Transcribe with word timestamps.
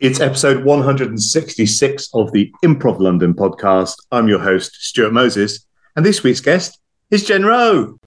It's 0.00 0.18
episode 0.18 0.64
166 0.64 2.08
of 2.14 2.32
the 2.32 2.50
Improv 2.64 3.00
London 3.00 3.34
podcast. 3.34 3.96
I'm 4.10 4.28
your 4.28 4.38
host, 4.38 4.72
Stuart 4.76 5.12
Moses, 5.12 5.66
and 5.94 6.06
this 6.06 6.22
week's 6.22 6.40
guest 6.40 6.80
is 7.10 7.22
Jen 7.22 7.44
Rowe. 7.44 7.98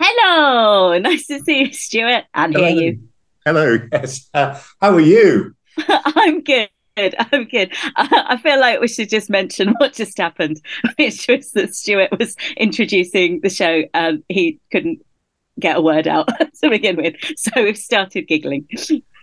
Hello, 0.00 0.98
nice 0.98 1.26
to 1.26 1.40
see 1.40 1.64
you, 1.64 1.72
Stuart, 1.72 2.26
and 2.32 2.56
hear 2.56 2.68
you. 2.68 3.08
Hello, 3.44 3.76
yes. 3.90 4.30
Uh, 4.32 4.56
how 4.80 4.92
are 4.94 5.00
you? 5.00 5.56
I'm 5.88 6.44
good. 6.44 6.68
I'm 7.32 7.44
good. 7.44 7.72
I, 7.96 8.24
I 8.30 8.36
feel 8.36 8.60
like 8.60 8.80
we 8.80 8.88
should 8.88 9.08
just 9.08 9.30
mention 9.30 9.68
what 9.78 9.92
just 9.94 10.18
happened, 10.18 10.60
which 10.98 11.26
was 11.28 11.52
that 11.52 11.74
Stuart 11.74 12.10
was 12.18 12.36
introducing 12.56 13.40
the 13.40 13.50
show 13.50 13.84
and 13.94 14.22
he 14.28 14.58
couldn't 14.72 15.00
get 15.58 15.76
a 15.76 15.80
word 15.80 16.06
out 16.08 16.28
to 16.62 16.70
begin 16.70 16.96
with. 16.96 17.14
So 17.36 17.50
we've 17.62 17.76
started 17.78 18.26
giggling. 18.28 18.66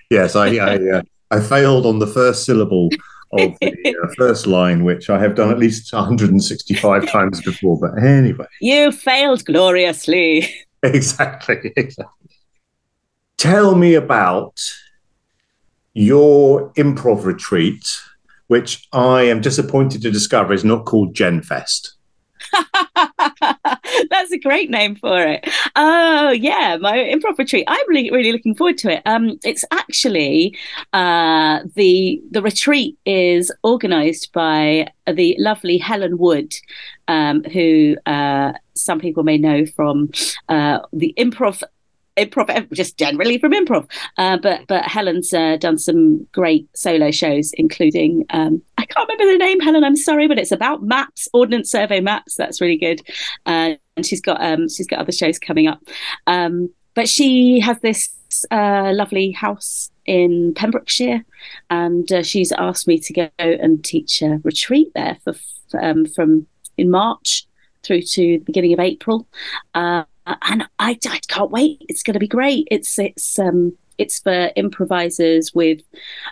Yes, 0.09 0.35
I 0.35 0.55
I, 0.58 0.76
uh, 0.98 1.02
I 1.32 1.40
failed 1.40 1.85
on 1.85 1.99
the 1.99 2.08
first 2.08 2.45
syllable 2.45 2.90
of 3.34 3.58
the 3.59 3.98
uh, 4.04 4.07
first 4.18 4.48
line, 4.48 4.85
which 4.85 5.09
I 5.09 5.20
have 5.20 5.35
done 5.35 5.52
at 5.52 5.59
least 5.59 5.91
165 5.91 7.09
times 7.12 7.41
before. 7.41 7.77
But 7.80 8.02
anyway, 8.02 8.46
You 8.62 8.91
failed 8.94 9.44
gloriously. 9.46 10.49
exactly, 10.84 11.73
exactly. 11.76 12.30
Tell 13.38 13.76
me 13.76 13.96
about 13.96 14.57
your 15.97 16.69
improv 16.73 17.25
retreat, 17.25 17.99
which 18.47 18.87
I 18.93 19.23
am 19.23 19.41
disappointed 19.41 20.03
to 20.03 20.11
discover 20.11 20.53
is 20.53 20.63
not 20.63 20.85
called 20.85 21.15
JenFest. 21.15 21.93
That's 22.93 24.31
a 24.31 24.37
great 24.37 24.70
name 24.70 24.95
for 24.95 25.20
it. 25.20 25.49
Oh 25.75 26.29
yeah, 26.29 26.77
my 26.79 26.98
improv 26.98 27.39
retreat. 27.39 27.65
I'm 27.67 27.89
really, 27.89 28.12
really 28.12 28.31
looking 28.31 28.54
forward 28.54 28.77
to 28.79 28.93
it. 28.93 29.01
Um, 29.07 29.39
it's 29.43 29.65
actually 29.71 30.55
uh, 30.93 31.62
the 31.73 32.21
the 32.29 32.43
retreat 32.43 32.95
is 33.07 33.51
organised 33.63 34.32
by 34.34 34.91
the 35.11 35.35
lovely 35.39 35.79
Helen 35.79 36.20
Wood, 36.20 36.54
um, 37.07 37.43
who 37.45 37.95
uh, 38.05 38.54
some 38.76 38.99
people 38.99 39.23
may 39.23 39.39
know 39.39 39.65
from 39.65 40.11
uh, 40.48 40.79
the 40.93 41.15
improv. 41.17 41.63
Improv, 42.18 42.71
just 42.73 42.98
generally 42.98 43.37
from 43.37 43.51
improv, 43.54 43.90
uh, 44.18 44.37
but 44.37 44.62
but 44.68 44.85
Helen's 44.85 45.34
uh, 45.34 45.57
done 45.57 45.77
some 45.77 46.26
great 46.32 46.68
solo 46.76 47.12
shows, 47.12 47.51
including 47.54 48.26
um, 48.32 48.62
I 48.77 48.85
can't 48.85 49.07
remember 49.07 49.32
the 49.32 49.43
name, 49.46 49.60
Helen. 49.60 49.84
I'm 49.84 49.96
sorry, 49.96 50.27
but 50.27 50.40
it's 50.40 50.51
about 50.51 50.84
maps, 50.84 51.27
Ordnance 51.34 51.71
Survey 51.71 51.99
maps. 51.99 52.35
That's 52.35 52.62
really 52.62 52.77
good. 52.77 53.01
Uh, 53.45 53.76
and 53.95 54.05
she's 54.05 54.21
got 54.21 54.41
um, 54.43 54.70
she's 54.70 54.88
got 54.88 54.99
other 54.99 55.12
shows 55.12 55.40
coming 55.40 55.68
up. 55.68 55.79
Um, 56.26 56.70
but 56.95 57.07
she 57.07 57.60
has 57.60 57.79
this 57.82 58.10
uh, 58.51 58.91
lovely 58.93 59.32
house 59.32 59.91
in 60.05 60.54
Pembrokeshire, 60.55 61.23
and 61.70 62.12
uh, 62.12 62.23
she's 62.23 62.51
asked 62.54 62.88
me 62.88 62.99
to 62.99 63.13
go 63.13 63.29
and 63.40 63.84
teach 63.84 64.22
a 64.22 64.40
retreat 64.44 64.91
there 64.95 65.18
for 65.23 65.35
um, 65.79 66.06
from 66.06 66.47
in 66.78 66.90
March 66.90 67.47
through 67.84 68.01
to 68.01 68.22
the 68.22 68.44
beginning 68.45 68.73
of 68.73 68.79
April. 68.79 69.28
Uh, 69.73 70.03
and 70.41 70.63
I, 70.79 70.97
I 71.07 71.19
can't 71.28 71.51
wait. 71.51 71.83
It's 71.88 72.03
going 72.03 72.13
to 72.13 72.19
be 72.19 72.28
great. 72.28 72.67
It's 72.69 72.97
it's 73.00 73.39
um, 73.39 73.78
it's 73.97 74.19
for 74.19 74.51
improvisers 74.56 75.53
with 75.53 75.81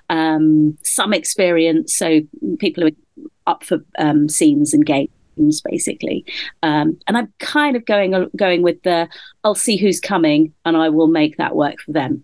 um, 0.10 0.78
some 0.84 1.14
experience, 1.14 1.96
so 1.96 2.22
people 2.60 2.84
who 2.84 2.90
are 2.90 3.54
up 3.54 3.64
for 3.64 3.84
um, 3.98 4.30
scenes 4.30 4.74
and 4.74 4.86
games, 4.86 5.62
basically. 5.64 6.26
Um, 6.64 7.00
and 7.08 7.18
I'm 7.18 7.34
kind 7.40 7.76
of 7.76 7.86
going 7.86 8.30
going 8.36 8.62
with 8.62 8.82
the 8.84 9.08
I'll 9.44 9.56
see 9.56 9.78
who's 9.78 10.00
coming, 10.00 10.54
and 10.66 10.76
I 10.78 10.90
will 10.90 11.08
make 11.08 11.38
that 11.38 11.56
work 11.56 11.80
for 11.80 11.92
them, 11.92 12.24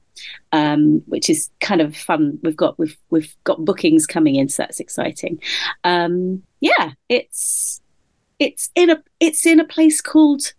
um, 0.51 1.01
which 1.07 1.29
is 1.29 1.49
kind 1.59 1.81
of 1.81 1.95
fun. 1.95 2.39
We've 2.43 2.57
got 2.57 2.77
we've 2.77 2.97
we've 3.09 3.35
got 3.43 3.63
bookings 3.63 4.05
coming 4.05 4.35
in, 4.35 4.49
so 4.49 4.63
that's 4.63 4.79
exciting. 4.79 5.39
Um, 5.83 6.43
yeah, 6.59 6.91
it's 7.09 7.81
it's 8.39 8.69
in 8.75 8.89
a 8.89 9.01
it's 9.19 9.45
in 9.45 9.59
a 9.59 9.65
place 9.65 10.01
called 10.01 10.53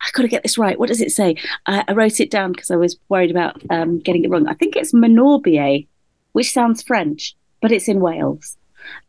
I 0.00 0.08
got 0.12 0.22
to 0.22 0.28
get 0.28 0.42
this 0.42 0.58
right. 0.58 0.78
What 0.78 0.88
does 0.88 1.00
it 1.00 1.12
say? 1.12 1.36
I, 1.66 1.84
I 1.86 1.92
wrote 1.92 2.20
it 2.20 2.30
down 2.30 2.52
because 2.52 2.70
I 2.70 2.76
was 2.76 2.98
worried 3.08 3.30
about 3.30 3.62
um, 3.70 3.98
getting 3.98 4.24
it 4.24 4.30
wrong. 4.30 4.48
I 4.48 4.54
think 4.54 4.76
it's 4.76 4.92
Manorbier, 4.92 5.86
which 6.32 6.52
sounds 6.52 6.82
French, 6.82 7.36
but 7.60 7.72
it's 7.72 7.88
in 7.88 8.00
Wales, 8.00 8.56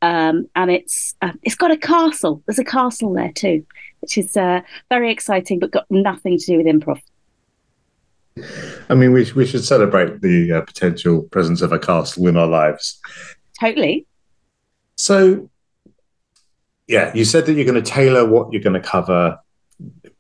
um, 0.02 0.48
and 0.56 0.70
it's 0.70 1.16
uh, 1.22 1.32
it's 1.44 1.56
got 1.56 1.72
a 1.72 1.78
castle. 1.78 2.44
There's 2.46 2.60
a 2.60 2.66
castle 2.66 3.14
there 3.14 3.32
too, 3.32 3.66
which 4.02 4.18
is 4.18 4.36
uh, 4.36 4.62
very 4.90 5.12
exciting, 5.12 5.60
but 5.60 5.72
got 5.72 5.86
nothing 5.90 6.38
to 6.38 6.46
do 6.46 6.58
with 6.58 6.66
improv. 6.66 7.02
I 8.90 8.96
mean, 8.96 9.14
we 9.14 9.32
we 9.34 9.46
should 9.46 9.64
celebrate 9.64 10.22
the 10.22 10.54
uh, 10.54 10.62
potential 10.62 11.24
presence 11.24 11.62
of 11.62 11.72
a 11.72 11.80
castle 11.80 12.28
in 12.28 12.38
our 12.38 12.48
lives. 12.48 13.00
Totally. 13.60 14.06
So, 14.98 15.50
yeah, 16.88 17.14
you 17.14 17.26
said 17.26 17.46
that 17.46 17.54
you're 17.54 17.66
going 17.66 17.82
to 17.82 17.92
tailor 17.92 18.26
what 18.26 18.52
you're 18.52 18.62
going 18.62 18.80
to 18.82 18.88
cover 18.88 19.40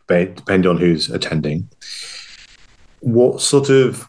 depending 0.07 0.69
on 0.69 0.77
who's 0.77 1.09
attending. 1.09 1.69
What 2.99 3.41
sort 3.41 3.69
of 3.69 4.07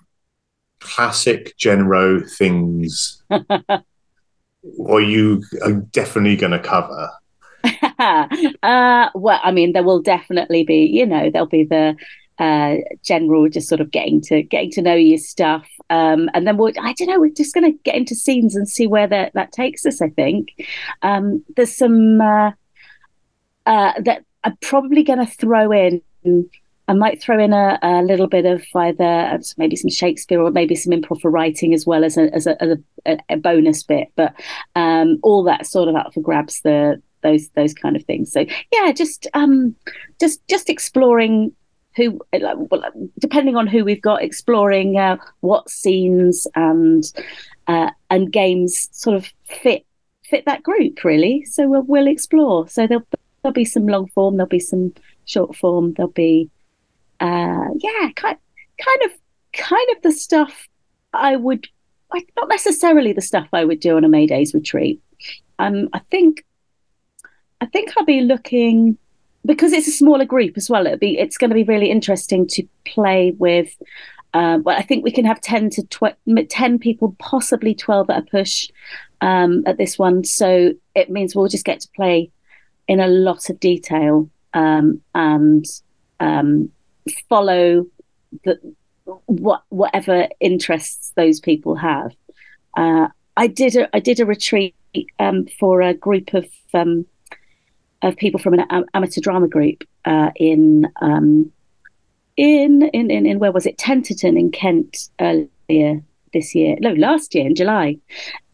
classic 0.81 1.57
Jen 1.57 1.87
Rowe 1.87 2.21
things 2.21 3.23
are 3.31 5.01
you 5.01 5.43
are 5.63 5.73
definitely 5.73 6.37
going 6.37 6.53
to 6.53 6.59
cover? 6.59 7.11
uh, 7.99 9.09
well, 9.15 9.41
I 9.43 9.53
mean, 9.53 9.73
there 9.73 9.85
will 9.85 10.03
definitely 10.03 10.65
be, 10.65 10.85
you 10.85 11.07
know, 11.07 11.31
there'll 11.31 11.47
be 11.47 11.65
the 11.65 11.97
uh, 12.39 12.77
general 13.05 13.49
just 13.49 13.69
sort 13.69 13.81
of 13.81 13.91
getting 13.91 14.21
to 14.21 14.43
getting 14.43 14.71
to 14.73 14.83
know 14.83 14.95
your 14.95 15.19
stuff, 15.19 15.69
um, 15.91 16.29
and 16.35 16.47
then 16.47 16.57
we'll, 16.57 16.73
I 16.81 16.93
don't 16.95 17.09
know, 17.09 17.21
we're 17.21 17.31
just 17.31 17.55
going 17.55 17.71
to 17.71 17.79
get 17.85 17.95
into 17.95 18.15
scenes 18.15 18.57
and 18.57 18.69
see 18.69 18.87
where 18.87 19.07
that 19.07 19.33
that 19.35 19.53
takes 19.53 19.87
us. 19.87 20.01
I 20.01 20.09
think 20.09 20.49
um, 21.03 21.45
there's 21.57 21.77
some 21.77 22.21
uh, 22.21 22.51
uh, 23.67 23.93
that 24.03 24.25
I'm 24.45 24.57
probably 24.61 25.03
going 25.03 25.19
to 25.19 25.27
throw 25.27 25.73
in. 25.73 26.03
I 26.89 26.95
might 26.95 27.23
throw 27.23 27.39
in 27.39 27.53
a, 27.53 27.79
a, 27.81 28.03
little 28.03 28.27
bit 28.27 28.45
of 28.45 28.65
either 28.75 29.39
maybe 29.57 29.77
some 29.77 29.91
Shakespeare 29.91 30.41
or 30.41 30.51
maybe 30.51 30.75
some 30.75 30.93
improv 30.93 31.21
for 31.21 31.31
writing 31.31 31.73
as 31.75 31.87
well 31.87 32.05
as 32.05 32.17
a 32.17 32.33
as 32.35 32.47
a, 32.47 32.63
as 32.63 32.79
a, 33.07 33.19
a 33.29 33.37
bonus 33.37 33.83
bit. 33.83 34.09
But 34.17 34.35
um, 34.75 35.19
all 35.23 35.45
that 35.45 35.67
sort 35.67 35.89
of 35.89 35.97
up 35.97 36.13
for 36.13 36.21
grabs. 36.21 36.61
The 36.63 37.01
those 37.23 37.49
those 37.51 37.73
kind 37.73 37.97
of 37.97 38.05
things. 38.05 38.33
So 38.33 38.45
yeah, 38.73 38.93
just 38.93 39.27
um, 39.35 39.75
just 40.21 40.47
just 40.49 40.69
exploring 40.69 41.53
who, 41.95 42.21
well, 42.33 42.85
depending 43.19 43.57
on 43.57 43.67
who 43.67 43.85
we've 43.85 44.01
got, 44.01 44.23
exploring 44.23 44.97
uh, 44.99 45.19
what 45.41 45.69
scenes 45.69 46.47
and 46.55 47.05
uh, 47.67 47.91
and 48.11 48.33
games 48.33 48.89
sort 48.93 49.17
of 49.17 49.27
fit 49.47 49.87
fit 50.25 50.45
that 50.47 50.63
group 50.63 51.05
really. 51.05 51.45
So 51.45 51.69
we'll 51.69 51.83
we'll 51.83 52.07
explore. 52.07 52.69
So 52.69 52.87
there'll 52.87 53.07
there'll 53.43 53.53
be 53.53 53.65
some 53.65 53.87
long 53.87 54.09
form, 54.09 54.37
there'll 54.37 54.49
be 54.49 54.61
some 54.61 54.95
short 55.25 55.57
form, 55.57 55.95
there'll 55.95 56.13
be 56.13 56.51
uh, 57.21 57.69
yeah, 57.79 58.11
kind 58.17 58.37
kind 58.79 59.03
of 59.05 59.13
kind 59.53 59.89
of 59.97 60.03
the 60.03 60.13
stuff 60.13 60.69
I 61.13 61.37
would 61.37 61.69
not 62.37 62.49
necessarily 62.49 63.13
the 63.13 63.21
stuff 63.21 63.49
I 63.53 63.65
would 63.65 63.81
do 63.81 63.97
on 63.97 64.05
a 64.05 64.09
May 64.09 64.27
Days 64.27 64.53
retreat. 64.55 65.01
Um, 65.59 65.89
I 65.93 66.01
think 66.11 66.45
I 67.61 67.67
think 67.67 67.93
I'll 67.97 68.05
be 68.05 68.21
looking 68.21 68.99
because 69.45 69.73
it's 69.73 69.89
a 69.89 69.93
smaller 69.93 70.25
group 70.25 70.57
as 70.57 70.69
well. 70.69 70.87
It'll 70.87 70.99
be 70.99 71.19
it's 71.19 71.39
going 71.39 71.51
to 71.51 71.55
be 71.55 71.65
really 71.65 71.91
interesting 71.91 72.47
to 72.49 72.67
play 72.85 73.33
with. 73.39 73.75
Uh, 74.35 74.59
well, 74.63 74.77
I 74.77 74.83
think 74.83 75.05
we 75.05 75.13
can 75.13 75.25
have 75.27 75.41
ten 75.41 75.71
to 75.71 75.83
tw- 75.85 76.49
ten 76.49 76.79
people, 76.79 77.15
possibly 77.19 77.75
twelve 77.75 78.11
at 78.11 78.19
a 78.19 78.23
push 78.23 78.69
um, 79.21 79.63
at 79.67 79.79
this 79.79 79.99
one. 79.99 80.25
So 80.25 80.73
it 80.95 81.11
means 81.11 81.35
we'll 81.35 81.49
just 81.49 81.65
get 81.65 81.81
to 81.81 81.89
play 81.95 82.31
in 82.89 83.01
a 83.01 83.09
lot 83.09 83.51
of 83.51 83.61
detail 83.61 84.29
um, 84.55 85.01
and 85.15 85.65
um, 86.21 86.71
follow 87.29 87.87
the 88.45 88.59
what 89.27 89.63
whatever 89.71 90.29
interests 90.41 91.13
those 91.17 91.41
people 91.41 91.75
have. 91.75 92.13
Uh, 92.77 93.09
I 93.37 93.47
did 93.47 93.77
a 93.77 93.95
I 93.95 94.01
did 94.01 94.21
a 94.21 94.27
retreat 94.27 94.75
um, 95.19 95.47
for 95.59 95.81
a 95.81 95.95
group 95.95 96.35
of 96.35 96.47
um, 96.75 97.07
of 98.03 98.17
people 98.17 98.41
from 98.41 98.55
an 98.55 98.85
amateur 98.95 99.21
drama 99.21 99.49
group 99.49 99.85
uh, 100.05 100.31
in, 100.37 100.91
um, 101.01 101.51
in 102.37 102.83
in 102.93 103.11
in 103.11 103.27
in 103.27 103.39
where 103.39 103.53
was 103.53 103.67
it 103.67 103.79
Tenterden 103.79 104.39
in 104.39 104.51
Kent 104.51 105.09
earlier 105.21 106.03
this 106.33 106.55
year? 106.55 106.77
No, 106.81 106.93
last 106.93 107.35
year 107.35 107.47
in 107.47 107.55
July. 107.55 107.99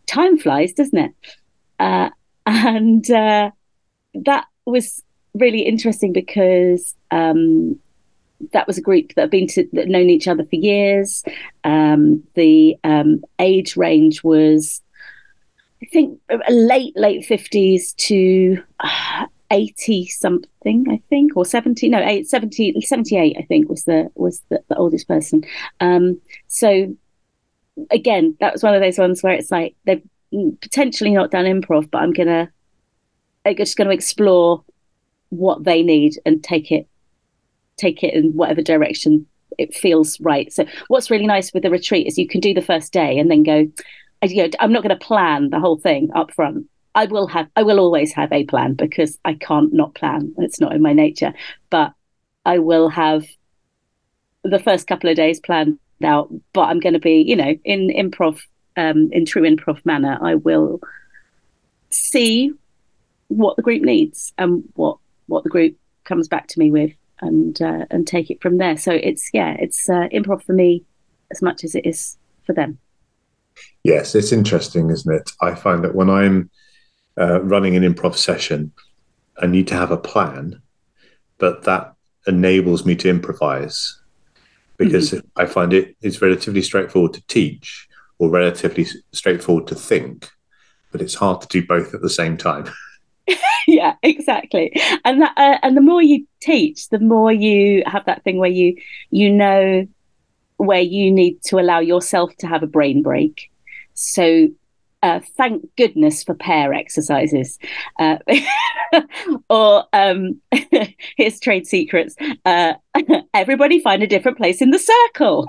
Time 0.06 0.38
flies, 0.38 0.72
doesn't 0.72 0.98
it? 0.98 1.12
Uh, 1.78 2.10
and 2.46 3.10
uh, 3.10 3.50
that 4.24 4.46
was 4.64 5.02
really 5.34 5.60
interesting 5.60 6.12
because 6.12 6.94
um, 7.10 7.78
that 8.52 8.66
was 8.66 8.78
a 8.78 8.82
group 8.82 9.14
that 9.14 9.22
had 9.22 9.30
been 9.30 9.46
to, 9.48 9.68
that 9.72 9.88
known 9.88 10.10
each 10.10 10.28
other 10.28 10.44
for 10.44 10.56
years. 10.56 11.24
Um, 11.64 12.22
the 12.34 12.76
um, 12.84 13.22
age 13.38 13.76
range 13.76 14.22
was, 14.22 14.82
I 15.82 15.86
think, 15.86 16.20
late 16.48 16.96
late 16.96 17.24
fifties 17.24 17.92
to 17.94 18.62
uh, 18.80 19.26
80 19.50 20.06
something 20.08 20.86
i 20.90 21.00
think 21.08 21.36
or 21.36 21.44
70 21.44 21.88
no 21.88 22.00
8, 22.00 22.28
70 22.28 22.80
78 22.80 23.36
i 23.38 23.42
think 23.42 23.68
was 23.68 23.84
the 23.84 24.10
was 24.14 24.42
the, 24.50 24.62
the 24.68 24.76
oldest 24.76 25.08
person 25.08 25.42
um 25.80 26.20
so 26.48 26.94
again 27.90 28.36
that 28.40 28.52
was 28.52 28.62
one 28.62 28.74
of 28.74 28.82
those 28.82 28.98
ones 28.98 29.22
where 29.22 29.32
it's 29.32 29.50
like 29.50 29.74
they've 29.86 30.02
potentially 30.60 31.10
not 31.12 31.30
done 31.30 31.46
improv 31.46 31.90
but 31.90 32.02
i'm 32.02 32.12
gonna 32.12 32.50
i'm 33.48 33.56
just 33.56 33.76
gonna 33.76 33.90
explore 33.90 34.64
what 35.30 35.64
they 35.64 35.82
need 35.82 36.14
and 36.24 36.42
take 36.42 36.70
it 36.72 36.86
take 37.76 38.02
it 38.02 38.14
in 38.14 38.32
whatever 38.32 38.62
direction 38.62 39.26
it 39.58 39.74
feels 39.74 40.20
right 40.20 40.52
so 40.52 40.64
what's 40.88 41.10
really 41.10 41.26
nice 41.26 41.52
with 41.52 41.62
the 41.62 41.70
retreat 41.70 42.06
is 42.06 42.18
you 42.18 42.28
can 42.28 42.40
do 42.40 42.54
the 42.54 42.62
first 42.62 42.92
day 42.92 43.18
and 43.18 43.30
then 43.30 43.42
go 43.42 43.66
you 44.22 44.42
know, 44.42 44.50
i'm 44.60 44.72
not 44.72 44.82
going 44.82 44.96
to 44.96 45.04
plan 45.04 45.50
the 45.50 45.60
whole 45.60 45.78
thing 45.78 46.10
up 46.14 46.32
front 46.32 46.66
I 46.98 47.04
will 47.04 47.28
have, 47.28 47.48
I 47.54 47.62
will 47.62 47.78
always 47.78 48.12
have 48.14 48.32
a 48.32 48.44
plan 48.44 48.74
because 48.74 49.20
I 49.24 49.34
can't 49.34 49.72
not 49.72 49.94
plan. 49.94 50.34
It's 50.38 50.58
not 50.58 50.74
in 50.74 50.82
my 50.82 50.92
nature. 50.92 51.32
But 51.70 51.92
I 52.44 52.58
will 52.58 52.88
have 52.88 53.24
the 54.42 54.58
first 54.58 54.88
couple 54.88 55.08
of 55.08 55.14
days 55.14 55.38
planned 55.38 55.78
out. 56.02 56.28
But 56.52 56.62
I'm 56.62 56.80
going 56.80 56.94
to 56.94 56.98
be, 56.98 57.22
you 57.24 57.36
know, 57.36 57.54
in 57.64 57.88
improv, 57.90 58.40
um, 58.76 59.10
in 59.12 59.26
true 59.26 59.42
improv 59.42 59.86
manner, 59.86 60.18
I 60.20 60.34
will 60.34 60.80
see 61.90 62.52
what 63.28 63.56
the 63.56 63.62
group 63.62 63.82
needs 63.82 64.32
and 64.38 64.64
what 64.74 64.98
what 65.26 65.44
the 65.44 65.50
group 65.50 65.76
comes 66.04 66.28
back 66.28 66.48
to 66.48 66.58
me 66.58 66.70
with, 66.70 66.92
and 67.20 67.60
uh, 67.62 67.86
and 67.90 68.06
take 68.06 68.30
it 68.30 68.42
from 68.42 68.58
there. 68.58 68.76
So 68.76 68.92
it's 68.92 69.30
yeah, 69.32 69.56
it's 69.58 69.88
uh, 69.88 70.08
improv 70.12 70.42
for 70.42 70.52
me 70.52 70.84
as 71.30 71.42
much 71.42 71.64
as 71.64 71.74
it 71.74 71.86
is 71.86 72.16
for 72.44 72.52
them. 72.52 72.78
Yes, 73.84 74.14
it's 74.14 74.32
interesting, 74.32 74.90
isn't 74.90 75.12
it? 75.12 75.30
I 75.40 75.54
find 75.54 75.84
that 75.84 75.94
when 75.94 76.10
I'm 76.10 76.50
uh, 77.18 77.42
running 77.42 77.76
an 77.76 77.82
improv 77.82 78.16
session, 78.16 78.72
I 79.38 79.46
need 79.46 79.68
to 79.68 79.74
have 79.74 79.90
a 79.90 79.96
plan, 79.96 80.62
but 81.38 81.64
that 81.64 81.94
enables 82.26 82.84
me 82.84 82.94
to 82.96 83.08
improvise 83.08 83.98
because 84.76 85.10
mm-hmm. 85.10 85.26
I 85.36 85.46
find 85.46 85.72
it 85.72 85.96
it's 86.00 86.22
relatively 86.22 86.62
straightforward 86.62 87.14
to 87.14 87.26
teach 87.26 87.88
or 88.18 88.30
relatively 88.30 88.86
straightforward 89.12 89.66
to 89.68 89.74
think, 89.74 90.28
but 90.92 91.00
it's 91.00 91.14
hard 91.14 91.40
to 91.40 91.48
do 91.48 91.66
both 91.66 91.94
at 91.94 92.00
the 92.00 92.10
same 92.10 92.36
time. 92.36 92.68
yeah, 93.66 93.94
exactly. 94.02 94.72
And 95.04 95.22
that, 95.22 95.32
uh, 95.36 95.58
and 95.62 95.76
the 95.76 95.80
more 95.80 96.02
you 96.02 96.26
teach, 96.40 96.88
the 96.88 96.98
more 96.98 97.32
you 97.32 97.82
have 97.86 98.04
that 98.06 98.24
thing 98.24 98.38
where 98.38 98.50
you 98.50 98.76
you 99.10 99.30
know 99.30 99.86
where 100.56 100.80
you 100.80 101.10
need 101.10 101.42
to 101.44 101.58
allow 101.58 101.78
yourself 101.78 102.34
to 102.38 102.46
have 102.46 102.62
a 102.62 102.66
brain 102.66 103.02
break. 103.02 103.50
So 103.94 104.48
uh, 105.02 105.20
thank 105.36 105.64
goodness 105.76 106.24
for 106.24 106.34
pair 106.34 106.74
exercises. 106.74 107.58
Uh, 107.98 108.18
or 109.48 109.84
um, 109.92 110.40
here's 111.16 111.38
trade 111.40 111.66
secrets. 111.66 112.16
Uh, 112.44 112.74
everybody 113.34 113.80
find 113.80 114.02
a 114.02 114.08
different 114.08 114.36
place 114.36 114.60
in 114.60 114.70
the 114.70 114.78
circle. 114.78 115.46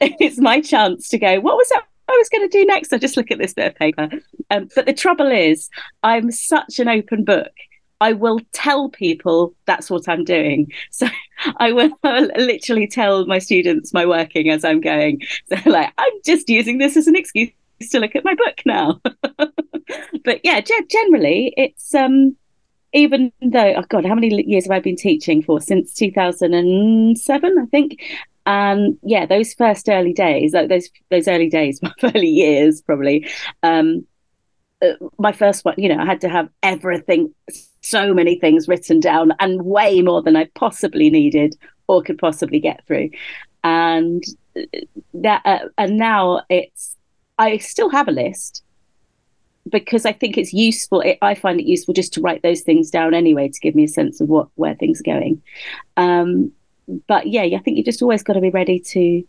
it's 0.00 0.38
my 0.38 0.60
chance 0.60 1.08
to 1.08 1.18
go, 1.18 1.40
what 1.40 1.56
was 1.56 1.68
that 1.70 1.84
was 2.20 2.28
going 2.28 2.48
to 2.48 2.58
do 2.58 2.64
next? 2.64 2.92
I 2.92 2.98
just 2.98 3.16
look 3.16 3.30
at 3.30 3.38
this 3.38 3.54
bit 3.54 3.66
of 3.66 3.74
paper. 3.74 4.08
Um, 4.50 4.68
but 4.74 4.86
the 4.86 4.92
trouble 4.92 5.30
is, 5.30 5.68
I'm 6.02 6.30
such 6.30 6.78
an 6.78 6.88
open 6.88 7.24
book. 7.24 7.52
I 8.00 8.12
will 8.12 8.40
tell 8.52 8.88
people 8.88 9.54
that's 9.66 9.90
what 9.90 10.08
I'm 10.08 10.24
doing. 10.24 10.72
So 10.90 11.06
I 11.56 11.72
will 11.72 11.90
literally 12.04 12.86
tell 12.86 13.24
my 13.24 13.38
students 13.38 13.94
my 13.94 14.04
working 14.04 14.50
as 14.50 14.64
I'm 14.64 14.80
going. 14.80 15.22
So 15.48 15.70
like, 15.70 15.92
I'm 15.96 16.12
just 16.24 16.48
using 16.48 16.78
this 16.78 16.96
as 16.96 17.06
an 17.06 17.16
excuse 17.16 17.50
to 17.90 18.00
look 18.00 18.14
at 18.14 18.24
my 18.24 18.34
book 18.34 18.60
now. 18.66 19.00
but 20.24 20.40
yeah, 20.44 20.60
generally, 20.60 21.54
it's 21.56 21.94
um, 21.94 22.36
even 22.92 23.32
though 23.40 23.74
oh 23.74 23.84
god, 23.88 24.04
how 24.04 24.14
many 24.14 24.44
years 24.46 24.64
have 24.64 24.72
I 24.72 24.80
been 24.80 24.96
teaching 24.96 25.42
for? 25.42 25.60
Since 25.60 25.94
two 25.94 26.10
thousand 26.10 26.54
and 26.54 27.18
seven, 27.18 27.56
I 27.58 27.66
think. 27.66 28.02
And 28.46 28.98
yeah, 29.02 29.26
those 29.26 29.54
first 29.54 29.88
early 29.88 30.12
days, 30.12 30.52
like 30.52 30.68
those 30.68 30.88
those 31.10 31.28
early 31.28 31.48
days, 31.48 31.80
my 31.82 31.92
early 32.02 32.28
years, 32.28 32.80
probably. 32.80 33.28
Um, 33.62 34.06
uh, 34.82 34.94
my 35.18 35.32
first 35.32 35.64
one, 35.64 35.74
you 35.76 35.88
know, 35.88 36.00
I 36.00 36.06
had 36.06 36.22
to 36.22 36.28
have 36.28 36.48
everything, 36.62 37.34
so 37.82 38.14
many 38.14 38.38
things 38.38 38.66
written 38.66 38.98
down, 38.98 39.32
and 39.38 39.62
way 39.62 40.00
more 40.00 40.22
than 40.22 40.36
I 40.36 40.46
possibly 40.54 41.10
needed 41.10 41.54
or 41.86 42.02
could 42.02 42.18
possibly 42.18 42.60
get 42.60 42.86
through. 42.86 43.10
And 43.62 44.24
uh, 44.56 44.62
that, 45.14 45.42
uh, 45.44 45.68
and 45.76 45.98
now 45.98 46.42
it's 46.48 46.96
I 47.38 47.58
still 47.58 47.88
have 47.90 48.08
a 48.08 48.12
list 48.12 48.62
because 49.68 50.04
I 50.04 50.12
think 50.12 50.36
it's 50.36 50.52
useful. 50.52 51.00
It, 51.00 51.18
I 51.22 51.34
find 51.34 51.60
it 51.60 51.66
useful 51.66 51.94
just 51.94 52.12
to 52.14 52.20
write 52.20 52.42
those 52.42 52.60
things 52.60 52.90
down 52.90 53.14
anyway 53.14 53.48
to 53.48 53.60
give 53.60 53.74
me 53.74 53.84
a 53.84 53.88
sense 53.88 54.20
of 54.20 54.28
what 54.28 54.48
where 54.54 54.74
things 54.74 55.00
are 55.00 55.04
going. 55.04 55.42
Um, 55.96 56.52
but 57.06 57.26
yeah, 57.26 57.42
I 57.42 57.58
think 57.58 57.76
you 57.76 57.84
just 57.84 58.02
always 58.02 58.22
got 58.22 58.34
to 58.34 58.40
be 58.40 58.50
ready 58.50 58.78
to 58.80 59.26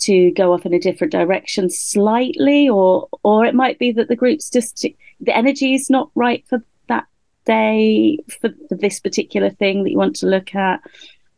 to 0.00 0.32
go 0.32 0.52
off 0.52 0.66
in 0.66 0.74
a 0.74 0.80
different 0.80 1.12
direction 1.12 1.70
slightly, 1.70 2.68
or 2.68 3.08
or 3.22 3.44
it 3.44 3.54
might 3.54 3.78
be 3.78 3.92
that 3.92 4.08
the 4.08 4.16
group's 4.16 4.50
just 4.50 4.86
the 5.20 5.36
energy 5.36 5.74
is 5.74 5.88
not 5.90 6.10
right 6.14 6.44
for 6.48 6.62
that 6.88 7.06
day 7.44 8.18
for, 8.40 8.50
for 8.68 8.76
this 8.76 9.00
particular 9.00 9.50
thing 9.50 9.84
that 9.84 9.90
you 9.90 9.98
want 9.98 10.16
to 10.16 10.26
look 10.26 10.54
at. 10.54 10.80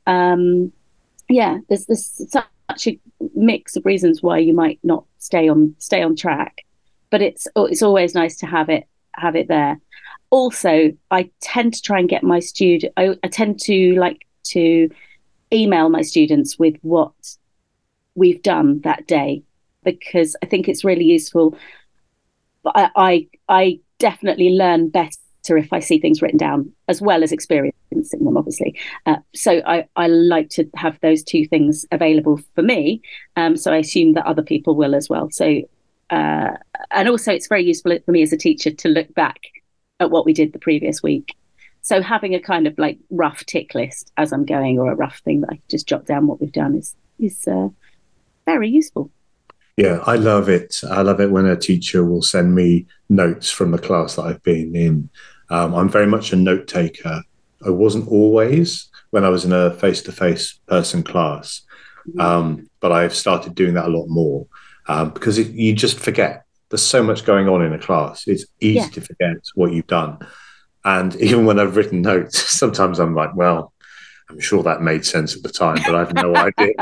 Um, 0.06 0.72
yeah, 1.28 1.58
there's 1.68 1.86
this 1.86 2.20
such 2.28 2.86
a 2.86 2.98
mix 3.34 3.76
of 3.76 3.84
reasons 3.84 4.22
why 4.22 4.38
you 4.38 4.54
might 4.54 4.78
not 4.82 5.04
stay 5.18 5.48
on 5.48 5.74
stay 5.78 6.02
on 6.02 6.16
track 6.16 6.64
but 7.10 7.22
it's 7.22 7.46
it's 7.56 7.82
always 7.82 8.14
nice 8.14 8.36
to 8.36 8.46
have 8.46 8.68
it 8.68 8.88
have 9.14 9.36
it 9.36 9.48
there 9.48 9.80
also 10.30 10.90
i 11.10 11.30
tend 11.40 11.72
to 11.72 11.82
try 11.82 11.98
and 11.98 12.08
get 12.08 12.22
my 12.22 12.40
student 12.40 12.92
I, 12.96 13.16
I 13.22 13.28
tend 13.28 13.60
to 13.60 13.94
like 13.94 14.26
to 14.44 14.90
email 15.54 15.88
my 15.88 16.02
students 16.02 16.58
with 16.58 16.76
what 16.82 17.12
we've 18.14 18.42
done 18.42 18.80
that 18.80 19.06
day 19.06 19.42
because 19.84 20.36
i 20.42 20.46
think 20.46 20.68
it's 20.68 20.84
really 20.84 21.04
useful 21.04 21.56
I, 22.66 22.90
I 22.96 23.28
I 23.48 23.80
definitely 23.98 24.50
learn 24.50 24.88
better 24.88 25.10
if 25.48 25.72
I 25.72 25.80
see 25.80 25.98
things 25.98 26.22
written 26.22 26.38
down 26.38 26.72
as 26.88 27.02
well 27.02 27.22
as 27.22 27.32
experiencing 27.32 28.24
them, 28.24 28.36
obviously. 28.36 28.78
Uh, 29.04 29.16
so 29.34 29.60
I, 29.66 29.86
I 29.96 30.06
like 30.06 30.48
to 30.50 30.68
have 30.74 30.98
those 31.00 31.22
two 31.22 31.46
things 31.46 31.84
available 31.92 32.40
for 32.54 32.62
me. 32.62 33.02
Um, 33.36 33.56
so 33.56 33.72
I 33.72 33.76
assume 33.76 34.14
that 34.14 34.24
other 34.24 34.42
people 34.42 34.74
will 34.74 34.94
as 34.94 35.10
well. 35.10 35.28
So, 35.30 35.60
uh, 36.08 36.52
and 36.90 37.08
also 37.08 37.32
it's 37.32 37.48
very 37.48 37.64
useful 37.64 37.98
for 38.04 38.10
me 38.10 38.22
as 38.22 38.32
a 38.32 38.38
teacher 38.38 38.70
to 38.70 38.88
look 38.88 39.12
back 39.14 39.40
at 40.00 40.10
what 40.10 40.24
we 40.24 40.32
did 40.32 40.54
the 40.54 40.58
previous 40.58 41.02
week. 41.02 41.34
So 41.84 42.02
having 42.02 42.34
a 42.34 42.40
kind 42.40 42.66
of 42.66 42.76
like 42.78 42.98
rough 43.10 43.46
tick 43.46 43.74
list 43.74 44.12
as 44.16 44.32
I'm 44.32 44.44
going, 44.44 44.78
or 44.78 44.90
a 44.90 44.96
rough 44.96 45.18
thing 45.20 45.42
that 45.42 45.50
I 45.50 45.54
can 45.54 45.62
just 45.70 45.86
jot 45.86 46.06
down 46.06 46.26
what 46.26 46.40
we've 46.40 46.52
done 46.52 46.74
is 46.74 46.96
is 47.18 47.46
uh, 47.46 47.68
very 48.44 48.68
useful. 48.68 49.10
Yeah, 49.76 50.00
I 50.06 50.16
love 50.16 50.48
it. 50.48 50.80
I 50.88 51.02
love 51.02 51.20
it 51.20 51.30
when 51.30 51.46
a 51.46 51.56
teacher 51.56 52.04
will 52.04 52.22
send 52.22 52.54
me 52.54 52.86
notes 53.08 53.50
from 53.50 53.70
the 53.70 53.78
class 53.78 54.16
that 54.16 54.22
I've 54.22 54.42
been 54.42 54.74
in 54.74 55.10
um, 55.50 55.74
I'm 55.74 55.88
very 55.88 56.06
much 56.06 56.32
a 56.32 56.36
note 56.36 56.66
taker. 56.66 57.22
I 57.64 57.70
wasn't 57.70 58.08
always 58.08 58.88
when 59.10 59.24
I 59.24 59.28
was 59.28 59.44
in 59.44 59.52
a 59.52 59.72
face 59.72 60.02
to 60.02 60.12
face 60.12 60.58
person 60.66 61.02
class, 61.02 61.62
mm-hmm. 62.08 62.20
um, 62.20 62.70
but 62.80 62.92
I've 62.92 63.14
started 63.14 63.54
doing 63.54 63.74
that 63.74 63.86
a 63.86 63.96
lot 63.96 64.06
more 64.08 64.46
um, 64.88 65.10
because 65.10 65.38
it, 65.38 65.48
you 65.48 65.72
just 65.74 65.98
forget. 65.98 66.44
There's 66.70 66.82
so 66.82 67.02
much 67.02 67.24
going 67.24 67.48
on 67.48 67.62
in 67.62 67.72
a 67.72 67.78
class. 67.78 68.26
It's 68.26 68.46
easy 68.60 68.80
yeah. 68.80 68.88
to 68.88 69.00
forget 69.00 69.36
what 69.54 69.72
you've 69.72 69.86
done. 69.86 70.18
And 70.84 71.14
even 71.20 71.44
when 71.44 71.58
I've 71.58 71.76
written 71.76 72.02
notes, 72.02 72.38
sometimes 72.58 72.98
I'm 72.98 73.14
like, 73.14 73.34
well, 73.34 73.72
I'm 74.30 74.40
sure 74.40 74.62
that 74.62 74.82
made 74.82 75.04
sense 75.04 75.36
at 75.36 75.42
the 75.42 75.50
time, 75.50 75.78
but 75.84 75.94
I've 75.94 76.14
no 76.14 76.34
idea, 76.34 76.72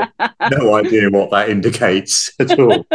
no 0.49 0.75
idea 0.75 1.09
what 1.09 1.29
that 1.31 1.49
indicates 1.49 2.31
at 2.39 2.57
all. 2.57 2.85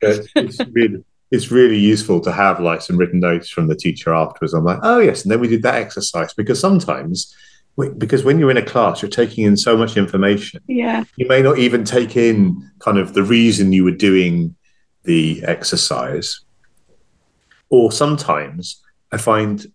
It's, 0.00 0.28
it's 0.36 0.60
really, 0.70 1.04
it's 1.32 1.50
really 1.50 1.78
useful 1.78 2.20
to 2.20 2.30
have 2.30 2.60
like 2.60 2.82
some 2.82 2.96
written 2.96 3.18
notes 3.18 3.48
from 3.48 3.66
the 3.66 3.74
teacher 3.74 4.14
afterwards. 4.14 4.54
I'm 4.54 4.64
like, 4.64 4.78
oh 4.82 5.00
yes, 5.00 5.22
and 5.22 5.32
then 5.32 5.40
we 5.40 5.48
did 5.48 5.62
that 5.62 5.74
exercise 5.74 6.32
because 6.34 6.60
sometimes 6.60 7.34
because 7.96 8.22
when 8.22 8.38
you're 8.38 8.50
in 8.50 8.58
a 8.58 8.64
class, 8.64 9.00
you're 9.00 9.10
taking 9.10 9.44
in 9.44 9.56
so 9.56 9.76
much 9.76 9.96
information. 9.96 10.60
Yeah, 10.68 11.04
you 11.16 11.26
may 11.26 11.40
not 11.42 11.58
even 11.58 11.84
take 11.84 12.16
in 12.16 12.70
kind 12.80 12.98
of 12.98 13.14
the 13.14 13.22
reason 13.22 13.72
you 13.72 13.82
were 13.82 13.90
doing 13.90 14.54
the 15.04 15.42
exercise, 15.44 16.40
or 17.70 17.90
sometimes 17.90 18.80
I 19.10 19.16
find 19.16 19.66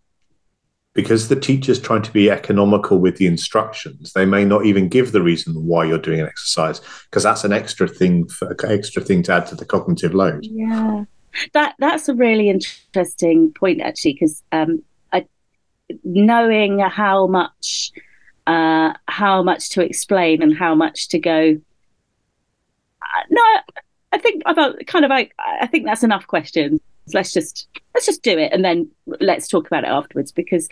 because 0.98 1.30
the 1.30 1.40
teacher's 1.40 1.80
trying 1.80 2.02
to 2.02 2.12
be 2.12 2.30
economical 2.30 2.98
with 2.98 3.16
the 3.16 3.28
instructions, 3.28 4.12
they 4.12 4.26
may 4.26 4.44
not 4.44 4.66
even 4.66 4.90
give 4.90 5.14
the 5.14 5.22
reason 5.22 5.54
why 5.66 5.86
you're 5.86 5.98
doing 5.98 6.20
an 6.20 6.28
exercise 6.28 6.82
because 7.06 7.24
that's 7.24 7.46
an 7.46 7.54
extra 7.54 7.88
thing, 7.88 8.28
for, 8.28 8.54
extra 8.66 9.02
thing 9.02 9.24
to 9.24 9.32
add 9.32 9.48
to 9.48 9.56
the 9.56 9.66
cognitive 9.66 10.14
load. 10.14 10.46
Yeah 10.46 11.06
that 11.54 11.76
that's 11.80 12.10
a 12.10 12.16
really 12.16 12.50
interesting 12.50 13.54
point 13.54 13.82
actually 13.82 14.14
because 14.14 14.44
um, 14.52 14.82
knowing 16.04 16.80
how 16.80 17.28
much 17.28 17.92
uh, 18.46 18.94
how 19.08 19.44
much 19.44 19.70
to 19.70 19.82
explain 19.82 20.42
and 20.42 20.58
how 20.58 20.74
much 20.74 21.10
to 21.10 21.20
go 21.20 21.58
uh, 23.02 23.24
no 23.30 23.42
I 24.12 24.18
think 24.18 24.42
about 24.46 24.76
kind 24.88 25.06
of 25.06 25.10
like 25.10 25.34
I 25.38 25.68
think 25.68 25.86
that's 25.86 26.04
enough 26.04 26.28
questions 26.28 26.80
let's 27.14 27.34
just 27.34 27.68
let's 27.98 28.06
just 28.06 28.22
do 28.22 28.38
it 28.38 28.54
and 28.54 28.64
then 28.64 28.88
let's 29.20 29.48
talk 29.48 29.66
about 29.66 29.84
it 29.84 29.88
afterwards 29.88 30.32
because 30.32 30.70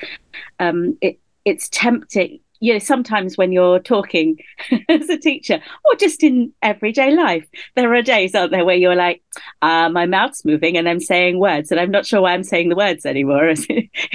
um, 0.59 0.95
it 1.01 1.19
it's 1.43 1.67
tempting 1.69 2.39
you 2.59 2.71
know 2.71 2.77
sometimes 2.77 3.35
when 3.35 3.51
you're 3.51 3.79
talking 3.79 4.37
as 4.89 5.09
a 5.09 5.17
teacher 5.17 5.59
or 5.85 5.95
just 5.95 6.21
in 6.21 6.53
everyday 6.61 7.15
life 7.15 7.47
there 7.75 7.91
are 7.95 8.03
days 8.03 8.35
aren't 8.35 8.51
there 8.51 8.63
where 8.63 8.75
you're 8.75 8.95
like 8.95 9.23
uh, 9.63 9.89
my 9.89 10.05
mouth's 10.05 10.45
moving 10.45 10.77
and 10.77 10.87
i'm 10.87 10.99
saying 10.99 11.39
words 11.39 11.71
and 11.71 11.79
i'm 11.79 11.89
not 11.89 12.05
sure 12.05 12.21
why 12.21 12.31
i'm 12.31 12.43
saying 12.43 12.69
the 12.69 12.75
words 12.75 13.07
anymore. 13.07 13.51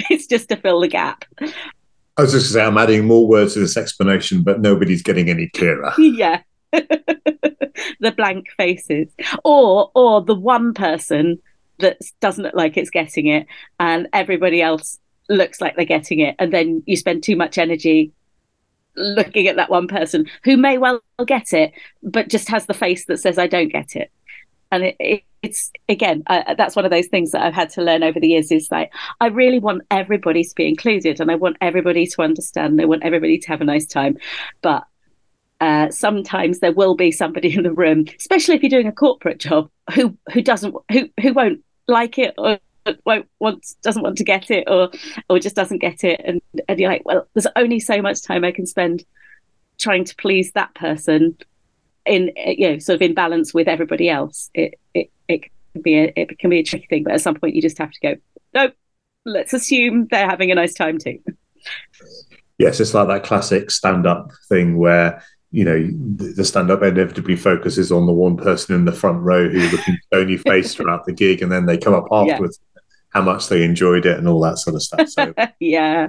It's 0.09 0.27
just 0.27 0.47
to 0.49 0.55
fill 0.55 0.79
the 0.79 0.87
gap. 0.87 1.25
I 1.41 2.21
was 2.21 2.31
just 2.31 2.31
going 2.31 2.41
to 2.41 2.47
say 2.47 2.63
i'm 2.63 2.77
adding 2.77 3.05
more 3.05 3.27
words 3.27 3.55
to 3.55 3.59
this 3.59 3.75
explanation 3.75 4.41
but 4.41 4.61
nobody's 4.61 5.03
getting 5.03 5.29
any 5.29 5.49
clearer. 5.49 5.93
Yeah. 5.97 6.43
The 7.99 8.11
blank 8.15 8.47
faces. 8.57 9.09
Or 9.43 9.91
or 9.93 10.21
the 10.21 10.35
one 10.35 10.73
person 10.73 11.39
that 11.81 11.97
doesn't 12.19 12.43
look 12.43 12.55
like 12.55 12.77
it's 12.77 12.89
getting 12.89 13.27
it 13.27 13.47
and 13.79 14.07
everybody 14.13 14.61
else 14.61 14.99
looks 15.29 15.61
like 15.61 15.75
they're 15.75 15.85
getting 15.85 16.19
it 16.19 16.35
and 16.39 16.51
then 16.51 16.83
you 16.85 16.95
spend 16.97 17.23
too 17.23 17.35
much 17.35 17.57
energy 17.57 18.11
looking 18.95 19.47
at 19.47 19.55
that 19.55 19.69
one 19.69 19.87
person 19.87 20.25
who 20.43 20.57
may 20.57 20.77
well 20.77 21.01
get 21.25 21.53
it 21.53 21.71
but 22.03 22.27
just 22.27 22.49
has 22.49 22.65
the 22.65 22.73
face 22.73 23.05
that 23.05 23.17
says 23.17 23.37
i 23.37 23.47
don't 23.47 23.71
get 23.71 23.95
it. 23.95 24.11
And 24.73 24.83
it, 24.83 24.95
it, 24.99 25.23
it's 25.41 25.71
again 25.89 26.23
that's 26.27 26.75
one 26.75 26.85
of 26.85 26.91
those 26.91 27.07
things 27.07 27.31
that 27.31 27.41
i've 27.41 27.53
had 27.53 27.69
to 27.71 27.81
learn 27.81 28.03
over 28.03 28.19
the 28.19 28.27
years 28.27 28.51
is 28.51 28.69
like 28.71 28.91
i 29.19 29.27
really 29.27 29.59
want 29.59 29.81
everybody 29.91 30.43
to 30.43 30.55
be 30.55 30.67
included 30.67 31.19
and 31.19 31.31
i 31.31 31.35
want 31.35 31.57
everybody 31.61 32.05
to 32.05 32.21
understand 32.21 32.79
i 32.79 32.85
want 32.85 33.03
everybody 33.03 33.37
to 33.37 33.47
have 33.47 33.61
a 33.61 33.65
nice 33.65 33.85
time. 33.85 34.17
But 34.61 34.85
uh, 35.61 35.91
sometimes 35.91 36.59
there 36.59 36.73
will 36.73 36.95
be 36.95 37.11
somebody 37.11 37.53
in 37.55 37.63
the 37.63 37.71
room, 37.71 38.05
especially 38.19 38.55
if 38.55 38.63
you're 38.63 38.69
doing 38.69 38.87
a 38.87 38.91
corporate 38.91 39.37
job, 39.37 39.69
who 39.93 40.17
who 40.33 40.41
doesn't 40.41 40.75
who 40.91 41.09
who 41.21 41.33
won't 41.33 41.63
like 41.91 42.17
it 42.17 42.33
or 42.37 42.59
doesn't 42.85 44.03
want 44.03 44.17
to 44.17 44.23
get 44.23 44.49
it 44.49 44.63
or 44.67 44.89
or 45.29 45.39
just 45.39 45.55
doesn't 45.55 45.79
get 45.79 46.03
it, 46.03 46.21
and 46.23 46.41
and 46.67 46.79
you're 46.79 46.89
like, 46.89 47.05
well, 47.05 47.27
there's 47.33 47.47
only 47.55 47.79
so 47.79 48.01
much 48.01 48.21
time 48.21 48.43
I 48.43 48.51
can 48.51 48.65
spend 48.65 49.05
trying 49.77 50.05
to 50.05 50.15
please 50.15 50.51
that 50.53 50.73
person 50.75 51.37
in 52.05 52.31
you 52.35 52.71
know 52.71 52.79
sort 52.79 52.95
of 52.95 53.01
in 53.01 53.13
balance 53.13 53.53
with 53.53 53.67
everybody 53.67 54.09
else. 54.09 54.49
It 54.53 54.79
it 54.93 55.11
it 55.27 55.43
can 55.73 55.81
be 55.81 55.97
a 55.99 56.13
it 56.15 56.39
can 56.39 56.49
be 56.49 56.59
a 56.59 56.63
tricky 56.63 56.87
thing, 56.87 57.03
but 57.03 57.13
at 57.13 57.21
some 57.21 57.35
point 57.35 57.55
you 57.55 57.61
just 57.61 57.77
have 57.77 57.91
to 57.91 57.99
go, 58.01 58.15
no, 58.53 58.71
let's 59.25 59.53
assume 59.53 60.07
they're 60.09 60.29
having 60.29 60.51
a 60.51 60.55
nice 60.55 60.73
time 60.73 60.97
too. 60.97 61.19
Yes, 62.57 62.79
it's 62.79 62.93
like 62.93 63.07
that 63.07 63.23
classic 63.23 63.71
stand 63.71 64.05
up 64.05 64.31
thing 64.47 64.77
where 64.77 65.23
you 65.51 65.65
know, 65.65 65.89
the 66.15 66.45
stand 66.45 66.71
up 66.71 66.81
inevitably 66.81 67.35
focuses 67.35 67.91
on 67.91 68.05
the 68.05 68.13
one 68.13 68.37
person 68.37 68.73
in 68.73 68.85
the 68.85 68.91
front 68.91 69.21
row 69.21 69.49
who's 69.49 69.71
looking 69.71 69.97
stony 70.07 70.37
faced 70.37 70.77
throughout 70.77 71.05
the 71.05 71.11
gig, 71.11 71.41
and 71.41 71.51
then 71.51 71.65
they 71.65 71.77
come 71.77 71.93
up 71.93 72.07
afterwards 72.09 72.59
yeah. 72.73 72.81
how 73.09 73.21
much 73.21 73.49
they 73.49 73.63
enjoyed 73.63 74.05
it 74.05 74.17
and 74.17 74.29
all 74.29 74.39
that 74.39 74.57
sort 74.57 74.75
of 74.75 74.81
stuff. 74.81 75.09
So, 75.09 75.33
yeah. 75.59 76.07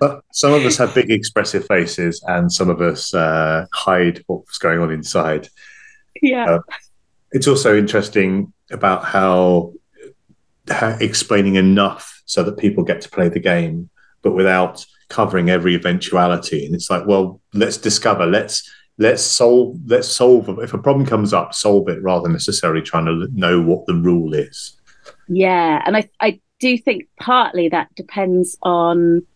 but 0.00 0.24
some 0.32 0.54
of 0.54 0.64
us 0.64 0.78
have 0.78 0.94
big 0.94 1.10
expressive 1.10 1.66
faces, 1.66 2.24
and 2.26 2.50
some 2.50 2.70
of 2.70 2.80
us 2.80 3.12
uh, 3.12 3.66
hide 3.74 4.24
what's 4.26 4.58
going 4.58 4.80
on 4.80 4.90
inside. 4.90 5.48
Yeah. 6.22 6.50
Uh, 6.50 6.60
it's 7.32 7.46
also 7.46 7.76
interesting 7.76 8.52
about 8.70 9.04
how, 9.04 9.74
how 10.68 10.96
explaining 11.00 11.56
enough 11.56 12.22
so 12.24 12.42
that 12.44 12.56
people 12.56 12.82
get 12.82 13.02
to 13.02 13.10
play 13.10 13.28
the 13.28 13.40
game, 13.40 13.90
but 14.22 14.32
without 14.32 14.86
covering 15.10 15.50
every 15.50 15.74
eventuality. 15.74 16.64
And 16.64 16.74
it's 16.74 16.88
like 16.88 17.06
well 17.06 17.40
let's 17.52 17.76
discover 17.76 18.24
let's 18.26 18.68
let's 18.98 19.22
solve 19.22 19.76
let's 19.86 20.08
solve 20.08 20.48
if 20.60 20.72
a 20.72 20.78
problem 20.78 21.06
comes 21.06 21.32
up 21.32 21.54
solve 21.54 21.88
it 21.88 22.02
rather 22.02 22.22
than 22.22 22.32
necessarily 22.32 22.82
trying 22.82 23.06
to 23.06 23.28
know 23.32 23.60
what 23.60 23.84
the 23.86 23.94
rule 23.94 24.32
is. 24.32 24.76
Yeah 25.28 25.82
and 25.84 25.96
i 25.96 26.08
i 26.20 26.40
do 26.60 26.78
think 26.78 27.08
partly 27.18 27.68
that 27.68 27.94
depends 27.94 28.56
on 28.62 29.26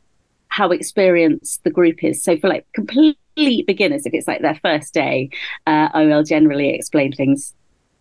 how 0.48 0.70
experienced 0.70 1.64
the 1.64 1.70
group 1.70 2.04
is. 2.04 2.22
So 2.22 2.36
for 2.38 2.48
like 2.48 2.66
complete 2.74 3.18
beginners 3.66 4.06
if 4.06 4.14
it's 4.14 4.28
like 4.28 4.42
their 4.42 4.60
first 4.62 4.94
day 4.94 5.28
uh, 5.66 5.88
i 5.92 6.04
will 6.04 6.22
generally 6.22 6.70
explain 6.70 7.12
things 7.12 7.52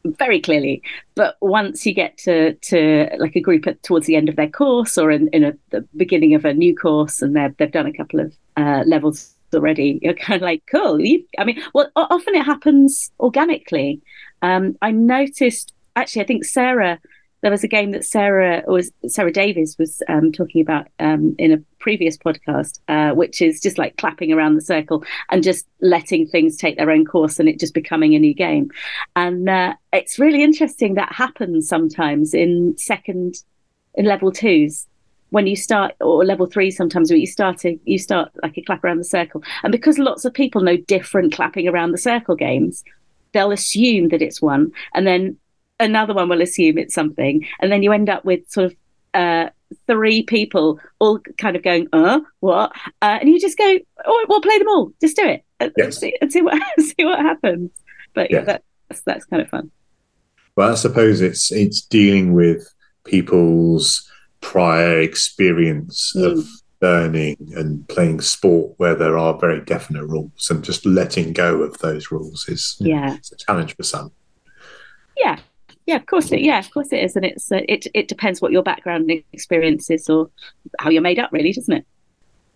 very 0.06 0.42
clearly. 0.42 0.82
But 1.16 1.38
once 1.42 1.86
you 1.86 1.94
get 1.94 2.18
to 2.20 2.54
to 2.54 3.10
like 3.18 3.36
a 3.36 3.42
group 3.42 3.68
at, 3.68 3.82
towards 3.84 4.06
the 4.06 4.16
end 4.16 4.30
of 4.30 4.36
their 4.36 4.50
course 4.50 4.98
or 4.98 5.12
in, 5.12 5.28
in 5.30 5.44
a, 5.44 5.54
the 5.70 5.82
beginning 5.96 6.36
of 6.36 6.46
a 6.46 6.54
new 6.54 6.76
course, 6.76 7.22
and 7.22 7.36
they've 7.36 7.56
they've 7.58 7.72
done 7.72 7.88
a 7.88 7.94
couple 7.94 8.20
of 8.20 8.36
uh, 8.58 8.84
levels 8.86 9.34
already, 9.54 10.00
you're 10.02 10.14
kind 10.14 10.42
of 10.42 10.42
like, 10.42 10.64
cool. 10.66 11.00
You, 11.00 11.24
I 11.38 11.44
mean, 11.44 11.62
well, 11.74 11.90
often 11.96 12.36
it 12.36 12.44
happens 12.44 13.12
organically. 13.20 14.02
Um, 14.42 14.76
I 14.82 14.92
noticed 14.92 15.74
actually, 15.96 16.24
I 16.24 16.26
think 16.26 16.46
Sarah 16.46 17.00
there 17.44 17.52
was 17.52 17.64
a 17.64 17.68
game 17.68 17.92
that 17.92 18.06
Sarah 18.06 18.64
was 18.66 18.90
Sarah 19.06 19.32
Davies 19.32 19.76
was 19.78 20.02
um, 20.08 20.32
talking 20.32 20.62
about 20.62 20.88
um, 21.00 21.36
in 21.38 21.52
a 21.52 21.58
previous 21.78 22.18
podcast, 22.18 22.80
uh, 22.88 23.14
which 23.14 23.42
is 23.42 23.60
just 23.60 23.78
like 23.78 23.98
clapping 23.98 24.32
around 24.32 24.56
the 24.56 24.62
circle 24.62 25.04
and 25.30 25.44
just 25.44 25.68
letting 25.82 26.26
things 26.26 26.56
take 26.56 26.78
their 26.78 26.90
own 26.90 27.06
course 27.06 27.40
and 27.40 27.50
it 27.50 27.60
just 27.60 27.74
becoming 27.74 28.16
a 28.16 28.20
new 28.20 28.34
game. 28.34 28.72
And 29.18 29.50
uh, 29.50 29.74
it's 29.92 30.18
really 30.18 30.42
interesting 30.42 30.94
that 30.94 31.12
happens 31.12 31.68
sometimes 31.68 32.34
in 32.34 32.78
second 32.78 33.36
in 33.94 34.06
level 34.06 34.32
twos 34.32 34.88
when 35.32 35.46
you 35.46 35.56
start 35.56 35.96
or 36.00 36.24
level 36.24 36.46
three 36.46 36.72
sometimes 36.72 37.12
when 37.12 37.20
you 37.20 37.28
start 37.28 37.66
a, 37.66 37.78
you 37.84 38.00
start 38.00 38.32
like 38.42 38.58
a 38.58 38.62
clap 38.62 38.84
around 38.84 39.00
the 39.00 39.04
circle 39.04 39.44
and 39.64 39.72
because 39.72 40.00
lots 40.00 40.26
of 40.26 40.34
people 40.34 40.62
know 40.62 40.78
different 40.78 41.34
clapping 41.34 41.68
around 41.68 41.92
the 41.92 41.98
circle 41.98 42.36
games 42.36 42.84
they'll 43.34 43.52
assume 43.52 44.08
that 44.10 44.22
it's 44.22 44.42
one 44.42 44.72
and 44.96 45.06
then 45.06 45.38
another 45.80 46.14
one 46.14 46.30
will 46.30 46.42
assume 46.42 46.78
it's 46.78 46.94
something, 46.94 47.48
and 47.62 47.72
then 47.72 47.84
you 47.84 47.92
end 47.92 48.10
up 48.10 48.26
with 48.26 48.50
sort 48.50 48.68
of 48.68 48.76
uh, 49.14 49.50
three 49.88 50.24
people 50.24 50.80
all 51.00 51.20
kind 51.38 51.56
of 51.56 51.64
going, 51.64 51.88
"Uh, 51.94 52.22
what?" 52.40 52.72
Uh, 53.02 53.18
and 53.20 53.30
you 53.30 53.40
just 53.40 53.58
go, 53.58 53.80
"Oh, 54.06 54.26
we'll 54.30 54.42
play 54.42 54.58
them 54.58 54.70
all. 54.70 54.92
Just 55.02 55.16
do 55.16 55.26
it 55.26 55.44
and, 55.60 55.72
yes. 55.78 55.98
see, 55.98 56.16
and 56.22 56.32
see 56.32 56.42
what 56.42 56.62
see 56.80 57.06
what 57.06 57.20
happens." 57.20 57.72
But 58.14 58.32
yeah, 58.32 58.44
yes. 58.46 58.62
that's 58.88 59.02
that's 59.02 59.26
kind 59.26 59.42
of 59.42 59.50
fun. 59.50 59.72
Well, 60.56 60.72
I 60.72 60.76
suppose 60.76 61.22
it's 61.22 61.52
it's 61.52 61.82
dealing 61.82 62.34
with 62.34 62.68
people's 63.06 64.10
prior 64.42 65.00
experience 65.00 66.14
mm. 66.16 66.32
of 66.32 66.48
learning 66.82 67.38
and 67.56 67.88
playing 67.88 68.20
sport 68.20 68.74
where 68.76 68.94
there 68.94 69.18
are 69.18 69.40
very 69.40 69.64
definite 69.64 70.06
rules 70.06 70.50
and 70.50 70.66
just 70.66 70.86
letting 70.86 71.32
go 71.32 71.62
of 71.62 71.78
those 71.78 72.12
rules 72.12 72.46
is 72.50 72.76
yeah 72.82 73.16
it's 73.16 73.32
a 73.32 73.38
challenge 73.38 73.74
for 73.78 73.84
some 73.84 74.12
yeah 75.16 75.40
yeah, 75.86 75.96
of 75.96 76.06
course 76.06 76.32
it. 76.32 76.42
Yeah, 76.42 76.60
of 76.60 76.72
course 76.72 76.92
it 76.92 77.04
is, 77.04 77.16
and 77.16 77.26
it's 77.26 77.52
uh, 77.52 77.62
it. 77.68 77.88
It 77.94 78.08
depends 78.08 78.42
what 78.42 78.52
your 78.52 78.64
background 78.64 79.10
and 79.10 79.24
experience 79.34 79.90
is 79.90 80.10
or 80.10 80.30
how 80.80 80.90
you're 80.90 81.02
made 81.02 81.20
up, 81.20 81.32
really, 81.32 81.52
doesn't 81.52 81.74
it? 81.74 81.86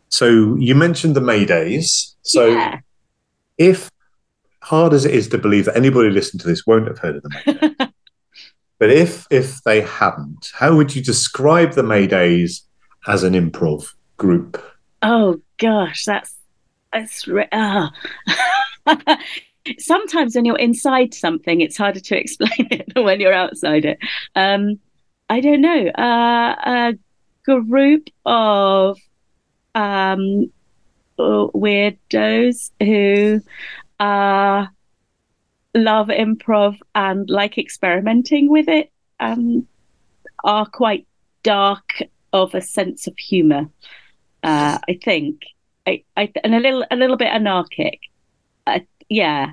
So 0.10 0.56
you 0.56 0.76
mentioned 0.76 1.16
the 1.16 1.22
Maydays. 1.22 2.16
So 2.22 2.48
yeah. 2.48 2.80
if 3.58 3.92
hard 4.62 4.94
as 4.94 5.06
it 5.06 5.14
is 5.14 5.28
to 5.30 5.38
believe 5.38 5.66
that 5.66 5.76
anybody 5.76 6.10
listening 6.10 6.40
to 6.40 6.48
this 6.48 6.66
won't 6.66 6.88
have 6.88 7.00
heard 7.00 7.18
of 7.18 7.24
the 7.24 7.30
Maydays, 7.30 7.92
but 8.80 8.90
if 8.90 9.28
if 9.30 9.62
they 9.64 9.82
haven't, 9.82 10.52
how 10.54 10.76
would 10.76 10.96
you 10.96 11.04
describe 11.04 11.74
the 11.74 11.84
Maydays 11.84 12.62
as 13.08 13.24
an 13.24 13.34
improv 13.34 13.94
group? 14.16 14.64
Oh 15.02 15.42
gosh, 15.58 16.06
that's 16.06 16.36
that's 16.94 17.28
re- 17.28 17.50
oh. 17.52 17.90
sometimes 19.80 20.36
when 20.36 20.46
you're 20.46 20.58
inside 20.58 21.14
something, 21.14 21.62
it's 21.62 21.78
harder 21.78 22.00
to 22.00 22.18
explain 22.20 22.68
it 22.72 22.94
than 22.94 23.04
when 23.04 23.20
you're 23.20 23.34
outside 23.34 23.86
it. 23.86 24.00
Um, 24.36 24.80
I 25.30 25.42
don't 25.42 25.62
know. 25.62 25.88
Uh, 25.88 26.56
a 26.66 26.94
group 27.44 28.10
of 28.26 28.98
um, 29.76 30.52
weirdos 31.20 32.72
who 32.80 33.42
uh, 34.00 34.68
love 35.74 36.08
improv 36.08 36.78
and 36.96 37.30
like 37.30 37.58
experimenting 37.58 38.50
with 38.50 38.68
it 38.68 38.92
um, 39.20 39.68
are 40.44 40.66
quite 40.66 41.08
dark 41.44 42.02
of 42.34 42.54
a 42.56 42.62
sense 42.62 43.08
of 43.08 43.18
humor. 43.18 43.70
Uh, 44.44 44.78
I 44.88 45.00
think, 45.04 45.44
I, 45.86 46.04
I, 46.16 46.32
and 46.44 46.56
a 46.56 46.60
little, 46.60 46.86
a 46.92 46.96
little 46.96 47.18
bit 47.18 47.28
anarchic 47.28 48.00
yeah, 49.10 49.52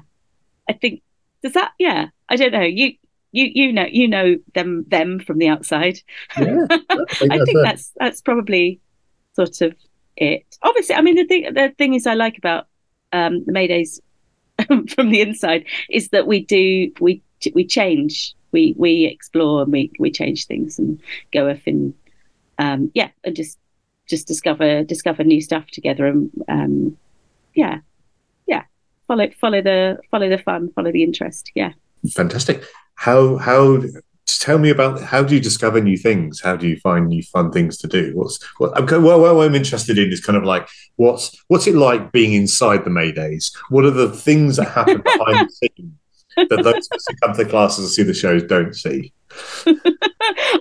I 0.68 0.72
think 0.72 1.02
does 1.42 1.52
that. 1.52 1.72
Yeah, 1.78 2.08
I 2.28 2.36
don't 2.36 2.52
know. 2.52 2.62
You 2.62 2.94
you 3.32 3.50
you 3.52 3.72
know 3.72 3.86
you 3.90 4.08
know 4.08 4.36
them 4.54 4.84
them 4.88 5.20
from 5.20 5.38
the 5.38 5.48
outside. 5.48 6.00
Yeah, 6.38 6.66
I 6.70 7.04
think, 7.06 7.32
I 7.32 7.44
think 7.44 7.58
that's 7.62 7.92
that's 7.96 8.20
probably 8.20 8.80
sort 9.34 9.60
of 9.60 9.74
it. 10.16 10.44
Obviously, 10.62 10.94
I 10.94 11.02
mean 11.02 11.16
the 11.16 11.24
thing 11.24 11.52
the 11.52 11.74
thing 11.76 11.94
is 11.94 12.06
I 12.06 12.14
like 12.14 12.38
about 12.38 12.66
um, 13.12 13.44
the 13.44 13.52
Maydays 13.52 14.00
from 14.94 15.10
the 15.10 15.20
inside 15.20 15.66
is 15.90 16.08
that 16.10 16.26
we 16.26 16.44
do 16.44 16.92
we 17.00 17.22
we 17.54 17.66
change 17.66 18.34
we 18.52 18.74
we 18.78 19.04
explore 19.04 19.62
and 19.62 19.72
we 19.72 19.90
we 19.98 20.10
change 20.10 20.46
things 20.46 20.78
and 20.78 21.00
go 21.32 21.50
off 21.50 21.60
and 21.66 21.92
um, 22.58 22.90
yeah 22.94 23.10
and 23.24 23.34
just 23.36 23.58
just 24.08 24.26
discover 24.26 24.84
discover 24.84 25.24
new 25.24 25.40
stuff 25.40 25.66
together 25.68 26.06
and 26.06 26.30
um, 26.48 26.96
yeah 27.54 27.80
follow 29.06 29.28
follow 29.40 29.62
the 29.62 29.98
follow 30.10 30.28
the 30.28 30.38
fun, 30.38 30.70
follow 30.74 30.92
the 30.92 31.02
interest. 31.02 31.50
Yeah. 31.54 31.72
Fantastic. 32.14 32.64
How 32.96 33.36
how 33.36 33.82
tell 34.26 34.58
me 34.58 34.70
about 34.70 35.00
how 35.00 35.22
do 35.22 35.34
you 35.34 35.40
discover 35.40 35.80
new 35.80 35.96
things? 35.96 36.40
How 36.40 36.56
do 36.56 36.68
you 36.68 36.78
find 36.80 37.08
new 37.08 37.22
fun 37.22 37.50
things 37.50 37.78
to 37.78 37.86
do? 37.86 38.12
What's 38.14 38.42
what? 38.58 38.76
I'm 38.76 38.86
well, 39.02 39.20
what 39.20 39.46
I'm 39.46 39.54
interested 39.54 39.98
in 39.98 40.12
is 40.12 40.24
kind 40.24 40.36
of 40.36 40.44
like 40.44 40.68
what's 40.96 41.36
what's 41.48 41.66
it 41.66 41.74
like 41.74 42.12
being 42.12 42.32
inside 42.32 42.84
the 42.84 42.90
Maydays? 42.90 43.54
What 43.70 43.84
are 43.84 43.90
the 43.90 44.10
things 44.10 44.56
that 44.56 44.68
happen 44.68 45.00
behind 45.00 45.48
the 45.48 45.52
scenes 45.52 45.92
that 46.36 46.62
those 46.62 46.88
who 47.08 47.16
come 47.22 47.36
to 47.36 47.44
the 47.44 47.50
classes 47.50 47.84
and 47.84 47.92
see 47.92 48.02
the 48.02 48.14
shows 48.14 48.42
don't 48.42 48.74
see? 48.74 49.12
um, 49.66 49.76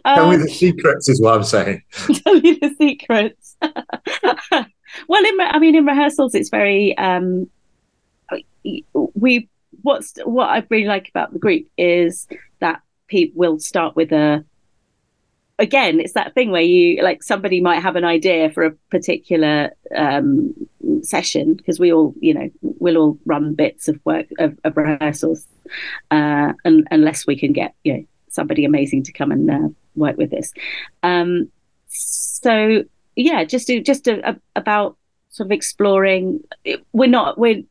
tell 0.06 0.30
me 0.30 0.38
the 0.38 0.50
secrets 0.50 1.10
is 1.10 1.22
what 1.22 1.36
I'm 1.36 1.44
saying. 1.44 1.82
Tell 1.92 2.40
me 2.40 2.60
the 2.62 2.76
secrets. 2.78 3.56
well, 3.62 5.26
in 5.26 5.42
I 5.42 5.60
mean, 5.60 5.76
in 5.76 5.86
rehearsals, 5.86 6.36
it's 6.36 6.50
very 6.50 6.98
um, 6.98 7.50
we. 8.93 9.50
What's 9.82 10.13
what 10.24 10.50
I 10.50 10.63
really 10.70 10.86
like 10.86 11.10
about 11.10 11.34
the 11.34 11.39
group 11.39 11.65
is 11.77 12.27
that 12.60 12.82
people 13.08 13.39
will 13.39 13.60
start 13.60 13.96
with 13.96 14.12
a 14.12 14.46
again 15.60 16.00
it's 16.00 16.13
that 16.13 16.34
thing 16.34 16.51
where 16.51 16.62
you 16.62 17.01
like 17.03 17.22
somebody 17.22 17.62
might 17.62 17.82
have 17.82 17.96
an 17.96 18.03
idea 18.03 18.50
for 18.50 18.65
a 18.65 18.72
particular 18.89 19.72
um, 19.96 20.53
session 21.03 21.53
because 21.53 21.79
we 21.79 21.93
all 21.93 22.13
you 22.20 22.34
know 22.34 22.50
we'll 22.62 22.98
all 22.98 23.17
run 23.25 23.53
bits 23.53 23.88
of 23.88 24.00
work 24.03 24.27
of, 24.39 24.58
of 24.63 24.75
rehearsals 24.75 25.46
uh, 26.12 26.53
and, 26.65 26.88
unless 26.91 27.27
we 27.27 27.38
can 27.38 27.53
get 27.53 27.75
you 27.84 27.93
know 27.93 28.03
somebody 28.29 28.65
amazing 28.65 29.03
to 29.03 29.12
come 29.12 29.32
and 29.32 29.50
uh, 29.50 29.70
work 29.96 30.17
with 30.17 30.34
us 30.34 30.51
um, 31.03 31.50
so 31.88 32.84
yeah 33.15 33.43
just 33.43 33.67
to, 33.67 33.79
just 33.79 34.05
to, 34.05 34.27
uh, 34.27 34.34
about 34.55 34.98
sort 35.29 35.48
of 35.48 35.51
exploring 35.51 36.39
we're 36.93 37.10
not 37.10 37.38
we're 37.38 37.62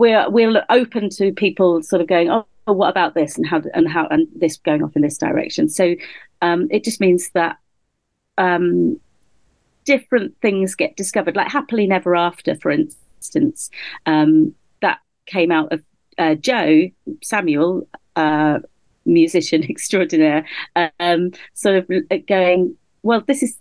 we're 0.00 0.30
we're 0.30 0.64
open 0.70 1.10
to 1.10 1.30
people 1.32 1.82
sort 1.82 2.00
of 2.00 2.08
going 2.08 2.30
oh 2.30 2.46
what 2.64 2.88
about 2.88 3.14
this 3.14 3.36
and 3.36 3.46
how 3.46 3.62
and 3.74 3.86
how 3.86 4.06
and 4.06 4.26
this 4.34 4.56
going 4.56 4.82
off 4.82 4.96
in 4.96 5.02
this 5.02 5.18
direction. 5.18 5.68
So 5.68 5.94
um, 6.40 6.68
it 6.70 6.84
just 6.84 7.00
means 7.00 7.30
that 7.30 7.58
um, 8.38 8.98
different 9.84 10.34
things 10.40 10.74
get 10.74 10.96
discovered, 10.96 11.36
like 11.36 11.48
happily 11.48 11.86
never 11.86 12.16
after, 12.16 12.54
for 12.54 12.70
instance, 12.70 13.70
um, 14.06 14.54
that 14.80 15.00
came 15.26 15.52
out 15.52 15.72
of 15.72 15.82
uh, 16.16 16.34
Joe 16.34 16.88
Samuel, 17.22 17.86
uh, 18.16 18.60
musician 19.04 19.64
extraordinaire, 19.68 20.46
um, 20.98 21.32
sort 21.52 21.76
of 21.76 21.90
uh, 22.10 22.16
going, 22.26 22.74
well, 23.02 23.20
this 23.20 23.42
is 23.42 23.58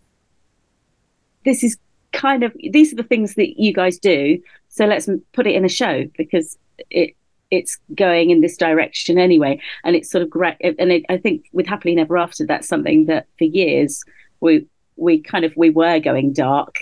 this 1.43 1.63
is 1.63 1.77
kind 2.13 2.43
of 2.43 2.53
these 2.71 2.93
are 2.93 2.95
the 2.95 3.03
things 3.03 3.35
that 3.35 3.59
you 3.59 3.73
guys 3.73 3.99
do 3.99 4.39
so 4.69 4.85
let's 4.85 5.09
put 5.33 5.47
it 5.47 5.55
in 5.55 5.65
a 5.65 5.69
show 5.69 6.05
because 6.17 6.57
it 6.89 7.15
it's 7.51 7.79
going 7.95 8.29
in 8.29 8.41
this 8.41 8.57
direction 8.57 9.17
anyway. 9.17 9.59
And 9.83 9.95
it's 9.95 10.09
sort 10.09 10.21
of 10.21 10.29
great. 10.29 10.55
And 10.61 10.91
it, 10.91 11.03
I 11.09 11.17
think 11.17 11.45
with 11.51 11.65
Happily 11.65 11.95
Never 11.95 12.17
After, 12.17 12.45
that's 12.45 12.67
something 12.67 13.05
that 13.05 13.27
for 13.37 13.45
years 13.45 14.03
we 14.39 14.65
we 14.95 15.21
kind 15.21 15.45
of 15.45 15.53
we 15.55 15.69
were 15.69 15.99
going 15.99 16.33
dark 16.33 16.75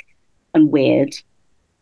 and 0.53 0.72
weird 0.72 1.15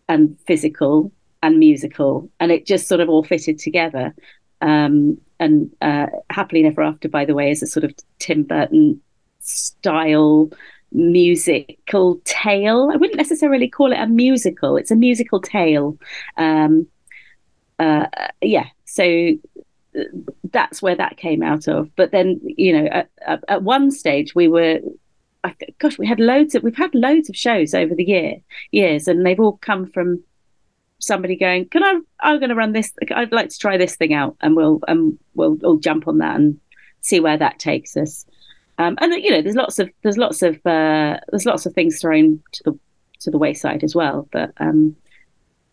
and 0.08 0.38
physical 0.46 1.12
and 1.42 1.60
musical, 1.60 2.30
and 2.40 2.52
it 2.52 2.66
just 2.66 2.88
sort 2.88 3.02
of 3.02 3.10
all 3.10 3.24
fitted 3.24 3.60
together. 3.60 4.14
Um, 4.62 5.20
and 5.40 5.70
uh, 5.82 6.08
Happily 6.30 6.64
Never 6.64 6.82
After, 6.82 7.10
by 7.10 7.26
the 7.26 7.34
way, 7.34 7.52
is 7.52 7.62
a 7.62 7.68
sort 7.68 7.84
of 7.84 7.94
Tim 8.20 8.44
Burton 8.44 9.02
style 9.40 10.50
musical 10.96 12.22
tale. 12.24 12.90
I 12.92 12.96
wouldn't 12.96 13.18
necessarily 13.18 13.70
call 13.70 13.92
it 13.92 14.00
a 14.00 14.08
musical. 14.08 14.78
It's 14.78 14.92
a 14.92 14.96
musical 14.96 15.42
tale. 15.42 15.98
Um, 16.38 16.88
uh, 17.78 18.08
yeah, 18.42 18.68
so 18.86 19.34
that's 20.52 20.82
where 20.82 20.96
that 20.96 21.18
came 21.18 21.44
out 21.44 21.68
of. 21.68 21.94
But 21.96 22.12
then, 22.12 22.40
you 22.44 22.74
know, 22.74 22.88
at, 22.88 23.10
at, 23.48 23.64
one 23.64 23.92
stage 23.92 24.34
we 24.34 24.48
were, 24.48 24.80
gosh, 25.80 25.98
we 25.98 26.08
had 26.08 26.20
loads 26.20 26.56
of, 26.56 26.64
we've 26.64 26.76
had 26.76 26.96
loads 26.96 27.30
of 27.30 27.36
shows 27.36 27.74
over 27.74 27.94
the 27.94 28.06
year 28.06 28.38
years, 28.72 29.08
and 29.08 29.26
they've 29.26 29.40
all 29.40 29.58
come 29.58 29.88
from 29.92 30.24
somebody 31.00 31.36
going, 31.36 31.68
"Can 31.70 31.84
I? 31.84 32.00
I'm 32.22 32.40
going 32.40 32.50
to 32.50 32.56
run 32.56 32.72
this. 32.72 32.92
I'd 33.14 33.32
like 33.32 33.50
to 33.50 33.60
try 33.60 33.78
this 33.78 33.96
thing 33.96 34.14
out, 34.14 34.38
and 34.42 34.56
we'll 34.56 34.80
um 34.88 35.20
we'll 35.34 35.58
all 35.64 35.78
jump 35.78 36.08
on 36.08 36.20
that 36.20 36.36
and 36.36 36.60
see 37.02 37.20
where 37.20 37.38
that 37.38 37.60
takes 37.60 37.98
us." 37.98 38.26
Um, 38.78 38.98
and 39.00 39.14
you 39.14 39.32
know, 39.32 39.42
there's 39.42 39.56
lots 39.56 39.80
of 39.80 39.90
there's 40.04 40.18
lots 40.18 40.42
of 40.42 40.56
uh, 40.66 41.20
there's 41.30 41.46
lots 41.46 41.66
of 41.66 41.74
things 41.74 42.00
thrown 42.00 42.42
to 42.54 42.64
the 42.64 42.80
to 43.22 43.32
the 43.32 43.38
wayside 43.38 43.84
as 43.84 43.96
well. 43.96 44.28
But 44.32 44.52
um, 44.58 44.96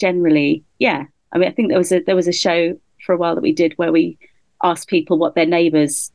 generally, 0.00 0.64
yeah, 0.78 1.04
I 1.32 1.38
mean, 1.38 1.48
I 1.48 1.52
think 1.52 1.68
there 1.68 1.78
was 1.78 1.92
a 1.92 2.00
there 2.00 2.16
was 2.16 2.28
a 2.28 2.32
show 2.32 2.78
for 3.04 3.12
a 3.12 3.16
while 3.16 3.34
that 3.34 3.42
we 3.42 3.52
did 3.52 3.74
where 3.74 3.92
we 3.92 4.18
asked 4.62 4.88
people 4.88 5.18
what 5.18 5.34
their 5.34 5.46
neighbours 5.46 6.12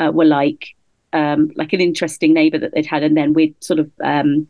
uh, 0.00 0.10
were 0.12 0.24
like, 0.24 0.74
um, 1.12 1.50
like 1.54 1.72
an 1.72 1.80
interesting 1.80 2.34
neighbour 2.34 2.58
that 2.58 2.74
they'd 2.74 2.86
had, 2.86 3.02
and 3.02 3.16
then 3.16 3.32
we'd 3.32 3.54
sort 3.62 3.78
of 3.78 3.90
um, 4.02 4.48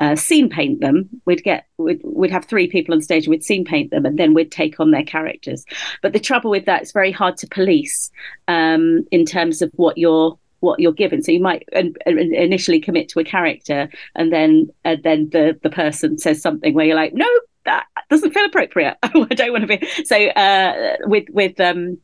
uh, 0.00 0.16
scene 0.16 0.48
paint 0.48 0.80
them. 0.80 1.08
We'd 1.26 1.44
get 1.44 1.66
we'd, 1.76 2.00
we'd 2.02 2.30
have 2.30 2.46
three 2.46 2.68
people 2.68 2.94
on 2.94 3.02
stage, 3.02 3.24
and 3.24 3.30
we'd 3.30 3.44
scene 3.44 3.64
paint 3.64 3.90
them, 3.90 4.06
and 4.06 4.18
then 4.18 4.34
we'd 4.34 4.52
take 4.52 4.80
on 4.80 4.90
their 4.90 5.04
characters. 5.04 5.64
But 6.02 6.12
the 6.12 6.20
trouble 6.20 6.50
with 6.50 6.64
that, 6.64 6.82
it's 6.82 6.92
very 6.92 7.12
hard 7.12 7.36
to 7.38 7.46
police 7.46 8.10
um, 8.48 9.06
in 9.10 9.26
terms 9.26 9.60
of 9.60 9.70
what 9.74 9.98
you're 9.98 10.38
what 10.60 10.80
you're 10.80 10.92
given. 10.92 11.22
So 11.22 11.32
you 11.32 11.40
might 11.40 11.68
initially 12.06 12.80
commit 12.80 13.08
to 13.10 13.20
a 13.20 13.24
character, 13.24 13.88
and 14.14 14.32
then 14.32 14.68
and 14.84 15.02
then 15.02 15.30
the 15.30 15.58
the 15.62 15.70
person 15.70 16.18
says 16.18 16.40
something 16.40 16.74
where 16.74 16.86
you're 16.86 16.96
like, 16.96 17.14
no, 17.14 17.26
that 17.64 17.86
doesn't 18.08 18.32
feel 18.32 18.44
appropriate. 18.44 18.96
I 19.02 19.08
don't 19.08 19.52
want 19.52 19.68
to 19.68 19.78
be. 19.78 19.86
So 20.04 20.16
uh, 20.16 20.96
with 21.06 21.24
with 21.30 21.58
um 21.60 21.98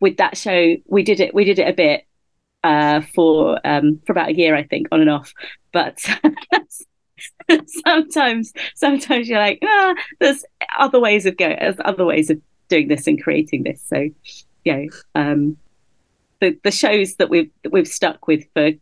with 0.00 0.16
that 0.16 0.36
show, 0.36 0.76
we 0.86 1.02
did 1.02 1.20
it. 1.20 1.34
We 1.34 1.44
did 1.44 1.58
it 1.58 1.68
a 1.68 1.72
bit 1.72 2.04
uh, 2.64 3.02
for 3.14 3.58
um, 3.64 4.00
for 4.06 4.12
about 4.12 4.30
a 4.30 4.34
year, 4.34 4.54
I 4.54 4.64
think, 4.64 4.88
on 4.92 5.00
and 5.00 5.10
off. 5.10 5.32
But 5.72 5.98
sometimes, 7.86 8.52
sometimes 8.74 9.28
you're 9.28 9.38
like, 9.38 9.58
ah, 9.64 9.94
there's 10.20 10.44
other 10.78 11.00
ways 11.00 11.26
of 11.26 11.36
going. 11.36 11.56
There's 11.60 11.76
other 11.84 12.04
ways 12.04 12.30
of 12.30 12.40
doing 12.68 12.88
this 12.88 13.06
and 13.06 13.22
creating 13.22 13.62
this. 13.64 13.82
So, 13.86 14.08
know, 14.66 14.88
um, 15.14 15.56
the 16.42 16.58
the 16.64 16.70
shows 16.72 17.14
that 17.14 17.30
we've 17.30 17.50
that 17.62 17.72
we've 17.72 17.88
stuck 17.88 18.26
with 18.26 18.44
for 18.52 18.72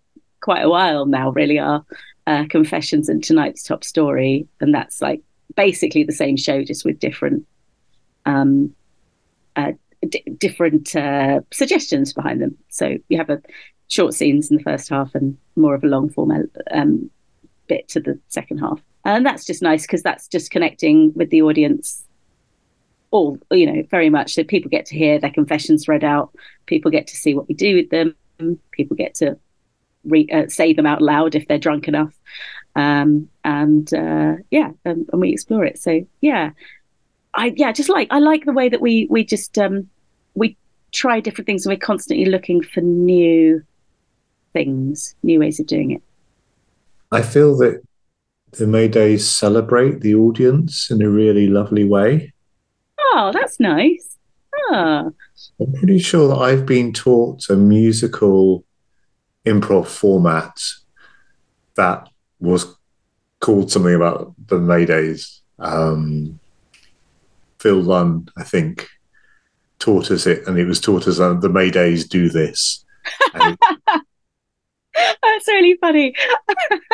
quite 0.40 0.62
a 0.62 0.68
while 0.68 1.05
now 1.05 1.31
really 1.31 1.59
are 1.59 1.85
uh, 2.27 2.44
Confessions 2.49 3.09
and 3.09 3.23
Tonight's 3.23 3.62
Top 3.62 3.85
Story, 3.85 4.49
and 4.61 4.75
that's 4.75 5.01
like 5.03 5.20
basically 5.55 6.03
the 6.03 6.12
same 6.12 6.37
show, 6.37 6.64
just 6.64 6.85
with 6.85 6.99
different 6.99 7.46
um, 8.25 8.75
uh, 9.57 9.73
d- 10.09 10.25
different 10.38 10.96
uh, 10.96 11.40
suggestions 11.53 12.14
behind 12.14 12.40
them. 12.40 12.57
So 12.70 12.96
you 13.09 13.18
have 13.18 13.31
a 13.31 13.42
short 13.88 14.14
scenes 14.14 14.51
in 14.51 14.57
the 14.57 14.62
first 14.62 14.88
half 14.88 15.14
and 15.14 15.37
more 15.55 15.75
of 15.75 15.85
a 15.85 15.88
long 15.88 16.09
form 16.09 16.33
um, 16.73 17.11
bit 17.66 17.88
to 17.88 18.01
the 18.01 18.18
second 18.29 18.59
half, 18.59 18.81
and 19.05 19.27
that's 19.27 19.44
just 19.44 19.61
nice 19.61 19.83
because 19.83 20.03
that's 20.03 20.29
just 20.29 20.51
connecting 20.51 21.12
with 21.14 21.29
the 21.29 21.42
audience. 21.42 22.07
All 23.11 23.38
you 23.51 23.66
know, 23.66 23.83
very 23.90 24.11
much. 24.11 24.35
So 24.35 24.44
people 24.44 24.70
get 24.70 24.87
to 24.87 24.96
hear 24.96 25.18
their 25.18 25.31
confessions 25.31 25.88
read 25.88 26.05
out. 26.05 26.33
People 26.66 26.90
get 26.90 27.07
to 27.09 27.16
see 27.16 27.35
what 27.35 27.49
we 27.49 27.55
do 27.55 27.75
with 27.75 27.90
them. 27.90 28.14
People 28.70 28.96
get 28.96 29.14
to 29.16 29.37
re- 30.05 30.29
uh, 30.33 30.49
say 30.49 30.73
them 30.73 30.87
out 30.87 31.03
loud 31.03 31.35
if 31.35 31.49
they're 31.49 31.59
drunk 31.59 31.88
enough 31.88 32.14
um, 32.77 33.29
and 33.44 33.92
uh, 33.92 34.35
yeah, 34.51 34.70
and, 34.85 35.09
and, 35.12 35.20
we 35.20 35.33
explore 35.33 35.64
it. 35.64 35.79
So 35.79 36.07
yeah, 36.20 36.51
I 37.35 37.53
yeah 37.57 37.73
just 37.73 37.88
like 37.88 38.09
I 38.11 38.18
like 38.18 38.44
the 38.44 38.53
way 38.53 38.68
that 38.68 38.81
we 38.81 39.07
we 39.11 39.25
just 39.25 39.59
um, 39.59 39.88
we 40.35 40.57
try 40.92 41.20
different 41.20 41.46
things 41.46 41.66
and 41.66 41.73
we're 41.73 41.79
constantly 41.79 42.27
looking 42.27 42.62
for 42.62 42.81
new 42.81 43.62
things, 44.53 45.14
new 45.23 45.40
ways 45.40 45.59
of 45.59 45.66
doing 45.66 45.90
it. 45.90 46.03
I 47.12 47.23
feel 47.23 47.57
that 47.59 47.83
the 48.53 48.66
Maydays 48.66 49.20
celebrate 49.20 50.01
the 50.01 50.14
audience 50.14 50.90
in 50.90 51.03
a 51.03 51.11
really 51.11 51.49
lovely 51.49 51.85
way. 51.85 52.33
Oh, 53.12 53.31
that's 53.33 53.59
nice. 53.59 54.18
Oh. 54.55 55.12
I'm 55.61 55.73
pretty 55.73 55.99
sure 55.99 56.29
that 56.29 56.37
I've 56.37 56.66
been 56.66 56.92
taught 56.92 57.49
a 57.49 57.57
musical 57.57 58.64
improv 59.46 59.87
format 59.87 60.61
that 61.77 62.09
was 62.40 62.77
called 63.40 63.70
something 63.70 63.94
about 63.94 64.35
the 64.46 64.59
Maydays. 64.59 65.40
Um, 65.59 66.38
Phil 67.59 67.81
Lunn, 67.81 68.29
I 68.37 68.44
think, 68.44 68.87
taught 69.79 70.11
us 70.11 70.27
it, 70.27 70.46
and 70.46 70.59
it 70.59 70.66
was 70.66 70.81
taught 70.81 71.09
us 71.09 71.20
uh, 71.20 71.35
the 71.35 71.49
Maydays 71.49 72.09
do 72.09 72.29
this. 72.29 72.85
That's 73.35 73.57
really 75.49 75.77
funny. 75.81 76.14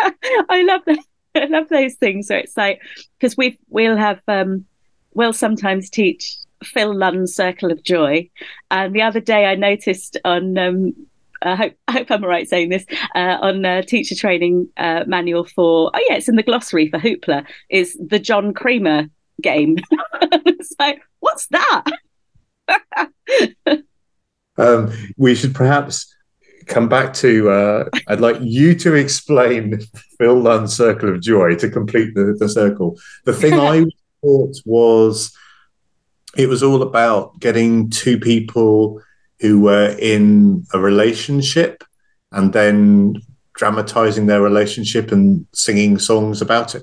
I 0.48 0.62
love 0.62 0.83
that. 0.87 0.98
I 1.37 1.46
love 1.46 1.68
those 1.68 1.94
things. 1.94 2.29
So 2.29 2.37
it's 2.37 2.57
like 2.57 2.81
because 3.18 3.37
we 3.37 3.59
we'll 3.68 3.96
have 3.96 4.20
um, 4.26 4.64
we'll 5.16 5.33
sometimes 5.33 5.90
teach 5.90 6.37
Phil 6.62 6.94
Lunn's 6.94 7.35
Circle 7.35 7.72
of 7.72 7.83
Joy, 7.83 8.31
and 8.70 8.94
the 8.94 9.02
other 9.02 9.20
day 9.20 9.46
I 9.46 9.57
noticed 9.57 10.16
on 10.24 10.57
um, 10.57 10.94
I 11.42 11.55
hope, 11.55 11.74
I 11.88 11.92
hope 11.92 12.11
I'm 12.11 12.24
right 12.24 12.48
saying 12.48 12.68
this, 12.68 12.85
uh, 13.14 13.38
on 13.40 13.64
a 13.64 13.83
teacher 13.83 14.14
training 14.14 14.68
uh, 14.76 15.05
manual 15.07 15.44
for, 15.44 15.90
oh 15.92 16.05
yeah, 16.09 16.16
it's 16.16 16.29
in 16.29 16.37
the 16.37 16.42
glossary 16.42 16.88
for 16.90 16.98
Hoopla, 16.98 17.46
is 17.68 17.98
the 18.05 18.18
John 18.18 18.55
Creamer 18.55 19.07
game. 19.42 19.76
it's 20.22 20.74
like, 20.79 21.02
what's 21.20 21.48
that? 21.48 21.85
Um, 24.59 24.90
we 25.18 25.35
should 25.35 25.55
perhaps 25.55 26.11
come 26.66 26.88
back 26.88 27.12
to. 27.14 27.50
Uh, 27.50 27.88
I'd 28.09 28.20
like 28.20 28.38
you 28.40 28.74
to 28.76 28.94
explain 28.94 29.79
Phil 30.18 30.40
Lunn's 30.40 30.74
Circle 30.74 31.11
of 31.11 31.20
Joy 31.20 31.57
to 31.57 31.68
complete 31.68 32.14
the, 32.14 32.35
the 32.38 32.48
circle. 32.48 32.98
The 33.26 33.35
thing 33.35 33.52
I 33.52 33.85
was 34.64 35.36
it 36.36 36.48
was 36.48 36.62
all 36.62 36.82
about 36.82 37.38
getting 37.40 37.88
two 37.88 38.18
people 38.18 39.00
who 39.40 39.60
were 39.60 39.96
in 39.98 40.66
a 40.72 40.78
relationship 40.78 41.82
and 42.32 42.52
then 42.52 43.14
dramatizing 43.54 44.26
their 44.26 44.42
relationship 44.42 45.12
and 45.12 45.46
singing 45.54 45.98
songs 45.98 46.42
about 46.42 46.74
it. 46.74 46.82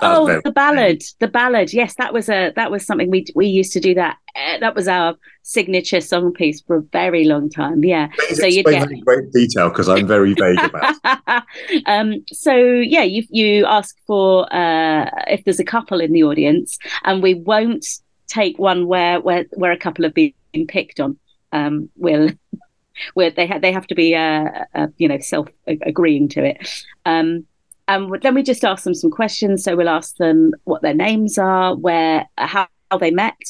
Oh, 0.00 0.40
the 0.42 0.52
ballad, 0.52 1.02
the 1.20 1.28
ballad. 1.28 1.72
Yes, 1.72 1.94
that 1.96 2.12
was 2.12 2.28
a 2.28 2.52
that 2.56 2.70
was 2.70 2.86
something 2.86 3.10
we 3.10 3.26
we 3.34 3.46
used 3.46 3.72
to 3.72 3.80
do. 3.80 3.94
That 3.94 4.16
uh, 4.34 4.58
that 4.58 4.74
was 4.74 4.88
our 4.88 5.16
signature 5.42 6.00
song 6.00 6.32
piece 6.32 6.60
for 6.60 6.76
a 6.76 6.82
very 6.82 7.24
long 7.24 7.48
time. 7.48 7.84
Yeah, 7.84 8.08
Please 8.08 8.40
so 8.40 8.46
you 8.46 8.62
get 8.62 8.90
in 8.90 9.00
great 9.00 9.32
detail 9.32 9.68
because 9.68 9.88
I'm 9.88 10.06
very 10.06 10.34
vague 10.34 10.58
about. 10.58 11.44
um, 11.86 12.24
so 12.32 12.54
yeah, 12.54 13.02
you 13.02 13.24
you 13.30 13.66
ask 13.66 13.96
for 14.06 14.52
uh, 14.52 15.10
if 15.28 15.44
there's 15.44 15.60
a 15.60 15.64
couple 15.64 16.00
in 16.00 16.12
the 16.12 16.24
audience, 16.24 16.78
and 17.04 17.22
we 17.22 17.34
won't 17.34 17.86
take 18.26 18.58
one 18.58 18.86
where 18.86 19.20
where 19.20 19.46
where 19.52 19.72
a 19.72 19.78
couple 19.78 20.04
have 20.04 20.14
been 20.14 20.32
picked 20.68 21.00
on. 21.00 21.18
Um, 21.52 21.88
we'll 21.96 22.30
where 23.14 23.30
they 23.30 23.46
have 23.46 23.62
they 23.62 23.72
have 23.72 23.86
to 23.88 23.94
be 23.94 24.14
uh, 24.14 24.64
uh, 24.74 24.88
you 24.98 25.08
know 25.08 25.18
self 25.18 25.48
agreeing 25.66 26.28
to 26.30 26.44
it. 26.44 26.84
Um, 27.04 27.46
and 27.88 28.20
then 28.22 28.34
we 28.34 28.42
just 28.42 28.64
ask 28.64 28.84
them 28.84 28.94
some 28.94 29.10
questions. 29.10 29.64
So 29.64 29.76
we'll 29.76 29.88
ask 29.88 30.16
them 30.16 30.52
what 30.64 30.82
their 30.82 30.94
names 30.94 31.38
are, 31.38 31.74
where 31.74 32.28
how, 32.36 32.68
how 32.90 32.98
they 32.98 33.10
met, 33.10 33.40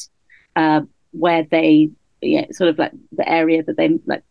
uh, 0.55 0.81
where 1.11 1.43
they 1.43 1.89
yeah, 2.21 2.45
sort 2.51 2.69
of 2.69 2.79
like 2.79 2.91
the 3.11 3.27
area 3.27 3.63
that 3.63 3.77
they 3.77 3.99
like 4.05 4.23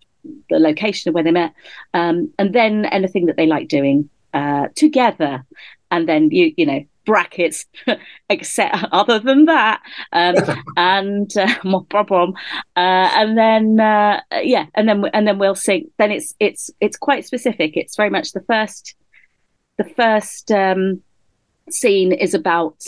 the 0.50 0.58
location 0.58 1.08
of 1.08 1.14
where 1.14 1.24
they 1.24 1.30
met, 1.30 1.54
um, 1.94 2.32
and 2.38 2.52
then 2.52 2.84
anything 2.86 3.26
that 3.26 3.36
they 3.36 3.46
like 3.46 3.68
doing 3.68 4.08
uh, 4.34 4.68
together. 4.74 5.44
And 5.90 6.08
then 6.08 6.30
you 6.30 6.52
you 6.56 6.66
know 6.66 6.84
brackets 7.04 7.64
except 8.28 8.76
other 8.92 9.18
than 9.18 9.46
that 9.46 9.80
um, 10.12 10.34
and 10.76 11.36
uh, 11.36 11.54
more 11.64 11.84
problem 11.84 12.34
uh, 12.76 13.08
and 13.14 13.38
then 13.38 13.80
uh, 13.80 14.20
yeah 14.42 14.66
and 14.74 14.88
then 14.88 15.04
and 15.14 15.26
then 15.26 15.38
we'll 15.38 15.54
sing 15.54 15.88
then 15.98 16.10
it's 16.10 16.34
it's 16.40 16.68
it's 16.80 16.96
quite 16.96 17.24
specific 17.24 17.76
it's 17.76 17.96
very 17.96 18.10
much 18.10 18.32
the 18.32 18.42
first 18.42 18.96
the 19.78 19.84
first 19.84 20.50
um, 20.50 21.02
scene 21.70 22.12
is 22.12 22.34
about 22.34 22.80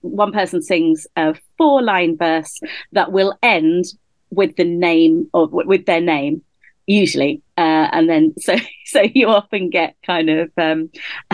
one 0.00 0.32
person 0.32 0.60
sings 0.62 1.06
a 1.16 1.34
four 1.56 1.82
line 1.82 2.16
verse 2.16 2.60
that 2.92 3.12
will 3.12 3.36
end 3.42 3.84
with 4.30 4.56
the 4.56 4.64
name 4.64 5.28
or 5.32 5.46
with 5.48 5.86
their 5.86 6.00
name 6.00 6.42
usually 6.86 7.40
uh, 7.56 7.88
and 7.92 8.08
then 8.08 8.34
so 8.38 8.56
so 8.84 9.02
you 9.14 9.28
often 9.28 9.70
get 9.70 9.96
kind 10.04 10.28
of 10.28 10.50
um, 10.58 10.90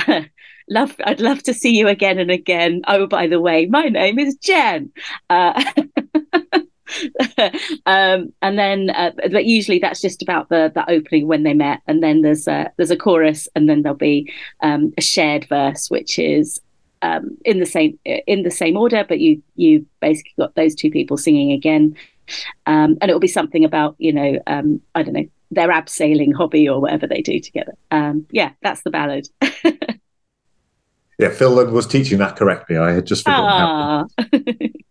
love 0.71 0.95
I'd 1.05 1.21
love 1.21 1.43
to 1.43 1.55
see 1.55 1.77
you 1.77 1.89
again 1.89 2.19
and 2.19 2.31
again. 2.31 2.83
Oh, 2.87 3.07
by 3.07 3.27
the 3.27 3.41
way, 3.41 3.67
my 3.67 3.89
name 3.89 4.19
is 4.19 4.37
Jen. 4.37 4.93
Uh, 5.29 5.63
um, 7.87 8.33
and 8.43 8.59
then, 8.59 8.91
uh, 8.91 9.13
but 9.31 9.45
usually 9.45 9.79
that's 9.79 10.01
just 10.01 10.23
about 10.23 10.49
the 10.49 10.71
the 10.75 10.89
opening 10.91 11.27
when 11.27 11.43
they 11.43 11.55
met, 11.55 11.81
and 11.87 12.03
then 12.03 12.23
there's 12.23 12.47
a 12.49 12.71
there's 12.77 12.91
a 12.91 12.97
chorus, 12.97 13.49
and 13.55 13.69
then 13.69 13.83
there'll 13.83 13.97
be 13.97 14.33
um, 14.63 14.93
a 14.99 15.01
shared 15.01 15.47
verse, 15.49 15.91
which 15.91 16.19
is 16.19 16.61
um, 17.03 17.37
in 17.45 17.61
the 17.61 17.67
same 17.67 17.99
in 18.05 18.43
the 18.43 18.51
same 18.51 18.77
order, 18.77 19.05
but 19.09 19.21
you 19.21 19.43
you 19.57 19.87
basically 20.01 20.33
got 20.39 20.55
those 20.55 20.75
two 20.75 20.91
people 20.91 21.17
singing 21.17 21.53
again, 21.53 21.97
um, 22.67 22.97
and 23.01 23.11
it 23.11 23.13
will 23.13 23.21
be 23.21 23.29
something 23.29 23.65
about 23.65 23.97
you 23.99 24.13
know 24.13 24.39
um, 24.47 24.81
I 24.95 25.03
don't 25.03 25.15
know 25.15 25.29
their 25.51 25.69
abseiling 25.69 26.33
hobby 26.35 26.69
or 26.69 26.81
whatever 26.81 27.07
they 27.07 27.23
do 27.23 27.41
together. 27.41 27.75
Um, 27.91 28.27
yeah, 28.31 28.53
that's 28.63 28.83
the 28.83 28.91
ballad. 28.91 29.29
Yeah, 31.21 31.29
Phil 31.29 31.55
was 31.71 31.87
teaching 31.87 32.17
that 32.21 32.37
correctly. 32.37 32.79
I 32.79 32.93
had 32.93 33.05
just 33.05 33.27
forgotten. 33.27 34.09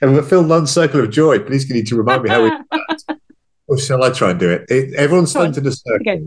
and 0.00 0.14
with 0.14 0.28
Phil 0.28 0.42
Lunn's 0.42 0.70
Circle 0.70 1.00
of 1.00 1.10
Joy, 1.10 1.38
please 1.38 1.64
can 1.64 1.76
you 1.76 1.84
to 1.84 1.96
remind 1.96 2.22
me 2.22 2.30
how 2.30 2.44
we 2.44 2.50
Or 3.68 3.78
shall 3.78 4.02
I 4.02 4.10
try 4.10 4.30
and 4.30 4.40
do 4.40 4.50
it? 4.50 4.64
it 4.68 4.94
everyone's 4.94 5.30
stands 5.30 5.56
in 5.56 5.64
a 5.66 5.70
circle. 5.70 6.00
Okay. 6.00 6.22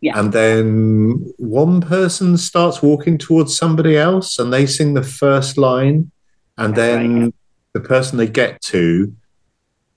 Yeah. 0.00 0.18
And 0.18 0.32
then 0.32 1.32
one 1.38 1.80
person 1.80 2.36
starts 2.36 2.82
walking 2.82 3.18
towards 3.18 3.56
somebody 3.56 3.96
else 3.96 4.38
and 4.38 4.52
they 4.52 4.64
sing 4.64 4.94
the 4.94 5.02
first 5.02 5.58
line. 5.58 6.12
And 6.56 6.76
That's 6.76 6.76
then 6.76 7.14
right, 7.14 7.24
yeah. 7.24 7.30
the 7.72 7.80
person 7.80 8.18
they 8.18 8.28
get 8.28 8.60
to 8.62 9.12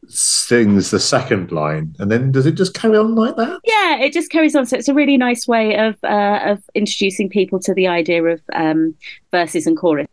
sings 0.07 0.89
the 0.89 0.99
second 0.99 1.51
line 1.51 1.95
and 1.99 2.11
then 2.11 2.31
does 2.31 2.45
it 2.45 2.53
just 2.53 2.73
carry 2.73 2.97
on 2.97 3.15
like 3.15 3.35
that 3.35 3.59
yeah 3.63 3.99
it 3.99 4.11
just 4.11 4.31
carries 4.31 4.55
on 4.55 4.65
so 4.65 4.75
it's 4.75 4.87
a 4.89 4.93
really 4.93 5.15
nice 5.15 5.47
way 5.47 5.77
of 5.77 5.95
uh, 6.03 6.39
of 6.43 6.63
introducing 6.73 7.29
people 7.29 7.59
to 7.59 7.73
the 7.75 7.87
idea 7.87 8.23
of 8.23 8.41
um, 8.53 8.95
verses 9.31 9.67
and 9.67 9.77
chorus 9.77 10.07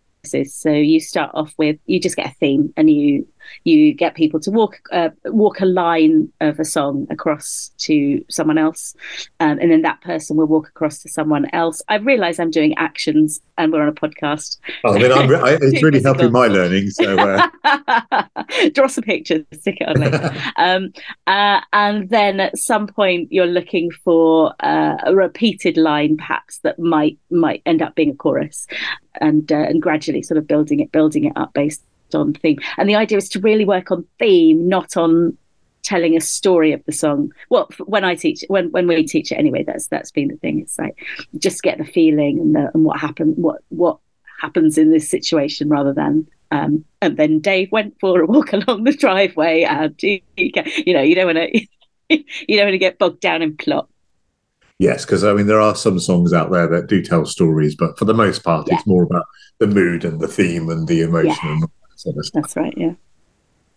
so 0.45 0.71
you 0.71 1.01
start 1.01 1.31
off 1.35 1.55
with 1.59 1.77
you 1.87 2.01
just 2.01 2.17
get 2.17 2.27
a 2.31 2.35
theme 2.35 2.73
and 2.77 2.91
you 2.91 3.27
you 3.69 3.93
get 3.93 4.15
people 4.15 4.41
to 4.41 4.51
walk 4.51 4.81
uh, 4.93 5.11
walk 5.27 5.61
a 5.61 5.67
line 5.67 6.33
of 6.41 6.59
a 6.59 6.65
song 6.65 7.07
across 7.11 7.71
to 7.79 8.25
someone 8.29 8.59
else, 8.59 8.95
um, 9.41 9.59
and 9.61 9.71
then 9.71 9.83
that 9.83 10.01
person 10.01 10.37
will 10.37 10.47
walk 10.47 10.69
across 10.69 10.99
to 11.01 11.09
someone 11.09 11.47
else. 11.53 11.83
I 11.89 11.97
realise 11.97 12.41
I'm 12.41 12.51
doing 12.51 12.75
actions, 12.79 13.41
and 13.59 13.73
we're 13.73 13.83
on 13.83 13.89
a 13.89 13.93
podcast. 13.93 14.59
Oh, 14.85 14.95
I 14.95 14.99
mean, 14.99 15.13
I'm, 15.13 15.35
I, 15.45 15.59
it's 15.61 15.83
really 15.83 16.03
helping 16.03 16.33
my 16.33 16.47
learning. 16.47 16.91
So 16.91 17.17
uh... 17.17 17.49
draw 18.73 18.87
some 18.87 19.05
pictures, 19.05 19.45
stick 19.53 19.79
it 19.81 19.89
on 19.89 20.01
later, 20.01 20.35
um, 20.57 20.93
uh, 21.27 21.61
and 21.73 22.09
then 22.09 22.41
at 22.41 22.57
some 22.57 22.87
point 22.87 23.31
you're 23.31 23.47
looking 23.47 23.91
for 24.05 24.55
uh, 24.61 24.97
a 25.05 25.15
repeated 25.15 25.77
line, 25.77 26.17
perhaps 26.17 26.59
that 26.61 26.79
might 26.79 27.19
might 27.31 27.63
end 27.67 27.83
up 27.83 27.95
being 27.95 28.11
a 28.11 28.15
chorus, 28.15 28.67
and 29.21 29.53
uh, 29.53 29.57
and 29.57 29.83
gradually 29.83 30.23
sort 30.23 30.39
of 30.39 30.47
building 30.47 30.81
it, 30.81 30.91
building 30.91 31.25
it 31.25 31.33
up 31.37 31.53
based 31.53 31.83
on 32.15 32.35
theme. 32.35 32.59
And 32.77 32.89
the 32.89 32.97
idea 32.97 33.19
is 33.19 33.29
to 33.31 33.41
really 33.41 33.65
work 33.65 33.91
on 33.91 34.05
theme, 34.19 34.69
not 34.69 34.97
on 34.97 35.37
telling 35.83 36.17
a 36.17 36.21
story 36.21 36.73
of 36.73 36.85
the 36.85 36.93
song. 36.93 37.33
Well, 37.51 37.69
when 37.87 38.05
I 38.05 38.15
teach, 38.15 38.45
when 38.49 38.71
when 38.71 38.87
we 38.87 39.05
teach 39.05 39.33
it 39.33 39.37
anyway, 39.37 39.65
that's 39.65 39.89
that's 39.89 40.11
been 40.11 40.29
the 40.29 40.37
thing. 40.37 40.61
It's 40.61 40.79
like 40.79 41.03
just 41.39 41.63
get 41.63 41.79
the 41.79 41.85
feeling 41.85 42.39
and 42.39 42.55
the, 42.55 42.71
and 42.75 42.85
what 42.85 43.01
happened, 43.01 43.35
what 43.37 43.63
what 43.69 43.99
happens 44.41 44.79
in 44.79 44.91
this 44.91 45.09
situation, 45.09 45.69
rather 45.69 45.93
than. 45.93 46.29
Um, 46.51 46.85
and 47.03 47.19
then 47.19 47.41
Dave 47.41 47.71
went 47.73 47.95
for 48.01 48.21
a 48.21 48.27
walk 48.27 48.53
along 48.53 48.85
the 48.85 48.93
driveway, 48.93 49.63
and 49.63 49.95
you, 50.03 50.21
you 50.37 50.95
know 50.95 51.03
you 51.03 51.15
don't 51.15 51.35
want 51.35 51.39
to 51.39 51.67
you 52.49 52.57
don't 52.57 52.67
want 52.67 52.75
to 52.75 52.79
get 52.79 52.99
bogged 52.99 53.21
down 53.21 53.43
in 53.43 53.57
plot. 53.57 53.89
Yes, 54.79 55.05
because 55.05 55.25
I 55.25 55.35
mean 55.35 55.47
there 55.47 55.61
are 55.61 55.75
some 55.75 55.99
songs 55.99 56.33
out 56.33 56.51
there 56.51 56.69
that 56.69 56.87
do 56.87 57.03
tell 57.03 57.25
stories, 57.25 57.75
but 57.75 57.99
for 57.99 58.05
the 58.05 58.15
most 58.15 58.45
part, 58.45 58.69
yeah. 58.69 58.77
it's 58.77 58.87
more 58.87 59.03
about 59.03 59.25
the 59.59 59.67
mood 59.67 60.05
and 60.05 60.21
the 60.21 60.29
theme 60.29 60.69
and 60.71 60.87
the 60.87 61.03
emotion 61.03 61.59
yeah. 61.61 61.67
Sort 61.99 62.17
of. 62.17 62.27
That's 62.33 62.57
right. 62.57 62.75
Yeah. 62.77 62.95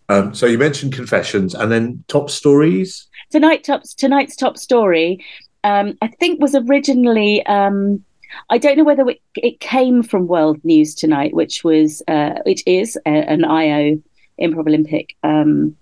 Um, 0.08 0.34
so 0.34 0.46
you 0.46 0.58
mentioned 0.58 0.92
confessions, 0.92 1.54
and 1.54 1.70
then 1.70 2.04
top 2.08 2.30
stories. 2.30 3.06
Tonight, 3.30 3.64
top 3.64 3.82
tonight's 3.96 4.36
top 4.36 4.58
story, 4.58 5.24
um, 5.64 5.96
I 6.02 6.08
think 6.08 6.40
was 6.40 6.54
originally. 6.54 7.44
Um, 7.46 8.04
I 8.48 8.56
don't 8.56 8.78
know 8.78 8.84
whether 8.84 9.06
it, 9.10 9.20
it, 9.36 9.60
came 9.60 10.02
from 10.02 10.26
World 10.26 10.58
News 10.64 10.94
Tonight, 10.94 11.34
which 11.34 11.64
was 11.64 12.02
uh, 12.08 12.34
which 12.44 12.62
is 12.66 12.96
a, 13.06 13.10
an 13.10 13.44
IO 13.44 14.02
Improv 14.40 14.66
Olympic 14.66 15.16
um, 15.22 15.76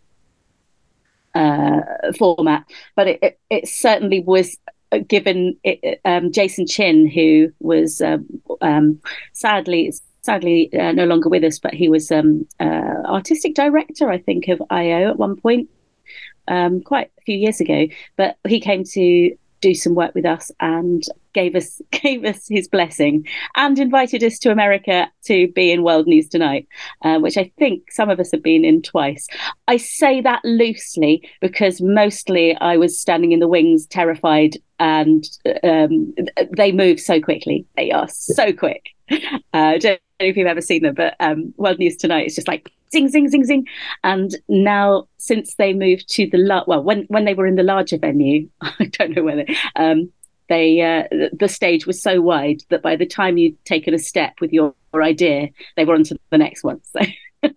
uh, 1.35 1.81
format, 2.19 2.65
but 2.97 3.07
it, 3.07 3.19
it, 3.23 3.41
it, 3.51 3.69
certainly 3.69 4.21
was 4.21 4.59
given 5.07 5.57
it, 5.63 6.01
um, 6.05 6.33
Jason 6.33 6.67
Chin, 6.67 7.07
who 7.07 7.53
was 7.61 8.03
um, 8.61 9.01
sadly 9.33 9.93
sadly 10.23 10.71
uh, 10.79 10.93
no 10.93 11.05
longer 11.05 11.29
with 11.29 11.45
us, 11.45 11.59
but 11.59 11.75
he 11.75 11.89
was 11.89 12.11
um, 12.11 12.47
uh, 12.59 13.03
artistic 13.07 13.55
director, 13.55 14.11
I 14.11 14.19
think, 14.19 14.49
of 14.49 14.63
IO 14.71 15.11
at 15.11 15.19
one 15.19 15.37
point, 15.37 15.69
um, 16.49 16.81
quite 16.83 17.11
a 17.19 17.23
few 17.23 17.37
years 17.37 17.61
ago. 17.61 17.87
But 18.17 18.37
he 18.47 18.61
came 18.61 18.85
to 18.85 19.37
do 19.61 19.75
some 19.75 19.95
work 19.95 20.15
with 20.15 20.25
us 20.25 20.51
and 20.61 21.05
gave 21.33 21.55
us 21.55 21.81
gave 21.91 22.25
us 22.25 22.47
his 22.49 22.69
blessing 22.69 23.27
and 23.57 23.79
invited 23.79 24.23
us 24.25 24.39
to 24.39 24.51
America 24.51 25.11
to 25.25 25.49
be 25.49 25.71
in 25.71 25.83
World 25.83 26.07
News 26.07 26.29
Tonight, 26.29 26.67
uh, 27.03 27.19
which 27.19 27.37
I 27.37 27.53
think 27.59 27.93
some 27.93 28.11
of 28.11 28.21
us 28.21 28.31
have 28.33 28.43
been 28.43 28.65
in 28.65 28.83
twice. 28.83 29.27
I 29.69 29.77
say 29.77 30.21
that 30.23 30.45
loosely 30.45 31.29
because 31.41 31.81
mostly 31.81 32.57
I 32.57 32.77
was 32.77 33.01
standing 33.01 33.33
in 33.33 33.41
the 33.41 33.49
wings, 33.49 33.87
terrified, 33.87 34.57
and 34.79 35.25
um, 35.63 36.15
they 36.57 36.73
move 36.73 37.01
so 37.01 37.21
quickly. 37.21 37.67
They 37.77 37.91
are 37.91 38.09
so 38.09 38.53
quick. 38.53 38.91
Uh, 39.53 39.79
don't 39.79 40.01
if 40.29 40.37
you've 40.37 40.47
ever 40.47 40.61
seen 40.61 40.83
them, 40.83 40.95
but 40.95 41.15
um, 41.21 41.55
World 41.57 41.79
News 41.79 41.97
Tonight 41.97 42.27
is 42.27 42.35
just 42.35 42.49
like 42.49 42.71
zing, 42.93 43.09
zing, 43.09 43.29
zing, 43.29 43.45
zing. 43.45 43.67
And 44.05 44.35
now, 44.49 45.09
since 45.19 45.55
they 45.55 45.73
moved 45.73 46.09
to 46.11 46.29
the 46.29 46.39
la- 46.39 46.65
well, 46.67 46.83
when 46.83 47.05
when 47.09 47.25
they 47.25 47.35
were 47.35 47.47
in 47.47 47.57
the 47.57 47.63
larger 47.63 47.99
venue, 47.99 48.49
I 48.61 48.87
don't 48.87 49.17
know 49.17 49.23
whether 49.23 49.47
um, 49.77 50.13
they 50.49 50.81
uh, 50.81 51.29
the 51.33 51.49
stage 51.49 51.87
was 51.87 52.03
so 52.03 52.21
wide 52.21 52.63
that 52.69 52.83
by 52.83 52.97
the 52.97 53.07
time 53.07 53.39
you'd 53.39 53.63
taken 53.65 53.95
a 53.95 53.99
step 53.99 54.35
with 54.41 54.53
your, 54.53 54.75
your 54.93 55.03
idea, 55.03 55.49
they 55.77 55.85
were 55.85 55.95
on 55.95 56.05
to 56.05 56.19
the 56.31 56.39
next 56.39 56.65
one. 56.65 56.81
So. 56.85 57.01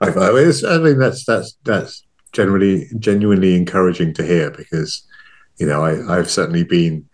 I, 0.00 0.08
I 0.08 0.78
mean, 0.78 0.98
that's 0.98 1.24
that's 1.24 1.56
that's 1.64 2.04
generally 2.32 2.88
genuinely 2.98 3.54
encouraging 3.54 4.14
to 4.14 4.24
hear 4.24 4.50
because 4.50 5.06
you 5.58 5.66
know 5.66 5.84
I, 5.84 6.18
I've 6.18 6.30
certainly 6.30 6.64
been 6.64 7.08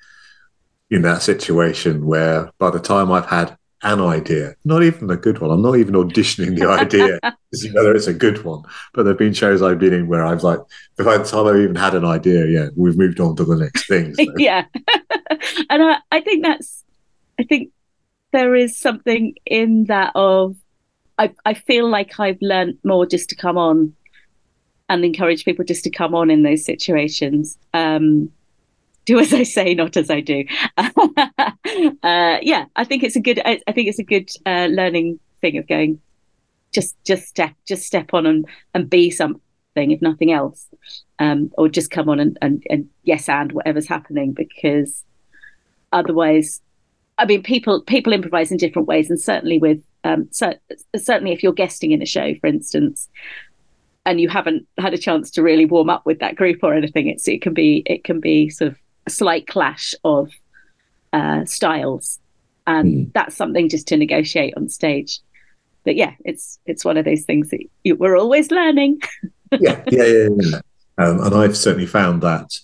in 0.91 1.03
that 1.03 1.23
situation 1.23 2.07
where 2.07 2.51
by 2.59 2.71
the 2.71 2.81
time 2.81 3.13
I've 3.13 3.27
had 3.27 3.57
an 3.83 4.01
idea, 4.01 4.55
not 4.65 4.83
even 4.83 5.11
a 5.11 5.17
good 5.17 5.39
one, 5.39 5.51
I'm 5.51 5.63
not 5.63 5.77
even 5.77 5.95
auditioning 5.95 6.59
the 6.59 6.69
idea 6.69 7.21
to 7.23 7.59
see 7.59 7.71
whether 7.71 7.95
it's 7.95 8.07
a 8.07 8.15
good 8.15 8.45
one. 8.45 8.63
But 8.93 9.05
there've 9.05 9.19
been 9.19 9.33
shows 9.33 9.63
I've 9.63 9.79
been 9.79 9.93
in 9.95 10.09
where 10.09 10.25
I've 10.25 10.43
like, 10.43 10.59
by 10.97 11.19
the 11.19 11.25
time 11.25 11.47
I've 11.47 11.57
even 11.57 11.77
had 11.77 11.95
an 11.95 12.05
idea, 12.05 12.47
yeah, 12.47 12.69
we've 12.77 12.99
moved 12.99 13.21
on 13.21 13.37
to 13.37 13.45
the 13.45 13.57
next 13.57 13.87
thing. 13.87 14.15
So. 14.15 14.25
yeah, 14.37 14.65
and 15.71 15.83
I, 15.83 15.99
I 16.11 16.21
think 16.21 16.45
that's, 16.45 16.85
I 17.39 17.45
think 17.45 17.71
there 18.33 18.55
is 18.55 18.79
something 18.79 19.35
in 19.47 19.85
that 19.85 20.13
of, 20.15 20.57
I 21.17 21.33
I 21.45 21.55
feel 21.55 21.89
like 21.89 22.19
I've 22.21 22.39
learned 22.41 22.79
more 22.85 23.07
just 23.07 23.29
to 23.31 23.37
come 23.37 23.59
on, 23.59 23.95
and 24.89 25.05
encourage 25.05 25.45
people 25.45 25.65
just 25.65 25.85
to 25.85 25.91
come 25.91 26.15
on 26.15 26.31
in 26.31 26.43
those 26.43 26.65
situations. 26.65 27.59
Um, 27.75 28.31
do 29.09 29.19
as 29.19 29.33
I 29.33 29.43
say, 29.43 29.75
not 29.75 29.97
as 29.97 30.11
I 30.11 30.21
do. 30.21 30.45
uh, 30.77 32.39
yeah, 32.43 32.67
I 32.77 32.85
think 32.85 33.03
it's 33.03 33.17
a 33.17 33.21
good. 33.21 33.41
I, 33.45 33.61
I 33.67 33.73
think 33.73 33.89
it's 33.89 33.99
a 33.99 34.05
good 34.05 34.31
uh, 34.45 34.67
learning 34.71 35.19
thing 35.41 35.57
of 35.57 35.67
going. 35.67 36.01
Just, 36.71 37.03
just 37.05 37.27
step, 37.27 37.55
just 37.67 37.85
step 37.85 38.13
on 38.13 38.27
and 38.27 38.47
and 38.75 38.91
be 38.91 39.11
something, 39.11 39.41
if 39.75 40.03
nothing 40.03 40.31
else, 40.31 40.69
um, 41.19 41.51
or 41.57 41.71
just 41.71 41.91
come 41.91 42.11
on 42.11 42.21
and, 42.21 42.39
and 42.43 42.63
and 42.69 42.89
yes 43.05 43.29
and 43.31 43.53
whatever's 43.53 43.89
happening 43.89 44.33
because 44.33 45.03
otherwise, 45.91 46.61
I 47.17 47.25
mean, 47.25 47.43
people 47.43 47.81
people 47.81 48.13
improvise 48.13 48.53
in 48.53 48.59
different 48.59 48.87
ways, 48.87 49.09
and 49.09 49.19
certainly 49.19 49.59
with 49.59 49.83
um, 50.05 50.29
so, 50.31 50.53
certainly 50.97 51.33
if 51.33 51.43
you're 51.43 51.55
guesting 51.55 51.93
in 51.93 52.03
a 52.03 52.07
show, 52.07 52.35
for 52.43 52.49
instance, 52.49 53.09
and 54.05 54.21
you 54.21 54.29
haven't 54.29 54.67
had 54.77 54.93
a 54.93 54.99
chance 54.99 55.31
to 55.31 55.43
really 55.43 55.65
warm 55.65 55.89
up 55.89 56.05
with 56.05 56.19
that 56.19 56.37
group 56.37 56.59
or 56.63 56.75
anything, 56.75 57.09
it's 57.09 57.27
it 57.27 57.41
can 57.41 57.55
be 57.55 57.83
it 57.87 58.05
can 58.05 58.21
be 58.21 58.51
sort 58.51 58.73
of 58.73 58.79
slight 59.09 59.47
clash 59.47 59.95
of 60.05 60.31
uh, 61.13 61.45
styles, 61.45 62.19
and 62.67 63.07
mm. 63.07 63.13
that's 63.13 63.37
something 63.37 63.69
just 63.69 63.89
to 63.89 63.97
negotiate 63.97 64.55
on 64.57 64.69
stage. 64.69 65.21
But 65.85 65.97
yeah, 65.97 66.15
it's 66.25 66.59
it's 66.67 66.85
one 66.85 66.97
of 66.97 67.05
those 67.05 67.23
things 67.23 67.51
that 67.51 67.61
you, 67.85 67.97
we're 67.97 68.19
always 68.19 68.51
learning. 68.51 69.01
yeah, 69.53 69.83
yeah, 69.89 70.05
yeah. 70.05 70.29
yeah. 70.39 70.61
Um, 70.99 71.21
and 71.21 71.35
I've 71.35 71.57
certainly 71.57 71.87
found 71.87 72.23
that, 72.23 72.59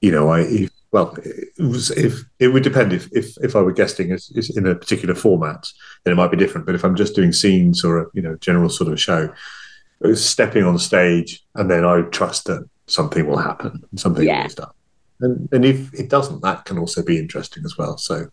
you 0.00 0.10
know, 0.10 0.28
I 0.28 0.40
if, 0.40 0.70
well, 0.90 1.16
it 1.24 1.62
was 1.62 1.90
if 1.92 2.24
it 2.40 2.48
would 2.48 2.64
depend 2.64 2.92
if 2.92 3.08
if, 3.12 3.36
if 3.42 3.54
I 3.54 3.60
were 3.60 3.72
guesting 3.72 4.10
as, 4.10 4.32
as 4.36 4.54
in 4.56 4.66
a 4.66 4.74
particular 4.74 5.14
format, 5.14 5.66
then 6.04 6.12
it 6.12 6.16
might 6.16 6.30
be 6.30 6.36
different. 6.36 6.66
But 6.66 6.74
if 6.74 6.84
I'm 6.84 6.96
just 6.96 7.14
doing 7.14 7.32
scenes 7.32 7.84
or 7.84 7.98
a 7.98 8.06
you 8.14 8.22
know 8.22 8.36
general 8.36 8.68
sort 8.68 8.92
of 8.92 9.00
show, 9.00 9.32
stepping 10.14 10.64
on 10.64 10.78
stage 10.78 11.44
and 11.54 11.70
then 11.70 11.84
I 11.84 12.02
trust 12.02 12.46
that 12.46 12.68
something 12.86 13.26
will 13.26 13.38
happen 13.38 13.84
and 13.90 14.00
something 14.00 14.24
yeah. 14.24 14.42
will 14.42 14.48
be 14.48 14.54
done. 14.54 14.70
And, 15.20 15.48
and 15.52 15.64
if 15.64 15.92
it 15.94 16.08
doesn't, 16.08 16.42
that 16.42 16.64
can 16.64 16.78
also 16.78 17.02
be 17.02 17.18
interesting 17.18 17.64
as 17.64 17.76
well. 17.76 17.98
So 17.98 18.30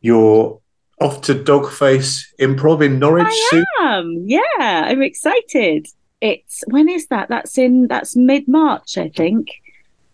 you're 0.00 0.60
off 1.00 1.22
to 1.22 1.34
Dogface 1.34 2.24
Improv 2.40 2.84
in 2.84 2.98
Norwich. 2.98 3.26
I 3.28 3.48
soon? 3.50 3.64
am. 3.80 4.22
Yeah, 4.26 4.40
I'm 4.58 5.02
excited. 5.02 5.86
It's 6.20 6.64
when 6.68 6.88
is 6.88 7.06
that? 7.08 7.28
That's 7.28 7.56
in 7.58 7.86
that's 7.86 8.16
mid 8.16 8.48
March, 8.48 8.98
I 8.98 9.08
think. 9.08 9.48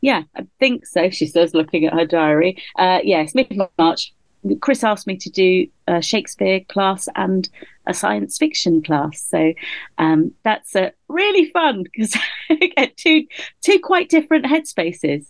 Yeah, 0.00 0.24
I 0.36 0.46
think 0.60 0.86
so. 0.86 1.08
She 1.08 1.26
says, 1.26 1.54
looking 1.54 1.86
at 1.86 1.94
her 1.94 2.04
diary. 2.04 2.62
Uh, 2.76 3.00
yes, 3.02 3.34
mid 3.34 3.56
March. 3.78 4.12
Chris 4.60 4.84
asked 4.84 5.06
me 5.06 5.16
to 5.16 5.30
do 5.30 5.66
a 5.86 6.02
Shakespeare 6.02 6.60
class 6.60 7.08
and 7.14 7.48
a 7.86 7.94
science 7.94 8.38
fiction 8.38 8.82
class, 8.82 9.20
so 9.20 9.52
um, 9.98 10.32
that's 10.42 10.74
uh, 10.76 10.90
really 11.08 11.50
fun 11.50 11.82
because 11.82 12.16
I 12.50 12.72
get 12.76 12.96
two 12.96 13.26
two 13.60 13.78
quite 13.80 14.08
different 14.08 14.46
headspaces, 14.46 15.26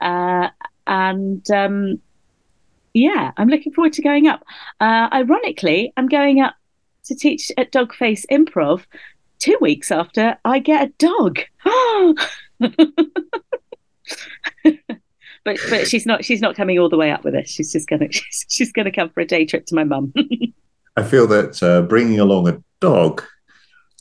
uh, 0.00 0.48
and 0.86 1.48
um, 1.50 2.00
yeah, 2.94 3.32
I'm 3.36 3.48
looking 3.48 3.72
forward 3.72 3.92
to 3.94 4.02
going 4.02 4.26
up. 4.26 4.44
Uh, 4.80 5.08
ironically, 5.12 5.92
I'm 5.96 6.08
going 6.08 6.40
up 6.40 6.54
to 7.04 7.14
teach 7.14 7.52
at 7.56 7.72
Dogface 7.72 8.24
Improv 8.30 8.84
two 9.38 9.56
weeks 9.60 9.90
after 9.90 10.36
I 10.44 10.58
get 10.58 10.88
a 10.88 10.92
dog. 10.98 11.40
but 15.48 15.70
but 15.70 15.88
she's 15.88 16.04
not 16.04 16.24
she's 16.24 16.40
not 16.40 16.54
coming 16.54 16.78
all 16.78 16.88
the 16.88 16.96
way 16.96 17.10
up 17.10 17.24
with 17.24 17.34
us. 17.34 17.48
She's 17.48 17.72
just 17.72 17.88
gonna 17.88 18.08
she's, 18.10 18.44
she's 18.48 18.72
gonna 18.72 18.92
come 18.92 19.08
for 19.10 19.20
a 19.20 19.26
day 19.26 19.44
trip 19.44 19.66
to 19.66 19.74
my 19.74 19.84
mum. 19.84 20.12
I 20.96 21.02
feel 21.02 21.26
that 21.28 21.62
uh, 21.62 21.82
bringing 21.82 22.18
along 22.18 22.48
a 22.48 22.62
dog, 22.80 23.22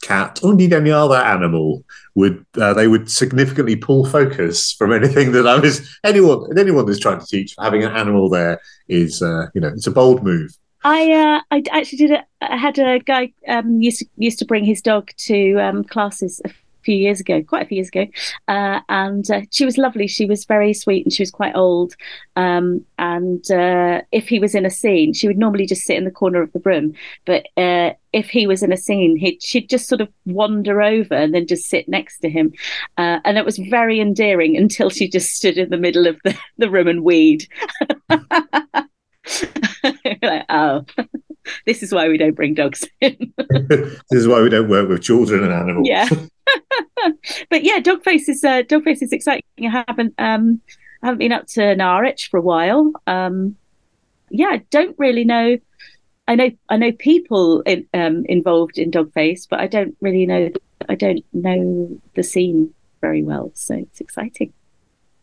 cat, 0.02 0.40
or 0.44 0.52
indeed 0.52 0.74
any 0.74 0.92
other 0.92 1.16
animal 1.16 1.86
would 2.16 2.46
uh, 2.60 2.74
they 2.74 2.88
would 2.88 3.10
significantly 3.10 3.76
pull 3.76 4.06
focus 4.06 4.74
from 4.74 4.92
anything 4.92 5.32
that 5.34 5.48
I 5.48 5.58
was 5.60 5.98
anyone 6.04 6.58
anyone 6.58 6.86
that's 6.86 7.00
trying 7.00 7.20
to 7.20 7.26
teach. 7.26 7.56
Having 7.60 7.86
an 7.86 7.96
animal 7.96 8.30
there 8.30 8.60
is 8.90 9.22
uh, 9.22 9.48
you 9.54 9.62
know 9.62 9.70
it's 9.70 9.88
a 9.88 9.92
bold 9.92 10.24
move. 10.24 10.52
I 10.84 11.12
uh, 11.12 11.42
I 11.52 11.64
actually 11.72 12.00
did. 12.00 12.12
A, 12.12 12.26
I 12.42 12.58
had 12.58 12.78
a 12.78 13.00
guy 13.00 13.32
um, 13.48 13.82
used 13.82 14.00
to, 14.00 14.06
used 14.18 14.40
to 14.40 14.46
bring 14.46 14.66
his 14.66 14.82
dog 14.82 15.12
to 15.28 15.56
um, 15.62 15.84
classes 15.86 16.42
few 16.88 16.96
years 16.96 17.20
ago, 17.20 17.44
quite 17.44 17.64
a 17.64 17.68
few 17.68 17.76
years 17.76 17.90
ago, 17.90 18.06
uh, 18.48 18.80
and 18.88 19.30
uh, 19.30 19.42
she 19.52 19.66
was 19.66 19.78
lovely. 19.78 20.08
She 20.08 20.26
was 20.26 20.46
very 20.46 20.74
sweet, 20.74 21.06
and 21.06 21.12
she 21.12 21.22
was 21.22 21.32
quite 21.32 21.54
old. 21.54 21.96
Um, 22.38 22.86
and 22.98 23.44
uh, 23.52 24.04
if 24.14 24.30
he 24.30 24.40
was 24.40 24.56
in 24.56 24.66
a 24.66 24.70
scene, 24.70 25.12
she 25.14 25.28
would 25.28 25.38
normally 25.38 25.66
just 25.66 25.84
sit 25.84 25.98
in 25.98 26.06
the 26.06 26.12
corner 26.12 26.42
of 26.42 26.54
the 26.54 26.62
room. 26.64 26.94
But 27.26 27.48
uh, 27.58 27.92
if 28.14 28.30
he 28.30 28.48
was 28.48 28.64
in 28.64 28.72
a 28.72 28.78
scene, 28.78 29.18
he'd, 29.18 29.44
she'd 29.44 29.70
just 29.70 29.90
sort 29.90 30.00
of 30.00 30.08
wander 30.26 30.82
over 30.82 31.14
and 31.14 31.34
then 31.34 31.46
just 31.46 31.70
sit 31.70 31.90
next 31.90 32.20
to 32.20 32.30
him, 32.30 32.54
uh, 32.98 33.20
and 33.26 33.38
it 33.38 33.44
was 33.44 33.58
very 33.58 34.00
endearing 34.00 34.56
until 34.64 34.90
she 34.90 35.10
just 35.10 35.34
stood 35.34 35.58
in 35.58 35.70
the 35.70 35.78
middle 35.78 36.08
of 36.08 36.18
the, 36.24 36.38
the 36.58 36.70
room 36.70 36.88
and 36.88 37.04
weed. 37.04 37.46
like, 40.22 40.46
oh, 40.50 40.86
this 41.66 41.84
is 41.84 41.94
why 41.94 42.08
we 42.08 42.18
don't 42.18 42.36
bring 42.36 42.54
dogs 42.54 42.86
in. 43.02 43.34
this 43.38 44.02
is 44.12 44.28
why 44.28 44.42
we 44.42 44.50
don't 44.50 44.70
work 44.70 44.90
with 44.90 45.02
children 45.02 45.44
and 45.44 45.54
animals. 45.54 45.88
Yeah. 45.88 46.08
but 47.50 47.64
yeah, 47.64 47.80
Dogface 47.80 48.30
is 48.30 48.44
uh, 48.44 48.64
Dogface 48.64 49.02
is 49.02 49.12
exciting. 49.12 49.44
I 49.62 49.84
haven't 49.88 50.14
um, 50.18 50.62
I 51.02 51.08
haven't 51.08 51.20
been 51.20 51.32
up 51.32 51.48
to 51.48 51.76
Norwich 51.76 52.30
for 52.30 52.38
a 52.38 52.42
while. 52.42 52.92
Um, 53.06 53.56
yeah, 54.30 54.48
I 54.48 54.58
don't 54.70 54.96
really 54.98 55.24
know. 55.24 55.58
I 56.28 56.36
know 56.36 56.52
I 56.70 56.78
know 56.78 56.92
people 56.92 57.62
in, 57.62 57.88
um, 57.94 58.26
involved 58.26 58.78
in 58.78 58.92
Dogface, 58.92 59.48
but 59.50 59.60
I 59.60 59.68
don't 59.68 59.96
really 60.02 60.26
know. 60.26 60.50
I 60.90 60.96
don't 60.96 61.24
know 61.34 62.02
the 62.16 62.24
scene 62.24 62.74
very 63.02 63.24
well, 63.24 63.52
so 63.54 63.76
it's 63.76 64.02
exciting. 64.02 64.54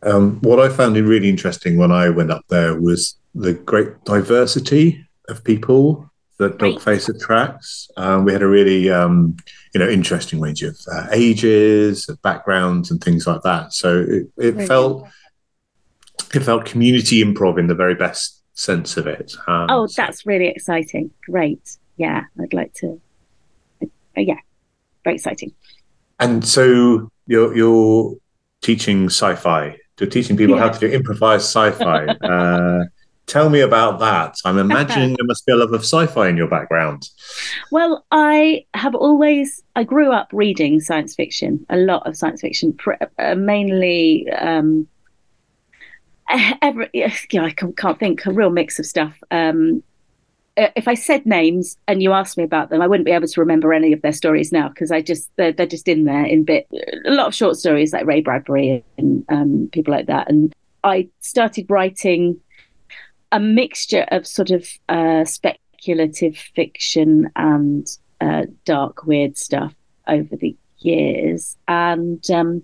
Um, 0.02 0.38
what 0.40 0.60
I 0.60 0.68
found 0.68 0.96
really 0.96 1.28
interesting 1.28 1.78
when 1.78 1.90
I 1.90 2.10
went 2.10 2.30
up 2.30 2.44
there 2.48 2.78
was 2.78 3.16
the 3.34 3.54
great 3.54 4.04
diversity 4.04 5.06
of 5.28 5.42
people 5.44 6.10
that 6.38 6.58
Dogface 6.58 7.08
attracts. 7.08 7.88
Um, 7.96 8.24
we 8.24 8.32
had 8.32 8.42
a 8.42 8.46
really, 8.46 8.90
um, 8.90 9.36
you 9.72 9.78
know, 9.78 9.88
interesting 9.88 10.40
range 10.40 10.62
of 10.62 10.76
uh, 10.92 11.06
ages, 11.12 12.08
of 12.08 12.20
backgrounds, 12.22 12.90
and 12.90 13.02
things 13.02 13.26
like 13.26 13.42
that. 13.42 13.72
So 13.72 14.00
it, 14.00 14.26
it 14.36 14.54
really 14.54 14.66
felt 14.66 15.08
it 16.34 16.40
felt 16.40 16.64
community 16.64 17.22
improv 17.22 17.58
in 17.58 17.68
the 17.68 17.74
very 17.74 17.94
best 17.94 18.42
sense 18.54 18.96
of 18.96 19.06
it. 19.06 19.34
Um, 19.46 19.66
oh, 19.70 19.86
that's 19.96 20.26
really 20.26 20.48
exciting! 20.48 21.10
Great, 21.24 21.76
yeah, 21.96 22.24
I'd 22.40 22.52
like 22.52 22.74
to. 22.74 23.00
Uh, 23.82 23.86
yeah, 24.16 24.38
very 25.04 25.16
exciting. 25.16 25.52
And 26.18 26.44
so 26.44 27.10
you're 27.26 27.56
you're 27.56 28.16
teaching 28.60 29.06
sci-fi. 29.06 29.76
You're 30.00 30.10
teaching 30.10 30.36
people 30.36 30.56
yeah. 30.56 30.62
how 30.62 30.68
to 30.70 30.80
do 30.80 30.92
improvised 30.92 31.44
sci-fi. 31.44 32.06
uh, 32.22 32.84
Tell 33.26 33.48
me 33.50 33.60
about 33.60 33.98
that. 34.00 34.36
I'm 34.44 34.58
imagining 34.68 35.14
there 35.16 35.26
must 35.26 35.46
be 35.46 35.52
a 35.52 35.56
love 35.56 35.72
of 35.72 35.82
sci-fi 35.82 36.28
in 36.28 36.36
your 36.36 36.48
background. 36.48 37.08
Well, 37.70 38.04
I 38.10 38.66
have 38.74 38.94
always 38.94 39.62
I 39.76 39.84
grew 39.84 40.12
up 40.12 40.28
reading 40.32 40.80
science 40.80 41.14
fiction, 41.14 41.64
a 41.68 41.76
lot 41.76 42.06
of 42.06 42.16
science 42.16 42.40
fiction, 42.40 42.76
uh, 43.18 43.34
mainly 43.34 44.30
um, 44.30 44.86
every, 46.62 46.88
yeah, 46.92 47.12
I 47.40 47.50
can't 47.50 47.98
think 47.98 48.26
a 48.26 48.32
real 48.32 48.50
mix 48.50 48.78
of 48.78 48.86
stuff. 48.86 49.18
Um, 49.30 49.82
if 50.56 50.86
I 50.86 50.94
said 50.94 51.26
names 51.26 51.76
and 51.88 52.00
you 52.00 52.12
asked 52.12 52.36
me 52.36 52.44
about 52.44 52.70
them, 52.70 52.80
I 52.80 52.86
wouldn't 52.86 53.06
be 53.06 53.12
able 53.12 53.26
to 53.26 53.40
remember 53.40 53.72
any 53.72 53.92
of 53.92 54.02
their 54.02 54.12
stories 54.12 54.52
now 54.52 54.68
because 54.68 54.92
I 54.92 55.02
just 55.02 55.28
they're, 55.36 55.52
they're, 55.52 55.66
just 55.66 55.88
in 55.88 56.04
there 56.04 56.24
in 56.24 56.44
bit. 56.44 56.68
A 57.06 57.10
lot 57.10 57.26
of 57.26 57.34
short 57.34 57.56
stories 57.56 57.92
like 57.92 58.06
Ray 58.06 58.20
Bradbury 58.20 58.84
and 58.96 59.24
um, 59.28 59.68
people 59.72 59.92
like 59.92 60.06
that. 60.06 60.30
And 60.30 60.54
I 60.84 61.08
started 61.20 61.68
writing 61.68 62.40
a 63.34 63.40
mixture 63.40 64.06
of 64.12 64.28
sort 64.28 64.52
of 64.52 64.64
uh, 64.88 65.24
speculative 65.24 66.36
fiction 66.36 67.28
and 67.34 67.84
uh, 68.20 68.44
dark, 68.64 69.06
weird 69.06 69.36
stuff 69.36 69.74
over 70.06 70.36
the 70.36 70.56
years. 70.78 71.56
And 71.66 72.24
um, 72.30 72.62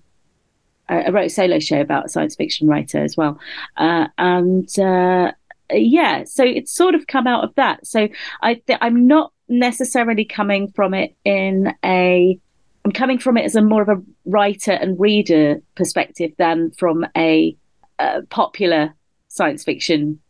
I, 0.88 1.02
I, 1.02 1.10
wrote 1.10 1.26
a 1.26 1.30
solo 1.30 1.58
show 1.58 1.80
about 1.80 2.06
a 2.06 2.08
science 2.08 2.36
fiction 2.36 2.68
writer 2.68 3.02
as 3.02 3.16
well. 3.16 3.40
Uh, 3.76 4.06
and 4.16 4.78
uh, 4.78 5.32
yeah, 5.72 6.22
so 6.22 6.44
it's 6.44 6.72
sort 6.72 6.94
of 6.94 7.08
come 7.08 7.26
out 7.26 7.42
of 7.42 7.52
that. 7.56 7.84
So 7.84 8.08
I 8.40 8.54
th- 8.54 8.78
I'm 8.80 9.08
not 9.08 9.32
necessarily 9.48 10.24
coming 10.24 10.70
from 10.70 10.94
it 10.94 11.16
in 11.24 11.74
a 11.84 12.38
I'm 12.84 12.92
coming 12.92 13.18
from 13.18 13.36
it 13.36 13.44
as 13.44 13.56
a 13.56 13.60
more 13.60 13.82
of 13.82 13.88
a 13.88 14.00
writer 14.24 14.72
and 14.72 14.98
reader 15.00 15.60
perspective 15.74 16.30
than 16.38 16.70
from 16.70 17.04
a, 17.16 17.56
a 17.98 18.22
popular 18.30 18.94
science 19.26 19.64
fiction 19.64 20.20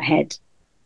head. 0.00 0.36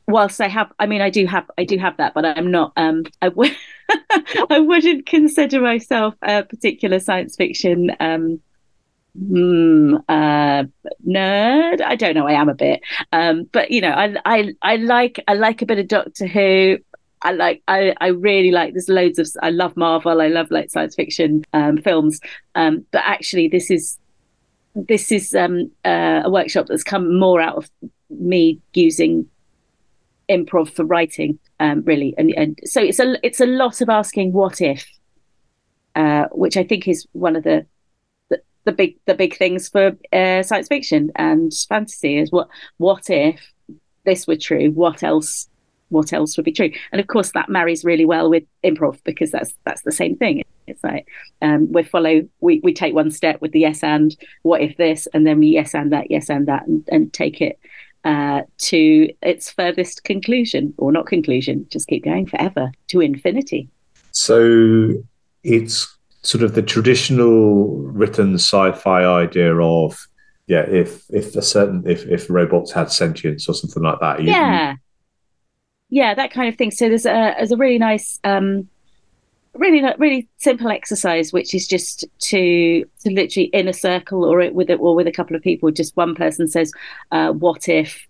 Whilst 0.07 0.41
I 0.41 0.49
have, 0.49 0.73
I 0.79 0.87
mean, 0.87 1.03
I 1.03 1.11
do 1.11 1.27
have, 1.27 1.51
I 1.59 1.65
do 1.65 1.77
have 1.77 1.97
that, 1.99 2.15
but 2.15 2.25
I'm 2.25 2.51
not. 2.51 2.73
Um, 2.77 3.05
I 3.21 3.29
w- 3.29 3.55
I 4.51 4.59
wouldn't 4.59 5.07
consider 5.07 5.61
myself 5.61 6.15
a 6.23 6.45
particular 6.45 6.99
science 6.99 7.37
fiction 7.37 7.95
um, 8.01 8.41
mm, 9.21 10.03
uh, 10.09 10.65
nerd. 11.07 11.83
I 11.83 11.97
don't 11.97 12.15
know. 12.15 12.27
I 12.27 12.33
am 12.33 12.49
a 12.49 12.55
bit, 12.55 12.81
um, 13.13 13.49
but 13.53 13.71
you 13.71 13.83
know, 13.83 13.91
I 13.91 14.17
I 14.25 14.55
I 14.63 14.77
like 14.77 15.23
I 15.29 15.35
like 15.35 15.61
a 15.61 15.67
bit 15.67 15.79
of 15.79 15.89
Doctor 15.89 16.27
Who. 16.27 16.79
I 17.21 17.33
like 17.33 17.63
I, 17.67 17.95
I 18.01 18.09
really 18.09 18.53
like 18.53 18.75
there's 18.75 18.89
loads 18.89 19.19
of 19.19 19.29
I 19.43 19.51
love 19.51 19.77
Marvel 19.77 20.21
I 20.21 20.29
love 20.29 20.53
like 20.53 20.71
science 20.71 20.95
fiction 20.95 21.45
um, 21.53 21.79
films 21.79 22.21
um, 22.55 22.87
but 22.93 23.03
actually 23.05 23.49
this 23.49 23.73
is 23.73 23.99
this 24.75 25.11
is 25.11 25.35
um, 25.35 25.71
uh, 25.85 26.23
a 26.25 26.31
workshop 26.31 26.67
that's 26.69 26.85
come 26.85 27.19
more 27.19 27.41
out 27.41 27.57
of 27.57 27.71
me 28.11 28.61
using 28.75 29.27
improv 30.29 30.71
for 30.71 30.85
writing 30.85 31.39
um, 31.61 31.83
really 31.85 32.15
and, 32.19 32.33
and 32.37 32.59
so 32.65 32.83
it's 32.83 32.99
a 32.99 33.17
it's 33.27 33.41
a 33.41 33.47
lot 33.47 33.81
of 33.81 33.89
asking 33.89 34.33
what 34.33 34.61
if 34.61 34.87
uh, 35.97 36.27
which 36.33 36.57
I 36.57 36.63
think 36.63 36.87
is 36.87 37.09
one 37.13 37.35
of 37.35 37.43
the, 37.43 37.67
the 38.65 38.73
big 38.73 38.97
the 39.07 39.15
big 39.15 39.37
things 39.37 39.69
for 39.69 39.97
uh, 40.13 40.43
science 40.43 40.69
fiction 40.69 41.11
and 41.17 41.53
fantasy 41.69 42.19
is 42.19 42.31
what 42.31 42.49
what 42.77 43.11
if 43.11 43.41
this 44.05 44.27
were 44.27 44.37
true 44.37 44.71
what 44.71 45.03
else 45.03 45.49
what 45.91 46.13
else 46.13 46.37
would 46.37 46.45
be 46.45 46.53
true? 46.53 46.71
And 46.93 47.01
of 47.01 47.07
course, 47.07 47.33
that 47.33 47.49
marries 47.49 47.85
really 47.85 48.05
well 48.05 48.31
with 48.31 48.45
improv 48.65 49.03
because 49.05 49.31
that's 49.31 49.55
that's 49.65 49.83
the 49.83 49.93
same 49.93 50.17
thing. 50.17 50.45
It's 50.67 50.85
like 50.85 51.09
um, 51.41 51.73
we 51.73 51.83
follow, 51.83 52.29
we 52.41 52.61
we 52.63 52.75
take 52.75 52.95
one 52.95 53.11
step 53.11 53.41
with 53.41 53.53
the 53.53 53.61
yes 53.61 53.83
and 53.83 54.15
what 54.43 54.61
if 54.61 54.77
this, 54.77 55.09
and 55.15 55.27
then 55.27 55.39
we 55.39 55.49
yes 55.49 55.75
and 55.75 55.93
that, 55.93 56.11
yes 56.11 56.29
and 56.29 56.47
that, 56.49 56.67
and, 56.67 56.87
and 56.91 57.13
take 57.13 57.41
it 57.41 57.59
uh, 58.05 58.43
to 58.59 59.11
its 59.23 59.51
furthest 59.51 60.05
conclusion 60.05 60.75
or 60.79 60.93
not 60.93 61.07
conclusion. 61.07 61.67
Just 61.71 61.89
keep 61.89 62.05
going 62.05 62.27
forever 62.27 62.71
to 62.89 63.01
infinity. 63.01 63.69
So 64.13 64.95
it's 65.45 65.97
sort 66.23 66.43
of 66.43 66.55
the 66.55 66.63
traditional 66.63 67.77
written 67.79 68.35
sci-fi 68.35 69.05
idea 69.05 69.55
of 69.57 69.97
yeah, 70.47 70.63
if 70.63 71.05
if 71.11 71.37
a 71.37 71.43
certain 71.43 71.85
if 71.87 72.07
if 72.07 72.29
robots 72.31 72.73
had 72.73 72.91
sentience 72.91 73.49
or 73.49 73.55
something 73.55 73.83
like 73.83 74.01
that, 74.01 74.23
you, 74.23 74.31
yeah. 74.31 74.73
You, 74.73 74.79
yeah, 75.91 76.15
that 76.15 76.31
kind 76.31 76.49
of 76.49 76.57
thing. 76.57 76.71
So 76.71 76.89
there's 76.89 77.07
a 77.07 77.35
there's 77.37 77.53
a 77.53 77.57
really 77.57 77.79
nice, 77.79 78.19
um, 78.25 78.69
really 79.55 79.83
really 79.99 80.29
simple 80.39 80.71
exercise, 80.71 81.33
which 81.33 81.55
is 81.55 81.67
just 81.67 82.05
to 82.19 82.85
to 83.01 83.11
literally 83.11 83.47
in 83.53 83.69
a 83.69 83.73
circle 83.73 84.25
or 84.25 84.51
with 84.51 84.71
it 84.71 84.81
or 84.81 84.95
with 84.95 85.07
a 85.07 85.13
couple 85.13 85.37
of 85.37 85.43
people. 85.43 85.71
Just 85.71 85.97
one 85.97 86.15
person 86.15 86.49
says, 86.49 86.73
uh, 87.11 87.33
"What 87.33 87.69
if?" 87.69 88.07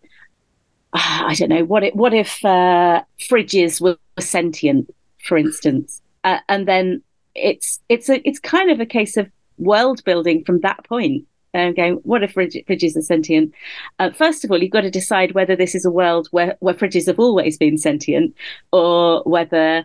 Uh, 0.92 0.98
I 1.26 1.34
don't 1.34 1.50
know. 1.50 1.64
What 1.64 1.84
if 1.84 1.94
what 1.94 2.14
if 2.14 2.44
uh, 2.44 3.02
fridges 3.30 3.80
were 3.80 3.98
sentient, 4.18 4.90
for 5.24 5.36
instance, 5.36 6.02
uh, 6.24 6.38
and 6.48 6.66
then 6.66 7.02
it's 7.34 7.80
it's 7.88 8.08
a 8.08 8.26
it's 8.28 8.40
kind 8.40 8.70
of 8.70 8.80
a 8.80 8.86
case 8.86 9.16
of 9.16 9.30
world 9.58 10.04
building 10.04 10.44
from 10.44 10.60
that 10.60 10.84
point 10.84 11.26
um, 11.54 11.74
going, 11.74 11.94
what 12.02 12.22
if 12.22 12.34
fridges 12.34 12.96
are 12.96 13.02
sentient? 13.02 13.54
Uh, 13.98 14.10
first 14.10 14.44
of 14.44 14.50
all, 14.50 14.62
you've 14.62 14.70
got 14.70 14.82
to 14.82 14.90
decide 14.90 15.32
whether 15.32 15.56
this 15.56 15.74
is 15.74 15.84
a 15.84 15.90
world 15.90 16.28
where, 16.30 16.56
where 16.60 16.74
fridges 16.74 17.06
have 17.06 17.18
always 17.18 17.56
been 17.56 17.78
sentient 17.78 18.34
or 18.72 19.22
whether 19.24 19.84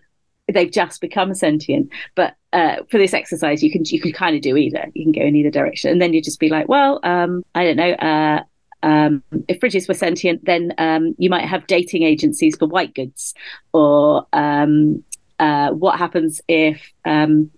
they've 0.52 0.72
just 0.72 1.02
become 1.02 1.34
sentient. 1.34 1.90
But 2.16 2.36
uh, 2.52 2.78
for 2.90 2.98
this 2.98 3.14
exercise, 3.14 3.64
you 3.64 3.72
can 3.72 3.84
you 3.86 4.02
can 4.02 4.12
kind 4.12 4.36
of 4.36 4.42
do 4.42 4.58
either. 4.58 4.90
You 4.94 5.06
can 5.06 5.12
go 5.12 5.22
in 5.22 5.36
either 5.36 5.50
direction, 5.50 5.92
and 5.92 6.02
then 6.02 6.14
you 6.14 6.22
just 6.22 6.40
be 6.40 6.50
like, 6.50 6.68
well, 6.68 7.00
um, 7.04 7.44
I 7.56 7.64
don't 7.64 7.78
know. 7.78 7.92
Uh, 7.92 8.44
um, 8.84 9.24
if 9.48 9.60
fridges 9.60 9.88
were 9.88 9.94
sentient, 9.94 10.44
then 10.46 10.74
um, 10.78 11.16
you 11.18 11.30
might 11.30 11.48
have 11.48 11.68
dating 11.68 12.04
agencies 12.04 12.58
for 12.58 12.68
white 12.68 12.94
goods, 12.94 13.34
or 13.74 14.28
um, 14.34 15.04
uh, 15.40 15.72
what 15.72 15.98
happens 15.98 16.42
if 16.48 16.82
um, 17.06 17.50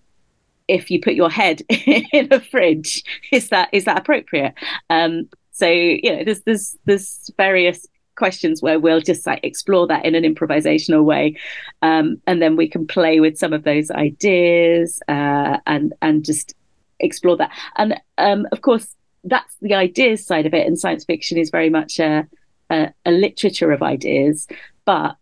if 0.67 0.89
you 0.91 1.02
put 1.02 1.13
your 1.13 1.30
head 1.30 1.62
in 1.69 2.28
a 2.32 2.39
fridge 2.39 3.04
is 3.32 3.50
that 3.50 3.69
is 3.71 3.86
that 3.86 4.00
appropriate 4.00 4.54
um, 4.89 5.30
so 5.52 5.67
you 5.67 6.15
know 6.15 6.24
there's 6.24 6.41
there's 6.41 6.78
there's 6.86 7.32
various 7.38 7.86
questions 8.15 8.62
where 8.62 8.80
we'll 8.80 9.01
just 9.01 9.25
like 9.25 9.39
explore 9.43 9.88
that 9.88 10.06
in 10.06 10.15
an 10.15 10.23
improvisational 10.23 11.04
way 11.04 11.36
um, 11.82 12.21
and 12.28 12.41
then 12.41 12.56
we 12.56 12.67
can 12.67 12.88
play 12.88 13.19
with 13.19 13.38
some 13.38 13.54
of 13.54 13.63
those 13.63 13.91
ideas 13.91 15.01
uh, 15.08 15.58
and 15.65 15.93
and 16.01 16.25
just 16.25 16.54
explore 16.99 17.38
that 17.38 17.51
and 17.75 17.99
um, 18.17 18.47
of 18.51 18.62
course 18.62 18.95
that's 19.23 19.56
the 19.62 19.73
ideas 19.73 20.25
side 20.25 20.45
of 20.45 20.54
it 20.54 20.65
and 20.65 20.80
science 20.80 21.04
fiction 21.04 21.38
is 21.38 21.49
very 21.49 21.69
much 21.69 21.99
a, 21.99 22.28
a, 22.69 22.93
a 23.06 23.12
literature 23.12 23.71
of 23.71 23.84
ideas 23.84 24.47
but 24.86 25.17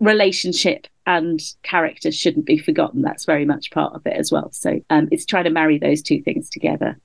relationship 0.00 0.86
and 1.06 1.40
character 1.62 2.10
shouldn't 2.10 2.46
be 2.46 2.58
forgotten. 2.58 3.02
That's 3.02 3.24
very 3.24 3.44
much 3.44 3.70
part 3.70 3.94
of 3.94 4.06
it 4.06 4.14
as 4.14 4.32
well. 4.32 4.50
So 4.52 4.80
um, 4.90 5.08
it's 5.12 5.24
trying 5.24 5.44
to 5.44 5.50
marry 5.50 5.78
those 5.78 6.02
two 6.02 6.20
things 6.22 6.50
together 6.50 6.98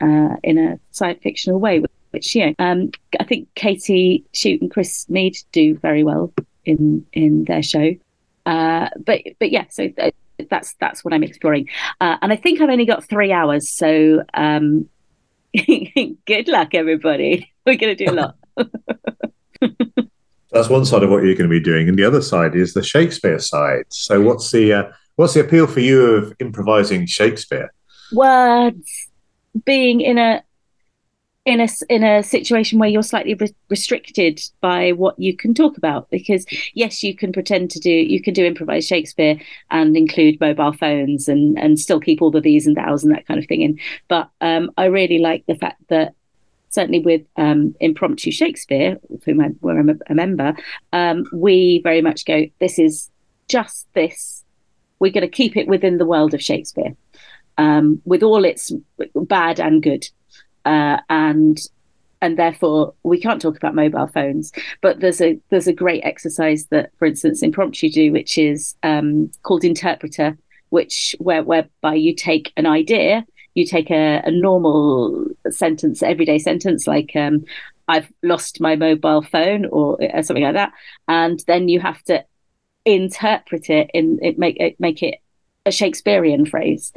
uh, 0.00 0.36
in 0.42 0.58
a 0.58 0.80
science 0.90 1.20
fictional 1.22 1.60
way, 1.60 1.82
which 2.14 2.34
you 2.34 2.46
know, 2.46 2.54
um, 2.58 2.90
I 3.20 3.24
think 3.24 3.48
Katy 3.54 4.24
Schutte 4.32 4.60
and 4.62 4.70
Chris 4.70 5.08
Mead 5.10 5.36
do 5.52 5.76
very 5.78 6.02
well 6.02 6.32
in 6.64 7.04
in 7.12 7.44
their 7.44 7.62
show. 7.62 7.94
Uh, 8.46 8.88
but 9.04 9.20
but 9.38 9.50
yeah, 9.50 9.64
so 9.70 9.88
th- 9.88 9.98
uh, 9.98 10.44
that's 10.48 10.74
that's 10.80 11.04
what 11.04 11.12
I'm 11.12 11.22
exploring, 11.22 11.68
uh, 12.00 12.16
and 12.22 12.32
I 12.32 12.36
think 12.36 12.60
I've 12.60 12.70
only 12.70 12.86
got 12.86 13.04
three 13.04 13.32
hours. 13.32 13.70
So 13.70 14.22
um, 14.32 14.88
good 16.26 16.48
luck, 16.48 16.74
everybody. 16.74 17.52
We're 17.66 17.76
going 17.76 17.96
to 17.96 18.04
do 18.04 18.12
a 18.12 18.14
lot. 18.14 18.36
That's 20.50 20.68
one 20.68 20.84
side 20.84 21.02
of 21.02 21.10
what 21.10 21.24
you're 21.24 21.34
going 21.34 21.48
to 21.48 21.54
be 21.54 21.60
doing, 21.60 21.88
and 21.88 21.98
the 21.98 22.04
other 22.04 22.22
side 22.22 22.54
is 22.54 22.74
the 22.74 22.82
Shakespeare 22.82 23.40
side. 23.40 23.86
So, 23.88 24.20
what's 24.20 24.52
the 24.52 24.72
uh, 24.72 24.84
what's 25.16 25.34
the 25.34 25.40
appeal 25.40 25.66
for 25.66 25.80
you 25.80 26.14
of 26.14 26.32
improvising 26.38 27.06
Shakespeare? 27.06 27.72
Words, 28.12 29.10
being 29.64 30.00
in 30.00 30.18
a 30.18 30.44
in 31.44 31.60
a 31.60 31.68
in 31.90 32.02
a 32.02 32.22
situation 32.22 32.78
where 32.78 32.88
you're 32.88 33.02
slightly 33.02 33.34
re- 33.34 33.54
restricted 33.68 34.40
by 34.60 34.92
what 34.92 35.18
you 35.18 35.36
can 35.36 35.52
talk 35.52 35.76
about 35.76 36.08
because 36.10 36.46
yes 36.72 37.02
you 37.02 37.14
can 37.14 37.32
pretend 37.32 37.70
to 37.70 37.78
do 37.78 37.90
you 37.90 38.22
can 38.22 38.32
do 38.32 38.46
improvised 38.46 38.88
shakespeare 38.88 39.38
and 39.70 39.94
include 39.94 40.40
mobile 40.40 40.72
phones 40.72 41.28
and 41.28 41.58
and 41.58 41.78
still 41.78 42.00
keep 42.00 42.22
all 42.22 42.30
the 42.30 42.40
these 42.40 42.66
and 42.66 42.76
thous 42.76 43.02
and 43.02 43.12
that 43.12 43.26
kind 43.26 43.38
of 43.38 43.46
thing 43.46 43.62
in. 43.62 43.78
But 44.08 44.30
um, 44.40 44.70
i 44.76 44.86
really 44.86 45.18
like 45.18 45.44
the 45.46 45.56
fact 45.56 45.82
that 45.88 46.14
certainly 46.74 46.98
with 46.98 47.22
um, 47.36 47.74
impromptu 47.80 48.32
Shakespeare, 48.32 48.98
whom 49.24 49.40
I, 49.40 49.46
where 49.60 49.78
I'm 49.78 49.90
a, 49.90 49.94
a 50.08 50.14
member, 50.14 50.56
um, 50.92 51.24
we 51.32 51.80
very 51.84 52.02
much 52.02 52.24
go, 52.24 52.46
this 52.58 52.80
is 52.80 53.10
just 53.46 53.86
this. 53.94 54.44
We're 54.98 55.12
going 55.12 55.22
to 55.22 55.28
keep 55.28 55.56
it 55.56 55.68
within 55.68 55.98
the 55.98 56.04
world 56.04 56.34
of 56.34 56.42
Shakespeare, 56.42 56.96
um, 57.58 58.02
with 58.04 58.24
all 58.24 58.44
its 58.44 58.72
bad 59.14 59.60
and 59.60 59.82
good, 59.82 60.08
uh, 60.64 60.98
and 61.08 61.60
and 62.22 62.38
therefore 62.38 62.94
we 63.02 63.20
can't 63.20 63.40
talk 63.40 63.56
about 63.56 63.74
mobile 63.74 64.06
phones. 64.06 64.52
But 64.80 65.00
there's 65.00 65.20
a 65.20 65.38
there's 65.50 65.66
a 65.66 65.72
great 65.72 66.02
exercise 66.04 66.66
that, 66.66 66.90
for 66.98 67.06
instance, 67.06 67.42
impromptu 67.42 67.90
do, 67.90 68.12
which 68.12 68.38
is 68.38 68.74
um, 68.82 69.30
called 69.42 69.64
interpreter, 69.64 70.36
which 70.70 71.14
where 71.18 71.42
whereby 71.42 71.94
you 71.94 72.14
take 72.14 72.52
an 72.56 72.66
idea 72.66 73.24
you 73.54 73.64
take 73.64 73.90
a, 73.90 74.20
a 74.24 74.30
normal 74.30 75.26
sentence, 75.50 76.02
everyday 76.02 76.38
sentence 76.38 76.86
like 76.86 77.12
um, 77.14 77.44
"I've 77.88 78.12
lost 78.22 78.60
my 78.60 78.76
mobile 78.76 79.22
phone" 79.22 79.64
or 79.66 80.02
uh, 80.02 80.22
something 80.22 80.44
like 80.44 80.54
that, 80.54 80.72
and 81.08 81.42
then 81.46 81.68
you 81.68 81.80
have 81.80 82.02
to 82.04 82.24
interpret 82.84 83.70
it 83.70 83.90
in 83.94 84.18
it 84.22 84.38
make 84.38 84.58
it 84.60 84.78
make 84.78 85.02
it 85.02 85.20
a 85.64 85.70
Shakespearean 85.70 86.46
phrase. 86.46 86.92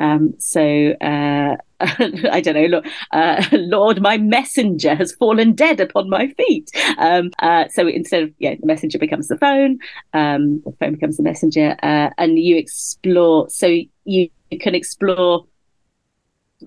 Um, 0.00 0.34
so 0.38 0.60
uh, 1.00 1.56
I 1.80 2.40
don't 2.40 2.54
know. 2.54 2.66
Look, 2.66 2.86
uh, 3.12 3.44
Lord, 3.52 4.00
my 4.00 4.18
messenger 4.18 4.94
has 4.94 5.12
fallen 5.12 5.54
dead 5.54 5.80
upon 5.80 6.10
my 6.10 6.28
feet. 6.28 6.70
Um, 6.98 7.30
uh, 7.38 7.66
so 7.68 7.86
instead 7.86 8.24
of 8.24 8.32
yeah, 8.38 8.54
the 8.58 8.66
messenger 8.66 8.98
becomes 8.98 9.28
the 9.28 9.38
phone. 9.38 9.78
Um, 10.12 10.60
the 10.64 10.72
phone 10.80 10.92
becomes 10.92 11.16
the 11.16 11.22
messenger, 11.22 11.76
uh, 11.82 12.10
and 12.18 12.38
you 12.38 12.56
explore. 12.56 13.48
So 13.50 13.66
you, 13.66 14.28
you 14.50 14.58
can 14.58 14.74
explore 14.74 15.46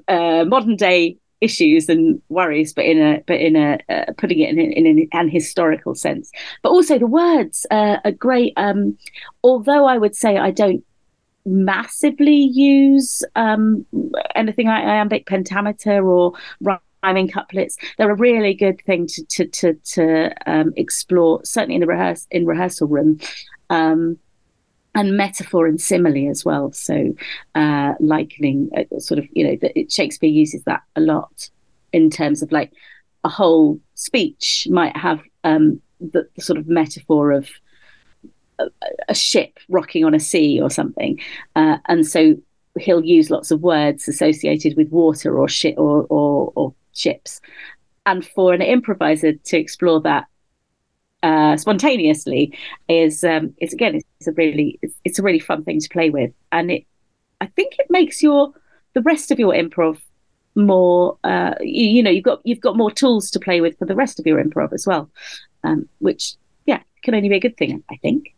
uh, 0.08 0.46
modern 0.46 0.76
day 0.76 1.18
issues 1.42 1.90
and 1.90 2.22
worries, 2.30 2.72
but 2.72 2.86
in 2.86 3.02
a 3.02 3.22
but 3.26 3.42
in 3.42 3.56
a 3.56 3.80
uh, 3.90 4.14
putting 4.18 4.40
it 4.40 4.50
in, 4.52 4.60
in, 4.60 4.86
in, 4.86 5.10
an 5.12 5.28
historical 5.28 5.96
sense. 5.96 6.32
But 6.62 6.70
also 6.70 6.98
the 7.00 7.08
words 7.08 7.66
uh, 7.72 7.98
are 8.06 8.12
great. 8.12 8.54
Um, 8.56 8.98
although 9.44 9.86
I 9.86 9.98
would 9.98 10.16
say 10.16 10.38
I 10.38 10.52
don't 10.52 10.86
massively 11.46 12.36
use 12.36 13.24
um, 13.36 13.86
anything 14.36 14.68
like 14.68 14.84
iambic 14.84 15.26
pentameter 15.26 16.06
or 16.06 16.34
rhyming 17.04 17.28
couplets. 17.28 17.78
They're 17.98 18.12
a 18.12 18.16
really 18.16 18.54
good 18.54 18.82
thing 18.86 19.08
to 19.08 19.26
to 19.26 19.46
to, 19.46 19.74
to 19.74 20.32
um, 20.46 20.74
explore. 20.76 21.42
Certainly 21.44 21.76
in 21.76 21.82
the 21.82 21.88
rehearse 21.88 22.28
in 22.32 22.46
rehearsal 22.46 22.88
room. 22.88 23.20
Um, 23.70 24.18
and 24.94 25.16
metaphor 25.16 25.68
and 25.68 25.80
simile 25.80 26.30
as 26.30 26.44
well. 26.44 26.74
So, 26.74 27.14
uh, 27.56 27.94
likening, 28.02 28.70
uh, 28.76 29.00
sort 29.00 29.20
of, 29.20 29.26
you 29.32 29.48
know, 29.48 29.58
that 29.62 29.90
Shakespeare 29.90 30.30
uses 30.30 30.64
that 30.64 30.82
a 30.98 31.00
lot 31.00 31.50
in 31.94 32.10
terms 32.10 32.42
of 32.42 32.52
like 32.52 32.74
a 33.24 33.30
whole 33.30 33.80
speech 33.96 34.68
might 34.70 34.96
have 34.98 35.22
um, 35.44 35.82
the, 36.00 36.28
the, 36.36 36.42
sort 36.42 36.58
of 36.60 36.68
metaphor 36.68 37.32
of 37.32 37.50
a, 39.08 39.16
ship 39.16 39.60
rocking 39.70 40.06
on 40.06 40.14
a 40.14 40.20
sea 40.20 40.60
or 40.62 40.70
something, 40.70 41.20
uh, 41.56 41.78
and 41.88 42.06
so 42.08 42.36
he'll 42.80 43.04
use 43.04 43.30
lots 43.30 43.52
of 43.52 43.62
words 43.62 44.08
associated 44.08 44.76
with 44.78 44.90
water 44.90 45.38
or 45.38 45.48
ship 45.48 45.76
or, 45.78 46.06
or, 46.10 46.52
or 46.56 46.74
ships. 46.94 47.42
And 48.06 48.26
for 48.26 48.54
an 48.54 48.62
improviser 48.62 49.34
to 49.34 49.58
explore 49.58 50.02
that 50.02 50.26
uh, 51.24 51.56
spontaneously 51.58 52.58
is 52.88 53.24
um, 53.24 53.54
is 53.60 53.74
again 53.74 53.96
it's 53.96 54.28
a 54.28 54.32
really 54.32 54.80
it's, 54.82 54.96
it's, 55.06 55.20
a 55.20 55.24
really 55.24 55.40
fun 55.40 55.64
thing 55.64 55.80
to 55.80 55.90
play 55.90 56.10
with, 56.10 56.32
and 56.52 56.72
it 56.72 56.86
I 57.40 57.46
think 57.46 57.78
it 57.78 57.86
makes 57.92 58.24
your 58.24 58.52
the 58.94 59.02
rest 59.02 59.30
of 59.30 59.38
your 59.38 59.54
improv 59.54 60.00
more 60.56 61.18
uh, 61.24 61.54
you, 61.62 61.86
you, 61.86 62.04
know 62.04 62.10
you've 62.10 62.24
got 62.24 62.42
you've 62.44 62.60
got 62.60 62.76
more 62.76 62.90
tools 62.90 63.30
to 63.32 63.40
play 63.40 63.62
with 63.62 63.78
for 63.78 63.86
the 63.86 63.96
rest 63.96 64.20
of 64.20 64.26
your 64.26 64.44
improv 64.44 64.74
as 64.74 64.88
well, 64.88 65.12
um, 65.64 65.88
which 66.00 66.34
yeah 66.66 66.82
can 67.04 67.14
only 67.14 67.30
be 67.30 67.36
a 67.36 67.40
good 67.40 67.58
thing 67.58 67.84
I 67.92 67.98
think. 67.98 68.34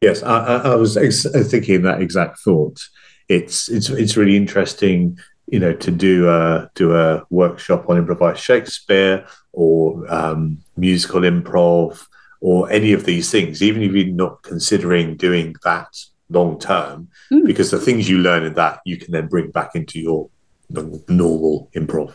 Yes, 0.00 0.22
I, 0.22 0.58
I 0.58 0.74
was 0.76 0.96
ex- 0.96 1.26
thinking 1.50 1.82
that 1.82 2.00
exact 2.00 2.38
thought. 2.40 2.80
It's 3.28 3.68
it's 3.68 3.90
it's 3.90 4.16
really 4.16 4.36
interesting 4.36 5.18
you 5.50 5.58
know 5.58 5.72
to 5.72 5.90
do 5.90 6.28
a 6.28 6.70
do 6.74 6.94
a 6.94 7.24
workshop 7.30 7.88
on 7.88 7.98
improvised 7.98 8.40
Shakespeare 8.40 9.26
or 9.52 10.04
um, 10.12 10.58
musical 10.76 11.22
improv 11.22 12.06
or 12.40 12.70
any 12.70 12.92
of 12.92 13.04
these 13.04 13.30
things, 13.30 13.62
even 13.62 13.82
if 13.82 13.92
you're 13.92 14.06
not 14.06 14.42
considering 14.42 15.16
doing 15.16 15.56
that 15.64 15.88
long 16.30 16.58
term, 16.58 17.08
mm. 17.32 17.44
because 17.44 17.70
the 17.70 17.80
things 17.80 18.08
you 18.08 18.18
learn 18.18 18.44
in 18.44 18.54
that 18.54 18.80
you 18.84 18.96
can 18.96 19.12
then 19.12 19.26
bring 19.26 19.50
back 19.50 19.74
into 19.74 19.98
your 19.98 20.28
normal 21.08 21.70
improv. 21.74 22.14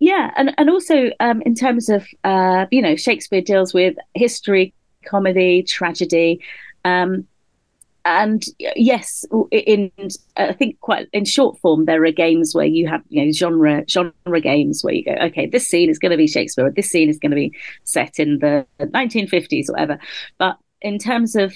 Yeah, 0.00 0.30
and 0.36 0.54
and 0.58 0.70
also 0.70 1.10
um, 1.20 1.42
in 1.42 1.54
terms 1.54 1.88
of 1.88 2.06
uh, 2.24 2.66
you 2.70 2.80
know 2.80 2.96
Shakespeare 2.96 3.42
deals 3.42 3.74
with 3.74 3.96
history, 4.14 4.72
comedy, 5.04 5.62
tragedy. 5.62 6.40
Um, 6.86 7.26
and 8.04 8.44
yes, 8.76 9.24
in 9.50 9.90
I 10.36 10.52
think 10.52 10.78
quite 10.80 11.08
in 11.12 11.24
short 11.24 11.58
form, 11.58 11.86
there 11.86 12.04
are 12.04 12.12
games 12.12 12.54
where 12.54 12.64
you 12.64 12.86
have 12.86 13.02
you 13.08 13.24
know 13.24 13.32
genre 13.32 13.84
genre 13.88 14.40
games 14.40 14.84
where 14.84 14.94
you 14.94 15.04
go, 15.04 15.16
okay, 15.22 15.46
this 15.46 15.68
scene 15.68 15.90
is 15.90 15.98
going 15.98 16.12
to 16.12 16.16
be 16.16 16.28
Shakespeare, 16.28 16.70
this 16.70 16.88
scene 16.88 17.08
is 17.08 17.18
going 17.18 17.32
to 17.32 17.36
be 17.36 17.52
set 17.82 18.20
in 18.20 18.38
the 18.38 18.64
1950s, 18.78 19.68
or 19.68 19.72
whatever. 19.72 19.98
But 20.38 20.56
in 20.80 20.98
terms 20.98 21.34
of 21.34 21.52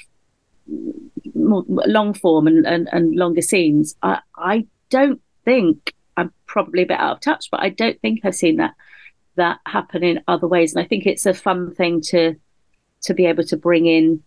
long 1.37 2.15
form 2.15 2.49
and, 2.49 2.67
and, 2.67 2.89
and 2.91 3.15
longer 3.15 3.43
scenes, 3.43 3.95
I, 4.03 4.19
I 4.37 4.67
don't 4.89 5.21
think 5.45 5.95
I'm 6.17 6.33
probably 6.47 6.83
a 6.83 6.87
bit 6.87 6.99
out 6.99 7.17
of 7.17 7.21
touch, 7.21 7.47
but 7.53 7.61
I 7.61 7.69
don't 7.69 8.01
think 8.01 8.21
I've 8.25 8.35
seen 8.35 8.57
that 8.57 8.75
that 9.37 9.61
happen 9.67 10.03
in 10.03 10.25
other 10.27 10.49
ways, 10.49 10.75
and 10.75 10.85
I 10.85 10.89
think 10.89 11.07
it's 11.07 11.27
a 11.27 11.33
fun 11.33 11.77
thing 11.77 12.01
to 12.07 12.35
to 13.03 13.15
be 13.15 13.27
able 13.27 13.45
to 13.45 13.57
bring 13.57 13.87
in 13.87 14.25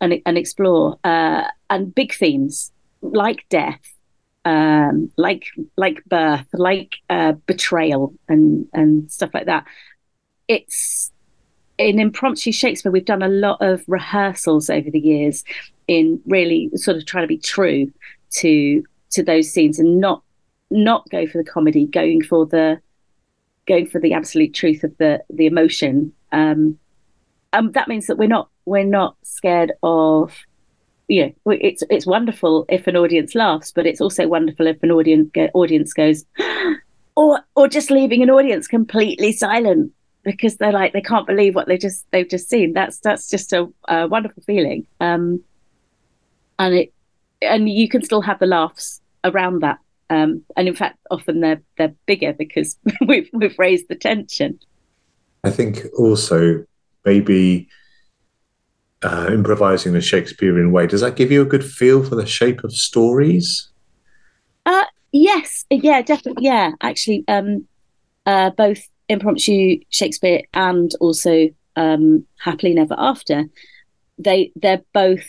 and, 0.00 0.20
and 0.26 0.38
explore 0.38 0.98
uh, 1.04 1.44
and 1.70 1.94
big 1.94 2.14
themes 2.14 2.72
like 3.02 3.44
death 3.48 3.94
um, 4.44 5.10
like 5.16 5.46
like 5.76 6.04
birth 6.04 6.46
like 6.52 6.96
uh, 7.08 7.32
betrayal 7.46 8.14
and 8.28 8.66
and 8.72 9.10
stuff 9.10 9.30
like 9.32 9.46
that. 9.46 9.66
It's 10.48 11.10
in 11.78 11.98
impromptu 11.98 12.52
shakespeare 12.52 12.92
we've 12.92 13.04
done 13.04 13.22
a 13.22 13.28
lot 13.28 13.60
of 13.60 13.82
rehearsals 13.88 14.70
over 14.70 14.90
the 14.90 15.00
years 15.00 15.42
in 15.88 16.20
really 16.26 16.70
sort 16.76 16.96
of 16.96 17.04
trying 17.04 17.24
to 17.24 17.28
be 17.28 17.38
true 17.38 17.92
to 18.30 18.84
to 19.10 19.22
those 19.22 19.50
scenes 19.50 19.78
and 19.78 20.00
not 20.00 20.22
not 20.70 21.08
go 21.10 21.26
for 21.26 21.38
the 21.38 21.50
comedy 21.50 21.86
going 21.86 22.22
for 22.22 22.46
the 22.46 22.80
going 23.66 23.86
for 23.86 24.00
the 24.00 24.12
absolute 24.12 24.52
truth 24.52 24.84
of 24.84 24.96
the 24.98 25.22
the 25.30 25.46
emotion. 25.46 26.12
Um, 26.32 26.78
um, 27.52 27.72
that 27.72 27.88
means 27.88 28.08
that 28.08 28.18
we're 28.18 28.28
not 28.28 28.48
we're 28.66 28.84
not 28.84 29.16
scared 29.22 29.72
of 29.82 30.34
you 31.08 31.26
know 31.26 31.52
it's 31.52 31.82
it's 31.90 32.06
wonderful 32.06 32.64
if 32.68 32.86
an 32.86 32.96
audience 32.96 33.34
laughs 33.34 33.70
but 33.72 33.86
it's 33.86 34.00
also 34.00 34.26
wonderful 34.26 34.66
if 34.66 34.82
an 34.82 34.90
audience 34.90 35.30
audience 35.52 35.92
goes 35.92 36.24
or 37.16 37.40
or 37.54 37.68
just 37.68 37.90
leaving 37.90 38.22
an 38.22 38.30
audience 38.30 38.66
completely 38.66 39.32
silent 39.32 39.92
because 40.24 40.56
they're 40.56 40.72
like 40.72 40.92
they 40.92 41.00
can't 41.00 41.26
believe 41.26 41.54
what 41.54 41.68
they 41.68 41.78
just 41.78 42.06
they've 42.10 42.28
just 42.28 42.48
seen. 42.48 42.72
That's 42.72 42.98
that's 42.98 43.28
just 43.30 43.52
a, 43.52 43.68
a 43.88 44.08
wonderful 44.08 44.42
feeling. 44.42 44.86
Um 45.00 45.42
and 46.58 46.74
it 46.74 46.92
and 47.42 47.68
you 47.68 47.88
can 47.88 48.02
still 48.02 48.22
have 48.22 48.38
the 48.38 48.46
laughs 48.46 49.00
around 49.22 49.60
that. 49.60 49.78
Um 50.10 50.42
and 50.56 50.66
in 50.66 50.74
fact 50.74 50.98
often 51.10 51.40
they're 51.40 51.62
they're 51.76 51.94
bigger 52.06 52.32
because 52.32 52.76
we've 53.06 53.28
we've 53.32 53.58
raised 53.58 53.88
the 53.88 53.94
tension. 53.94 54.58
I 55.44 55.50
think 55.50 55.84
also 55.96 56.64
maybe 57.04 57.68
uh, 59.04 59.30
improvising 59.32 59.92
the 59.92 60.00
Shakespearean 60.00 60.72
way, 60.72 60.86
does 60.86 61.02
that 61.02 61.16
give 61.16 61.30
you 61.30 61.42
a 61.42 61.46
good 61.46 61.64
feel 61.64 62.02
for 62.02 62.14
the 62.16 62.26
shape 62.26 62.64
of 62.64 62.72
stories? 62.72 63.68
Uh, 64.66 64.84
yes, 65.12 65.64
yeah, 65.70 66.02
definitely. 66.02 66.44
Yeah, 66.44 66.72
actually, 66.80 67.24
um, 67.28 67.66
uh, 68.26 68.50
both 68.50 68.82
impromptu 69.08 69.80
Shakespeare 69.90 70.42
and 70.54 70.90
also 71.00 71.48
um, 71.76 72.26
happily 72.38 72.74
never 72.74 72.94
after. 72.98 73.44
They 74.18 74.52
they're 74.56 74.82
both 74.92 75.26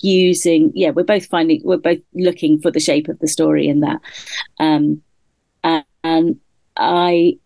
using 0.00 0.72
yeah 0.74 0.90
we're 0.90 1.04
both 1.04 1.26
finding 1.26 1.60
we're 1.64 1.76
both 1.76 2.00
looking 2.14 2.60
for 2.60 2.70
the 2.70 2.80
shape 2.80 3.08
of 3.08 3.18
the 3.18 3.28
story 3.28 3.68
in 3.68 3.80
that 3.80 4.00
um 4.58 5.02
and, 5.62 5.84
and 6.02 6.40
i 6.76 7.38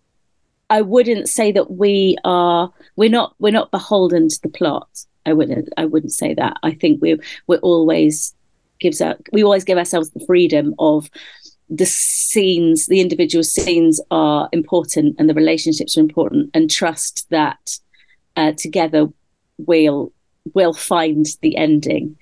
i 0.70 0.80
wouldn't 0.80 1.28
say 1.28 1.52
that 1.52 1.70
we 1.70 2.16
are 2.24 2.72
we're 2.96 3.10
not 3.10 3.34
we're 3.38 3.52
not 3.52 3.70
beholden 3.70 4.28
to 4.28 4.38
the 4.42 4.48
plot 4.48 4.88
I 5.26 5.32
wouldn't 5.32 5.68
I 5.76 5.84
wouldn't 5.84 6.12
say 6.12 6.34
that. 6.34 6.56
I 6.62 6.72
think 6.72 7.00
we're 7.00 7.18
we're 7.46 7.58
always 7.58 8.34
gives 8.80 9.00
out 9.00 9.20
we 9.32 9.42
always 9.44 9.64
give 9.64 9.78
ourselves 9.78 10.10
the 10.10 10.24
freedom 10.26 10.74
of 10.78 11.10
the 11.70 11.86
scenes, 11.86 12.86
the 12.86 13.00
individual 13.00 13.42
scenes 13.42 14.00
are 14.10 14.48
important 14.52 15.16
and 15.18 15.28
the 15.28 15.34
relationships 15.34 15.96
are 15.96 16.00
important 16.00 16.50
and 16.54 16.70
trust 16.70 17.26
that 17.30 17.78
uh, 18.36 18.52
together 18.52 19.08
we'll 19.58 20.12
we'll 20.52 20.74
find 20.74 21.26
the 21.40 21.56
ending. 21.56 22.16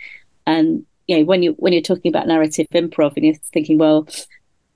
And 0.46 0.84
you 1.06 1.18
know, 1.18 1.24
when 1.24 1.42
you 1.42 1.52
when 1.58 1.72
you're 1.72 1.82
talking 1.82 2.10
about 2.10 2.28
narrative 2.28 2.68
improv 2.72 3.16
and 3.16 3.26
you're 3.26 3.34
thinking, 3.52 3.78
well, 3.78 4.06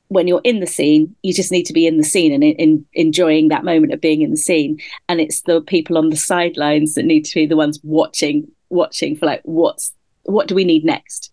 when 0.08 0.28
you're 0.28 0.40
in 0.44 0.60
the 0.60 0.66
scene, 0.66 1.14
you 1.22 1.34
just 1.34 1.52
need 1.52 1.64
to 1.64 1.72
be 1.72 1.86
in 1.86 1.96
the 1.96 2.04
scene 2.04 2.32
and 2.32 2.44
in, 2.44 2.54
in, 2.56 2.86
enjoying 2.94 3.48
that 3.48 3.64
moment 3.64 3.92
of 3.92 4.00
being 4.00 4.22
in 4.22 4.30
the 4.30 4.36
scene. 4.36 4.78
And 5.08 5.20
it's 5.20 5.42
the 5.42 5.60
people 5.60 5.98
on 5.98 6.10
the 6.10 6.16
sidelines 6.16 6.94
that 6.94 7.04
need 7.04 7.24
to 7.24 7.34
be 7.34 7.46
the 7.46 7.56
ones 7.56 7.80
watching, 7.82 8.46
watching 8.70 9.16
for 9.16 9.26
like 9.26 9.42
what's 9.44 9.92
what 10.26 10.48
do 10.48 10.54
we 10.54 10.64
need 10.64 10.84
next? 10.84 11.32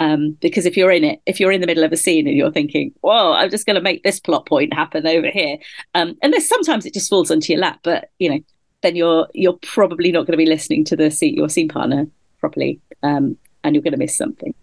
Um, 0.00 0.38
because 0.40 0.64
if 0.64 0.76
you're 0.76 0.90
in 0.90 1.04
it, 1.04 1.20
if 1.26 1.38
you're 1.38 1.52
in 1.52 1.60
the 1.60 1.66
middle 1.66 1.84
of 1.84 1.92
a 1.92 1.96
scene 1.96 2.26
and 2.26 2.36
you're 2.36 2.50
thinking, 2.50 2.92
"Well, 3.02 3.34
I'm 3.34 3.50
just 3.50 3.66
going 3.66 3.74
to 3.74 3.82
make 3.82 4.02
this 4.02 4.18
plot 4.18 4.46
point 4.46 4.72
happen 4.72 5.06
over 5.06 5.28
here," 5.28 5.58
um, 5.94 6.16
and 6.22 6.32
there's 6.32 6.48
sometimes 6.48 6.86
it 6.86 6.94
just 6.94 7.10
falls 7.10 7.30
onto 7.30 7.52
your 7.52 7.60
lap, 7.60 7.80
but 7.82 8.10
you 8.18 8.30
know, 8.30 8.40
then 8.82 8.96
you're 8.96 9.28
you're 9.34 9.58
probably 9.60 10.10
not 10.10 10.20
going 10.20 10.32
to 10.32 10.38
be 10.38 10.46
listening 10.46 10.84
to 10.86 10.96
the 10.96 11.10
scene, 11.10 11.34
your 11.34 11.50
scene 11.50 11.68
partner 11.68 12.06
properly, 12.38 12.80
um, 13.02 13.36
and 13.62 13.74
you're 13.74 13.82
going 13.82 13.92
to 13.92 13.98
miss 13.98 14.16
something. 14.16 14.54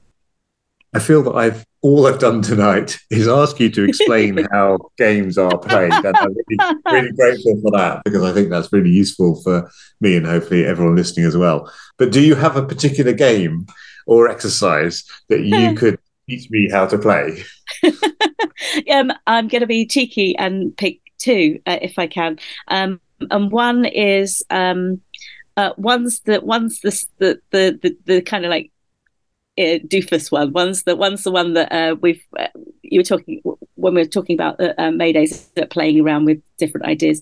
I 0.93 0.99
feel 0.99 1.23
that 1.23 1.35
I've 1.35 1.65
all 1.81 2.07
I've 2.07 2.19
done 2.19 2.41
tonight 2.41 2.97
is 3.09 3.27
ask 3.27 3.59
you 3.59 3.69
to 3.69 3.83
explain 3.83 4.45
how 4.51 4.77
games 4.97 5.37
are 5.37 5.57
played. 5.57 5.93
And 5.93 6.17
I'm 6.17 6.33
really, 6.33 6.75
really, 6.85 7.11
grateful 7.13 7.61
for 7.61 7.71
that 7.71 8.01
because 8.03 8.23
I 8.23 8.33
think 8.33 8.49
that's 8.49 8.73
really 8.73 8.89
useful 8.89 9.41
for 9.41 9.69
me 10.01 10.15
and 10.15 10.25
hopefully 10.25 10.65
everyone 10.65 10.95
listening 10.95 11.25
as 11.25 11.37
well. 11.37 11.71
But 11.97 12.11
do 12.11 12.21
you 12.21 12.35
have 12.35 12.57
a 12.57 12.65
particular 12.65 13.13
game 13.13 13.67
or 14.05 14.27
exercise 14.27 15.03
that 15.29 15.41
you 15.41 15.73
could 15.77 15.99
teach 16.29 16.49
me 16.49 16.69
how 16.69 16.87
to 16.87 16.97
play? 16.97 17.43
um, 18.91 19.11
I'm 19.27 19.47
going 19.47 19.61
to 19.61 19.67
be 19.67 19.85
cheeky 19.85 20.35
and 20.37 20.75
pick 20.75 20.99
two 21.17 21.59
uh, 21.67 21.79
if 21.81 21.99
I 21.99 22.07
can. 22.07 22.39
Um, 22.67 22.99
and 23.31 23.51
one 23.51 23.85
is 23.85 24.43
um, 24.49 25.01
uh, 25.55 25.73
one's 25.77 26.19
the 26.21 26.39
one's 26.41 26.79
the 26.81 27.05
the 27.17 27.41
the, 27.51 27.79
the, 27.81 27.97
the 28.05 28.21
kind 28.21 28.45
of 28.45 28.49
like 28.49 28.71
uh, 29.57 29.79
doofus 29.87 30.31
one. 30.31 30.53
One's 30.53 30.83
the 30.83 30.95
one's 30.95 31.23
the 31.23 31.31
one 31.31 31.53
that 31.53 31.71
uh, 31.71 31.95
we've 31.95 32.23
uh, 32.37 32.47
you 32.83 32.99
were 32.99 33.03
talking 33.03 33.41
when 33.75 33.93
we 33.93 34.01
were 34.01 34.07
talking 34.07 34.35
about 34.35 34.59
uh, 34.59 34.73
uh 34.77 34.89
Maydays 34.89 35.49
uh, 35.61 35.65
playing 35.67 35.99
around 35.99 36.25
with 36.25 36.41
different 36.57 36.85
ideas. 36.85 37.21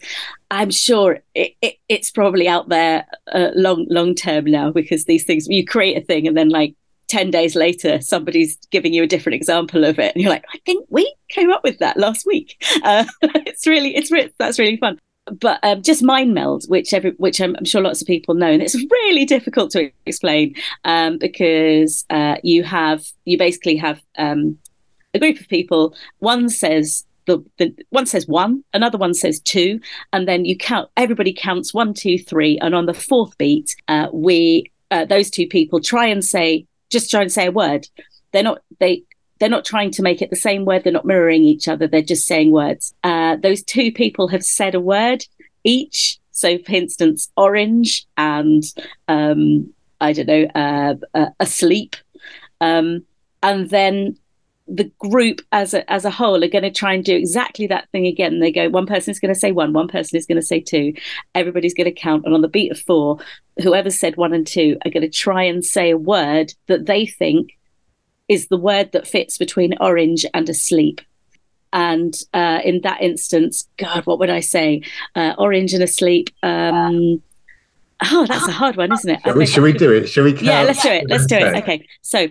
I'm 0.52 0.72
sure 0.72 1.20
it, 1.34 1.54
it, 1.62 1.76
it's 1.90 2.12
probably 2.12 2.48
out 2.48 2.70
there 2.70 3.06
uh, 3.34 3.50
long 3.56 3.86
long 3.90 4.16
term 4.16 4.46
now 4.46 4.72
because 4.72 5.06
these 5.06 5.24
things 5.24 5.48
you 5.48 5.66
create 5.66 5.98
a 5.98 6.06
thing 6.06 6.28
and 6.28 6.38
then 6.38 6.50
like 6.50 6.76
10 7.08 7.30
days 7.30 7.56
later 7.56 8.02
somebody's 8.02 8.58
giving 8.72 8.92
you 8.92 9.04
a 9.04 9.08
different 9.08 9.36
example 9.36 9.84
of 9.84 10.00
it 10.00 10.16
and 10.16 10.24
you're 10.24 10.32
like 10.32 10.46
i 10.56 10.58
think 10.66 10.84
we 10.90 11.14
came 11.30 11.52
up 11.52 11.64
with 11.64 11.78
that 11.78 11.98
last 11.98 12.26
week 12.26 12.64
uh, 12.84 13.06
it's 13.22 13.68
really 13.68 13.96
it's 13.96 14.12
that's 14.40 14.58
really 14.58 14.78
fun 14.78 14.98
but 15.40 15.60
um, 15.64 15.82
just 15.82 16.04
mind 16.04 16.34
meld, 16.34 16.66
which 16.66 16.94
every, 16.94 17.12
which 17.12 17.42
I'm, 17.42 17.56
I'm, 17.56 17.66
sure 17.66 17.82
lots 17.82 18.02
of 18.02 18.08
people 18.08 18.36
know, 18.36 18.50
and 18.50 18.62
it's 18.62 18.76
really 18.92 19.26
difficult 19.26 19.72
to 19.72 19.92
explain 20.06 20.56
um, 20.84 21.18
because 21.18 22.06
uh, 22.10 22.36
you 22.44 22.64
have 22.64 23.04
you 23.26 23.38
basically 23.38 23.76
have 23.78 24.02
um, 24.18 24.58
a 25.14 25.20
group 25.20 25.40
of 25.40 25.48
people. 25.48 25.96
One 26.20 26.50
says 26.50 27.06
the, 27.26 27.44
the 27.58 27.76
one 27.90 28.06
says 28.06 28.28
one, 28.28 28.64
another 28.74 28.98
one 28.98 29.14
says 29.14 29.40
two, 29.40 29.80
and 30.14 30.28
then 30.28 30.46
you 30.46 30.58
count. 30.58 30.90
Everybody 30.96 31.34
counts 31.34 31.74
one, 31.74 31.94
two, 31.94 32.20
three, 32.20 32.60
and 32.60 32.76
on 32.76 32.86
the 32.86 32.94
fourth 32.94 33.38
beat, 33.38 33.76
uh, 33.88 34.08
we 34.14 34.72
uh, 34.92 35.06
those 35.06 35.32
two 35.32 35.48
people 35.48 35.80
try 35.80 36.06
and 36.06 36.24
say 36.24 36.68
just 36.92 37.10
try 37.10 37.22
and 37.22 37.32
say 37.32 37.48
a 37.48 37.52
word. 37.52 37.88
They're 38.32 38.44
not 38.44 38.62
they 38.80 39.04
they're 39.40 39.50
not 39.50 39.66
trying 39.66 39.92
to 39.92 40.02
make 40.02 40.22
it 40.22 40.30
the 40.30 40.36
same 40.36 40.66
word. 40.66 40.84
They're 40.84 40.94
not 40.94 41.06
mirroring 41.06 41.44
each 41.44 41.68
other. 41.68 41.88
They're 41.88 42.02
just 42.02 42.26
saying 42.26 42.52
words. 42.52 42.94
Uh, 43.04 43.36
those 43.38 43.64
two 43.64 43.92
people 43.92 44.28
have 44.30 44.44
said 44.44 44.76
a 44.76 44.80
word 44.80 45.26
each. 45.64 46.20
So, 46.32 46.58
for 46.60 46.74
instance, 46.74 47.32
orange 47.38 48.06
and 48.18 48.64
um, 49.08 49.74
I 50.02 50.14
don't 50.14 50.28
know, 50.28 50.46
uh, 50.56 50.96
uh, 51.14 51.30
asleep. 51.40 51.96
Um, 52.62 53.04
and 53.44 53.70
then 53.70 54.18
the 54.68 54.92
group 55.00 55.42
as 55.52 55.74
a, 55.74 55.90
as 55.92 56.06
a 56.06 56.10
whole 56.10 56.44
are 56.44 56.50
going 56.50 56.64
to 56.64 56.72
try 56.72 56.94
and 56.94 57.06
do 57.06 57.16
exactly 57.16 57.68
that 57.68 57.88
thing 57.92 58.08
again. 58.08 58.40
They 58.40 58.52
go, 58.52 58.70
one 58.70 58.88
person 58.88 59.12
is 59.12 59.20
going 59.20 59.34
to 59.34 59.40
say 59.40 59.52
one, 59.52 59.74
one 59.74 59.88
person 59.88 60.18
is 60.18 60.26
going 60.26 60.40
to 60.40 60.46
say 60.46 60.60
two. 60.60 60.94
Everybody's 61.36 61.74
going 61.74 61.86
to 61.86 61.92
count. 61.92 62.26
And 62.26 62.34
on 62.34 62.42
the 62.42 62.48
beat 62.48 62.72
of 62.72 62.80
four, 62.80 63.20
whoever 63.62 63.92
said 63.92 64.18
one 64.18 64.34
and 64.34 64.48
two 64.48 64.78
are 64.84 64.92
going 64.92 65.04
to 65.04 65.10
try 65.10 65.44
and 65.44 65.64
say 65.64 65.92
a 65.92 65.98
word 65.98 66.54
that 66.68 66.88
they 66.88 67.06
think 67.06 67.52
is 68.28 68.48
the 68.48 68.58
word 68.58 68.92
that 68.92 69.08
fits 69.08 69.38
between 69.38 69.76
orange 69.80 70.26
and 70.34 70.50
asleep. 70.50 71.02
And 71.74 72.14
uh, 72.34 72.60
in 72.64 72.82
that 72.84 73.02
instance, 73.02 73.68
God, 73.78 74.06
what 74.06 74.20
would 74.20 74.30
I 74.30 74.40
say? 74.40 74.82
Uh, 75.14 75.34
orange 75.38 75.74
and 75.74 75.84
asleep. 75.84 76.30
Um, 76.42 77.22
oh, 78.04 78.26
that's 78.26 78.48
a 78.48 78.52
hard 78.52 78.78
one, 78.78 78.94
isn't 78.94 79.10
it? 79.10 79.22
Shall 79.24 79.36
we, 79.36 79.46
should 79.46 79.64
we 79.64 79.74
do 79.74 79.92
it? 79.92 80.08
Shall 80.08 80.24
we? 80.24 80.32
Count? 80.32 80.46
Yeah, 80.46 80.64
let's 80.64 80.82
do 80.82 80.90
it. 80.90 81.10
Let's 81.10 81.26
do 81.26 81.36
it. 81.36 81.56
Okay, 81.58 81.86
so 82.02 82.28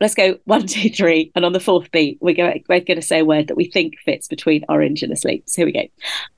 let's 0.00 0.14
go 0.14 0.38
one, 0.44 0.66
two, 0.66 0.90
three, 0.90 1.32
and 1.34 1.44
on 1.44 1.52
the 1.52 1.60
fourth 1.60 1.90
beat, 1.90 2.18
we're 2.20 2.34
going, 2.34 2.62
we're 2.68 2.80
going 2.80 3.00
to 3.00 3.06
say 3.06 3.20
a 3.20 3.24
word 3.24 3.48
that 3.48 3.56
we 3.56 3.64
think 3.64 3.98
fits 4.04 4.28
between 4.28 4.64
orange 4.68 5.02
and 5.02 5.12
asleep. 5.12 5.44
So 5.46 5.62
here 5.62 5.66
we 5.66 5.72
go. 5.72 5.88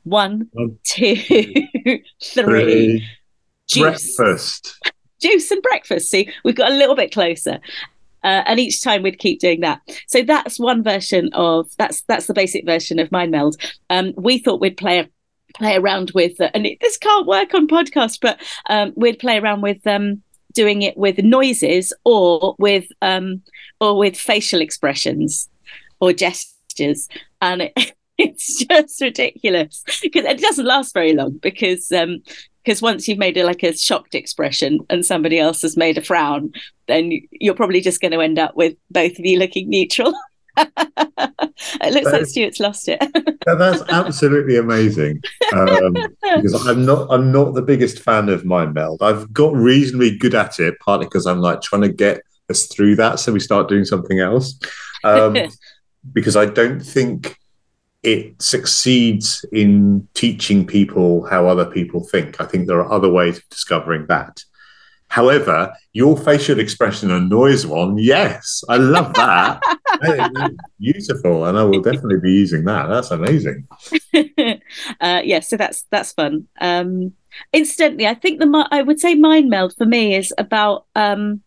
One, 0.04 0.48
one 0.52 0.78
two, 0.84 1.16
three. 1.16 2.04
three. 2.22 3.08
Juice. 3.66 4.16
Breakfast. 4.16 4.78
Juice 5.20 5.50
and 5.50 5.62
breakfast. 5.62 6.08
See, 6.10 6.30
we've 6.44 6.54
got 6.54 6.70
a 6.70 6.74
little 6.74 6.96
bit 6.96 7.12
closer. 7.12 7.58
Uh, 8.22 8.42
and 8.46 8.60
each 8.60 8.82
time 8.82 9.02
we'd 9.02 9.18
keep 9.18 9.40
doing 9.40 9.60
that. 9.60 9.80
So 10.06 10.22
that's 10.22 10.58
one 10.58 10.82
version 10.82 11.30
of 11.32 11.70
that's 11.78 12.02
that's 12.02 12.26
the 12.26 12.34
basic 12.34 12.66
version 12.66 12.98
of 12.98 13.10
Mind 13.12 13.30
Meld. 13.30 13.56
Um, 13.88 14.12
we 14.16 14.38
thought 14.38 14.60
we'd 14.60 14.76
play 14.76 15.08
play 15.54 15.76
around 15.76 16.12
with, 16.14 16.40
uh, 16.40 16.50
and 16.54 16.66
it, 16.66 16.78
this 16.80 16.96
can't 16.96 17.26
work 17.26 17.54
on 17.54 17.66
podcast, 17.66 18.18
but 18.20 18.40
um, 18.68 18.92
we'd 18.96 19.18
play 19.18 19.38
around 19.38 19.62
with 19.62 19.84
um, 19.86 20.22
doing 20.54 20.82
it 20.82 20.96
with 20.96 21.18
noises 21.18 21.92
or 22.04 22.54
with 22.58 22.86
um, 23.02 23.42
or 23.80 23.96
with 23.96 24.16
facial 24.16 24.60
expressions 24.60 25.48
or 26.00 26.12
gestures, 26.12 27.08
and 27.40 27.62
it, 27.62 27.92
it's 28.20 28.64
just 28.64 29.00
ridiculous 29.00 29.82
because 30.02 30.24
it 30.24 30.40
doesn't 30.40 30.66
last 30.66 30.94
very 30.94 31.14
long 31.14 31.38
because 31.38 31.90
um, 31.92 32.22
because 32.64 32.82
once 32.82 33.08
you've 33.08 33.18
made 33.18 33.36
a, 33.36 33.44
like 33.44 33.62
a 33.62 33.76
shocked 33.76 34.14
expression 34.14 34.80
and 34.90 35.04
somebody 35.04 35.38
else 35.38 35.62
has 35.62 35.76
made 35.76 35.96
a 35.96 36.02
frown, 36.02 36.52
then 36.88 37.10
you're 37.32 37.54
probably 37.54 37.80
just 37.80 38.00
going 38.00 38.12
to 38.12 38.20
end 38.20 38.38
up 38.38 38.54
with 38.54 38.76
both 38.90 39.18
of 39.18 39.24
you 39.24 39.38
looking 39.38 39.70
neutral. 39.70 40.12
it 40.58 41.94
looks 41.94 42.12
like 42.12 42.26
Stuart's 42.26 42.60
lost 42.60 42.86
it. 42.88 43.00
that's 43.46 43.82
absolutely 43.88 44.58
amazing. 44.58 45.22
Um, 45.54 45.94
because 46.22 46.66
I'm 46.66 46.84
not, 46.84 47.10
I'm 47.10 47.32
not 47.32 47.54
the 47.54 47.62
biggest 47.62 48.00
fan 48.00 48.28
of 48.28 48.44
mind 48.44 48.74
meld. 48.74 49.02
I've 49.02 49.32
got 49.32 49.54
reasonably 49.54 50.16
good 50.16 50.34
at 50.34 50.60
it, 50.60 50.78
partly 50.80 51.06
because 51.06 51.26
I'm 51.26 51.40
like 51.40 51.62
trying 51.62 51.82
to 51.82 51.88
get 51.88 52.20
us 52.50 52.66
through 52.66 52.96
that, 52.96 53.20
so 53.20 53.32
we 53.32 53.40
start 53.40 53.68
doing 53.68 53.86
something 53.86 54.20
else. 54.20 54.58
Um, 55.02 55.34
because 56.12 56.36
I 56.36 56.46
don't 56.46 56.80
think 56.80 57.39
it 58.02 58.40
succeeds 58.40 59.44
in 59.52 60.08
teaching 60.14 60.66
people 60.66 61.26
how 61.26 61.46
other 61.46 61.66
people 61.66 62.02
think. 62.04 62.40
I 62.40 62.46
think 62.46 62.66
there 62.66 62.78
are 62.78 62.92
other 62.92 63.10
ways 63.10 63.38
of 63.38 63.48
discovering 63.50 64.06
that. 64.06 64.42
However, 65.08 65.72
your 65.92 66.16
facial 66.16 66.60
expression 66.60 67.10
annoys 67.10 67.66
one, 67.66 67.98
yes, 67.98 68.62
I 68.68 68.76
love 68.76 69.12
that. 69.14 69.60
beautiful, 70.78 71.46
and 71.46 71.58
I 71.58 71.64
will 71.64 71.82
definitely 71.82 72.20
be 72.20 72.30
using 72.30 72.64
that. 72.66 72.86
That's 72.86 73.10
amazing. 73.10 73.66
uh, 75.00 75.20
yeah, 75.24 75.40
so 75.40 75.56
that's 75.56 75.82
that's 75.90 76.12
fun. 76.12 76.46
Um, 76.60 77.12
incidentally, 77.52 78.06
I 78.06 78.14
think 78.14 78.38
the 78.38 78.68
I 78.70 78.82
would 78.82 79.00
say 79.00 79.16
mind 79.16 79.50
meld 79.50 79.74
for 79.76 79.84
me 79.84 80.14
is 80.14 80.32
about 80.38 80.86
um, 80.94 81.42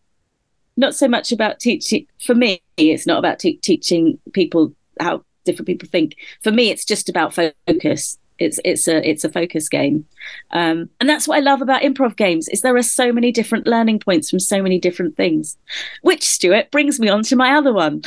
not 0.76 0.94
so 0.94 1.08
much 1.08 1.32
about 1.32 1.58
teaching. 1.58 2.06
For 2.22 2.34
me, 2.34 2.60
it's 2.76 3.06
not 3.06 3.18
about 3.18 3.38
te- 3.38 3.56
teaching 3.56 4.18
people 4.34 4.74
how 5.00 5.24
different 5.44 5.66
people 5.66 5.88
think. 5.88 6.16
For 6.42 6.50
me, 6.50 6.70
it's 6.70 6.84
just 6.84 7.08
about 7.08 7.34
focus. 7.34 8.18
It's 8.38 8.58
it's 8.64 8.88
a 8.88 9.08
it's 9.08 9.24
a 9.24 9.28
focus 9.28 9.68
game, 9.68 10.06
um, 10.50 10.90
and 10.98 11.08
that's 11.08 11.28
what 11.28 11.36
I 11.36 11.40
love 11.40 11.62
about 11.62 11.82
improv 11.82 12.16
games. 12.16 12.48
Is 12.48 12.62
there 12.62 12.76
are 12.76 12.82
so 12.82 13.12
many 13.12 13.30
different 13.30 13.66
learning 13.66 14.00
points 14.00 14.28
from 14.28 14.40
so 14.40 14.60
many 14.60 14.80
different 14.80 15.16
things, 15.16 15.56
which 16.02 16.24
Stuart 16.24 16.72
brings 16.72 16.98
me 16.98 17.08
on 17.08 17.22
to 17.24 17.36
my 17.36 17.54
other 17.54 17.72
one, 17.72 18.02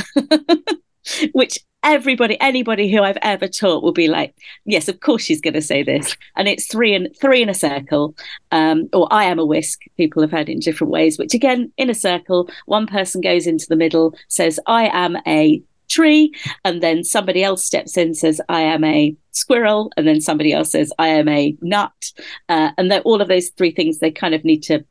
which 1.32 1.60
everybody 1.82 2.38
anybody 2.42 2.92
who 2.92 3.02
I've 3.04 3.18
ever 3.22 3.48
taught 3.48 3.84
will 3.84 3.94
be 3.94 4.10
like, 4.10 4.36
yes, 4.66 4.90
of 4.90 5.00
course 5.00 5.24
she's 5.24 5.40
going 5.40 5.54
to 5.54 5.62
say 5.62 5.82
this, 5.82 6.18
and 6.36 6.50
it's 6.50 6.68
three 6.68 6.94
and 6.94 7.08
three 7.22 7.42
in 7.42 7.48
a 7.48 7.54
circle, 7.54 8.14
um, 8.52 8.90
or 8.92 9.08
I 9.12 9.24
am 9.26 9.40
a 9.40 9.46
whisk. 9.46 9.84
People 9.96 10.22
have 10.22 10.32
heard 10.32 10.50
it 10.50 10.54
in 10.54 10.60
different 10.60 10.92
ways, 10.92 11.18
which 11.18 11.34
again 11.34 11.72
in 11.78 11.90
a 11.90 11.96
circle, 11.96 12.50
one 12.66 12.86
person 12.86 13.22
goes 13.22 13.48
into 13.48 13.66
the 13.70 13.78
middle, 13.78 14.14
says 14.28 14.60
I 14.68 14.90
am 14.90 15.16
a 15.26 15.62
tree 15.90 16.34
and 16.66 16.82
then 16.82 17.04
somebody 17.04 17.44
else 17.44 17.64
steps 17.64 17.98
in 17.98 18.14
says 18.14 18.42
i 18.50 18.62
am 18.62 18.84
a 18.84 19.16
squirrel 19.32 19.92
and 19.96 20.08
then 20.08 20.20
somebody 20.20 20.52
else 20.52 20.72
says 20.72 20.92
i 21.00 21.08
am 21.08 21.28
a 21.30 21.56
nut. 21.62 22.12
Uh, 22.50 22.72
and 22.78 22.92
then 22.92 23.02
all 23.02 23.22
of 23.22 23.28
those 23.28 23.50
three 23.50 23.72
things 23.72 24.00
they 24.00 24.12
kind 24.12 24.34
of 24.34 24.44
need 24.44 24.64
to 24.64 24.84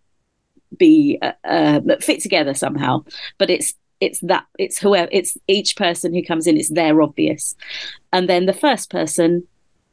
be 0.77 1.19
uh, 1.23 1.33
uh, 1.45 1.81
fit 2.01 2.21
together 2.21 2.55
somehow. 2.55 3.05
But 3.39 3.51
it's 3.51 3.75
it's 4.01 4.21
that 4.21 4.45
it's 4.59 4.79
whoever 4.79 5.09
it's 5.11 5.39
each 5.49 5.77
person 5.77 6.13
who 6.13 6.23
comes 6.23 6.47
in 6.47 6.57
it's 6.57 6.71
their 6.71 7.01
obvious. 7.01 7.55
And 8.13 8.29
then 8.29 8.47
the 8.47 8.53
first 8.53 8.91
person 8.91 9.47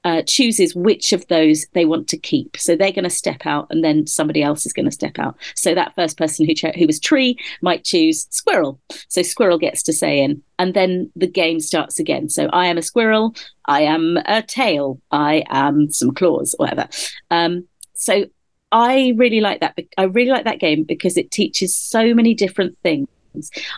uh, 0.04 0.22
chooses 0.24 0.76
which 0.76 1.14
of 1.14 1.28
those 1.28 1.66
they 1.74 1.86
want 1.86 2.08
to 2.10 2.18
keep. 2.18 2.58
So 2.58 2.76
they're 2.76 2.92
going 2.92 3.04
to 3.04 3.10
step 3.10 3.46
out, 3.46 3.68
and 3.70 3.84
then 3.84 4.08
somebody 4.08 4.44
else 4.44 4.66
is 4.66 4.74
going 4.74 4.86
to 4.86 4.92
step 4.92 5.20
out. 5.20 5.38
So 5.56 5.74
that 5.74 5.96
first 5.96 6.18
person 6.18 6.46
who 6.46 6.54
cho- 6.54 6.74
who 6.78 6.88
was 6.88 7.00
tree 7.00 7.38
might 7.62 7.84
choose 7.84 8.28
squirrel. 8.30 8.80
So 9.08 9.22
squirrel 9.22 9.58
gets 9.58 9.84
to 9.84 9.94
say 9.94 10.20
in, 10.20 10.42
and 10.60 10.74
then 10.74 11.12
the 11.16 11.28
game 11.28 11.60
starts 11.60 12.00
again. 12.00 12.30
So 12.30 12.48
I 12.48 12.68
am 12.68 12.78
a 12.78 12.82
squirrel. 12.82 13.36
I 13.66 13.82
am 13.82 14.18
a 14.26 14.42
tail. 14.42 15.00
I 15.12 15.44
am 15.50 15.92
some 15.92 16.14
claws, 16.14 16.54
whatever. 16.58 16.88
Um, 17.32 17.68
so 17.94 18.26
I 18.72 19.14
really 19.18 19.40
like 19.40 19.62
that. 19.62 19.78
I 19.98 20.04
really 20.04 20.32
like 20.32 20.46
that 20.46 20.60
game 20.60 20.84
because 20.84 21.16
it 21.16 21.32
teaches 21.32 21.76
so 21.76 22.14
many 22.14 22.34
different 22.34 22.78
things 22.84 23.08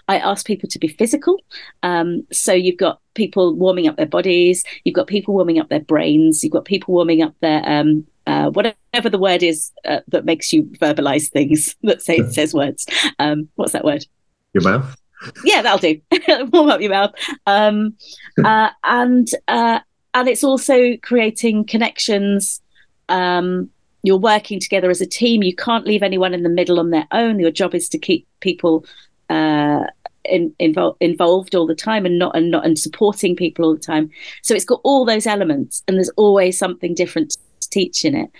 I 0.08 0.18
ask 0.18 0.46
people 0.46 0.70
to 0.70 0.80
be 0.80 0.88
physical. 0.88 1.42
Um, 1.84 2.26
so 2.32 2.54
you've 2.54 2.78
got 2.78 3.00
people 3.14 3.56
warming 3.56 3.88
up 3.88 3.98
their 3.98 4.06
bodies, 4.06 4.64
you've 4.84 4.96
got 4.96 5.08
people 5.08 5.34
warming 5.34 5.60
up 5.60 5.70
their 5.70 5.80
brains, 5.80 6.44
you've 6.44 6.54
got 6.54 6.66
people 6.66 6.94
warming 6.94 7.22
up 7.22 7.34
their 7.42 7.68
um, 7.68 8.06
uh, 8.28 8.50
whatever 8.50 9.10
the 9.10 9.20
word 9.20 9.44
is 9.44 9.72
uh, 9.86 10.00
that 10.08 10.26
makes 10.26 10.52
you 10.52 10.64
verbalize 10.64 11.30
things 11.30 11.76
that 11.84 12.02
say 12.02 12.28
says 12.30 12.54
words. 12.54 12.86
Um, 13.20 13.50
what's 13.56 13.74
that 13.74 13.86
word? 13.86 14.06
Your 14.54 14.64
mouth. 14.64 14.96
Yeah, 15.44 15.62
that'll 15.62 15.80
do. 15.80 16.02
Warm 16.52 16.70
up 16.70 16.82
your 16.82 16.92
mouth. 16.92 17.14
Um, 17.46 17.96
uh, 18.44 18.70
and 18.84 19.28
uh, 19.48 19.80
and 20.14 20.30
it's 20.30 20.44
also 20.44 20.98
creating 20.98 21.66
connections. 21.66 22.62
Um, 23.10 23.70
you're 24.04 24.18
working 24.18 24.60
together 24.60 24.90
as 24.90 25.02
a 25.02 25.06
team. 25.06 25.42
You 25.42 25.56
can't 25.56 25.88
leave 25.88 26.04
anyone 26.04 26.34
in 26.34 26.44
the 26.44 26.50
middle 26.50 26.80
on 26.80 26.92
their 26.92 27.08
own. 27.12 27.40
Your 27.40 27.52
job 27.52 27.74
is 27.74 27.90
to 27.90 27.98
keep 27.98 28.28
people 28.40 28.86
uh, 29.30 29.86
in, 30.30 30.54
involved 30.60 30.98
involved 31.02 31.56
all 31.56 31.68
the 31.68 31.76
time 31.76 32.06
and 32.06 32.20
not 32.20 32.36
and 32.36 32.52
not 32.52 32.66
and 32.66 32.78
supporting 32.78 33.36
people 33.36 33.66
all 33.66 33.74
the 33.74 33.80
time. 33.80 34.10
So 34.42 34.56
it's 34.56 34.66
got 34.66 34.82
all 34.84 35.06
those 35.06 35.28
elements, 35.28 35.84
and 35.88 35.98
there's 35.98 36.12
always 36.18 36.58
something 36.58 36.94
different 36.94 37.32
to 37.32 37.70
teach 37.70 38.06
in 38.06 38.16
it. 38.16 38.32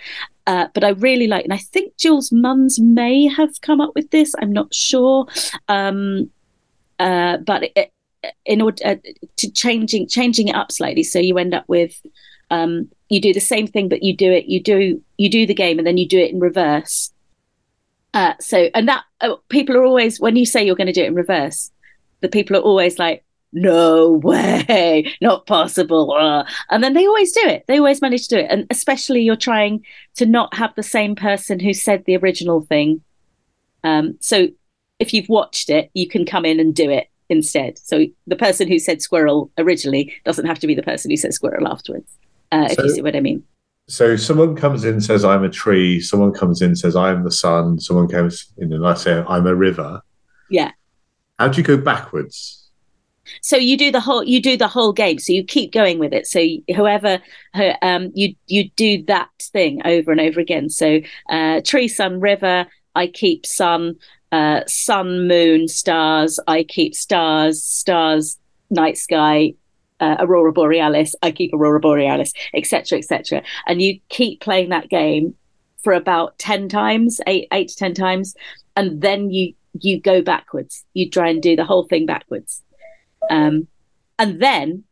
Uh, 0.46 0.68
but 0.74 0.84
I 0.84 0.90
really 0.90 1.26
like, 1.26 1.44
and 1.44 1.52
I 1.52 1.58
think 1.58 1.96
Jules 1.96 2.30
Munns 2.30 2.78
may 2.78 3.26
have 3.26 3.60
come 3.62 3.80
up 3.80 3.92
with 3.96 4.10
this. 4.10 4.34
I'm 4.40 4.52
not 4.52 4.72
sure, 4.72 5.26
um, 5.68 6.30
uh, 7.00 7.38
but 7.38 7.64
it, 7.74 7.92
in 8.44 8.62
order 8.62 8.86
uh, 8.86 8.96
to 9.38 9.50
changing 9.50 10.08
changing 10.08 10.48
it 10.48 10.54
up 10.54 10.70
slightly, 10.72 11.02
so 11.02 11.18
you 11.18 11.38
end 11.38 11.54
up 11.54 11.64
with 11.68 12.00
um, 12.50 12.88
you 13.08 13.20
do 13.20 13.32
the 13.32 13.40
same 13.40 13.66
thing, 13.66 13.88
but 13.88 14.02
you 14.02 14.16
do 14.16 14.30
it 14.30 14.46
you 14.46 14.62
do 14.62 15.02
you 15.16 15.30
do 15.30 15.46
the 15.46 15.54
game 15.54 15.78
and 15.78 15.86
then 15.86 15.98
you 15.98 16.08
do 16.08 16.18
it 16.18 16.30
in 16.30 16.40
reverse. 16.40 17.12
Uh, 18.16 18.32
so, 18.40 18.70
and 18.72 18.88
that 18.88 19.04
uh, 19.20 19.34
people 19.50 19.76
are 19.76 19.84
always, 19.84 20.18
when 20.18 20.36
you 20.36 20.46
say 20.46 20.64
you're 20.64 20.74
going 20.74 20.86
to 20.86 20.92
do 20.92 21.02
it 21.02 21.08
in 21.08 21.14
reverse, 21.14 21.70
the 22.22 22.28
people 22.28 22.56
are 22.56 22.60
always 22.60 22.98
like, 22.98 23.22
no 23.52 24.12
way, 24.12 25.14
not 25.20 25.46
possible. 25.46 26.12
Uh, 26.12 26.46
and 26.70 26.82
then 26.82 26.94
they 26.94 27.06
always 27.06 27.32
do 27.32 27.42
it. 27.44 27.64
They 27.68 27.76
always 27.76 28.00
manage 28.00 28.28
to 28.28 28.36
do 28.36 28.40
it. 28.40 28.46
And 28.48 28.66
especially 28.70 29.20
you're 29.20 29.36
trying 29.36 29.84
to 30.14 30.24
not 30.24 30.54
have 30.54 30.74
the 30.76 30.82
same 30.82 31.14
person 31.14 31.60
who 31.60 31.74
said 31.74 32.04
the 32.06 32.16
original 32.16 32.62
thing. 32.62 33.02
Um, 33.84 34.16
so 34.20 34.48
if 34.98 35.12
you've 35.12 35.28
watched 35.28 35.68
it, 35.68 35.90
you 35.92 36.08
can 36.08 36.24
come 36.24 36.46
in 36.46 36.58
and 36.58 36.74
do 36.74 36.88
it 36.88 37.10
instead. 37.28 37.76
So 37.76 38.06
the 38.26 38.36
person 38.36 38.66
who 38.66 38.78
said 38.78 39.02
squirrel 39.02 39.50
originally 39.58 40.14
doesn't 40.24 40.46
have 40.46 40.58
to 40.60 40.66
be 40.66 40.74
the 40.74 40.82
person 40.82 41.10
who 41.10 41.18
said 41.18 41.34
squirrel 41.34 41.68
afterwards, 41.68 42.10
uh, 42.50 42.68
if 42.70 42.78
you 42.78 42.88
see 42.88 43.02
what 43.02 43.14
I 43.14 43.20
mean. 43.20 43.44
So 43.88 44.16
someone 44.16 44.56
comes 44.56 44.84
in 44.84 44.94
and 44.94 45.04
says, 45.04 45.24
I'm 45.24 45.44
a 45.44 45.48
tree. 45.48 46.00
Someone 46.00 46.32
comes 46.32 46.60
in 46.60 46.68
and 46.68 46.78
says, 46.78 46.96
I'm 46.96 47.22
the 47.22 47.30
sun. 47.30 47.78
Someone 47.78 48.08
comes 48.08 48.52
in 48.58 48.72
and 48.72 48.86
I 48.86 48.94
say, 48.94 49.24
I'm 49.28 49.46
a 49.46 49.54
river. 49.54 50.02
Yeah. 50.50 50.72
How 51.38 51.48
do 51.48 51.58
you 51.58 51.64
go 51.66 51.76
backwards? 51.76 52.66
so 53.42 53.56
you 53.56 53.76
do 53.76 53.90
the 53.90 54.00
whole 54.00 54.22
you 54.22 54.40
do 54.40 54.56
the 54.56 54.68
whole 54.68 54.92
game 54.92 55.18
so 55.18 55.32
you 55.32 55.44
keep 55.44 55.72
going 55.72 55.98
with 55.98 56.12
it 56.12 56.26
so 56.26 56.40
whoever 56.74 57.20
um 57.82 58.10
you 58.14 58.34
you 58.46 58.68
do 58.70 59.02
that 59.04 59.28
thing 59.40 59.80
over 59.84 60.12
and 60.12 60.20
over 60.20 60.40
again 60.40 60.68
so 60.70 61.00
uh 61.30 61.60
tree 61.64 61.88
sun 61.88 62.20
river 62.20 62.66
i 62.94 63.06
keep 63.06 63.44
sun 63.46 63.96
uh 64.32 64.60
sun 64.66 65.26
moon 65.26 65.68
stars 65.68 66.38
i 66.46 66.62
keep 66.62 66.94
stars 66.94 67.62
stars 67.62 68.38
night 68.70 68.96
sky 68.96 69.52
uh, 70.00 70.16
aurora 70.20 70.52
borealis 70.52 71.14
i 71.22 71.30
keep 71.30 71.52
aurora 71.54 71.80
borealis 71.80 72.32
etc 72.54 72.98
etc 72.98 73.42
and 73.66 73.80
you 73.80 73.98
keep 74.08 74.40
playing 74.40 74.68
that 74.68 74.88
game 74.88 75.34
for 75.82 75.92
about 75.92 76.38
10 76.38 76.68
times 76.68 77.20
8 77.26 77.48
8 77.50 77.68
to 77.68 77.76
10 77.76 77.94
times 77.94 78.34
and 78.76 79.00
then 79.00 79.30
you 79.30 79.54
you 79.82 80.00
go 80.00 80.22
backwards. 80.22 80.84
You 80.94 81.10
try 81.10 81.28
and 81.28 81.42
do 81.42 81.56
the 81.56 81.64
whole 81.64 81.84
thing 81.84 82.06
backwards. 82.06 82.62
Um, 83.30 83.68
and 84.18 84.40
then 84.40 84.84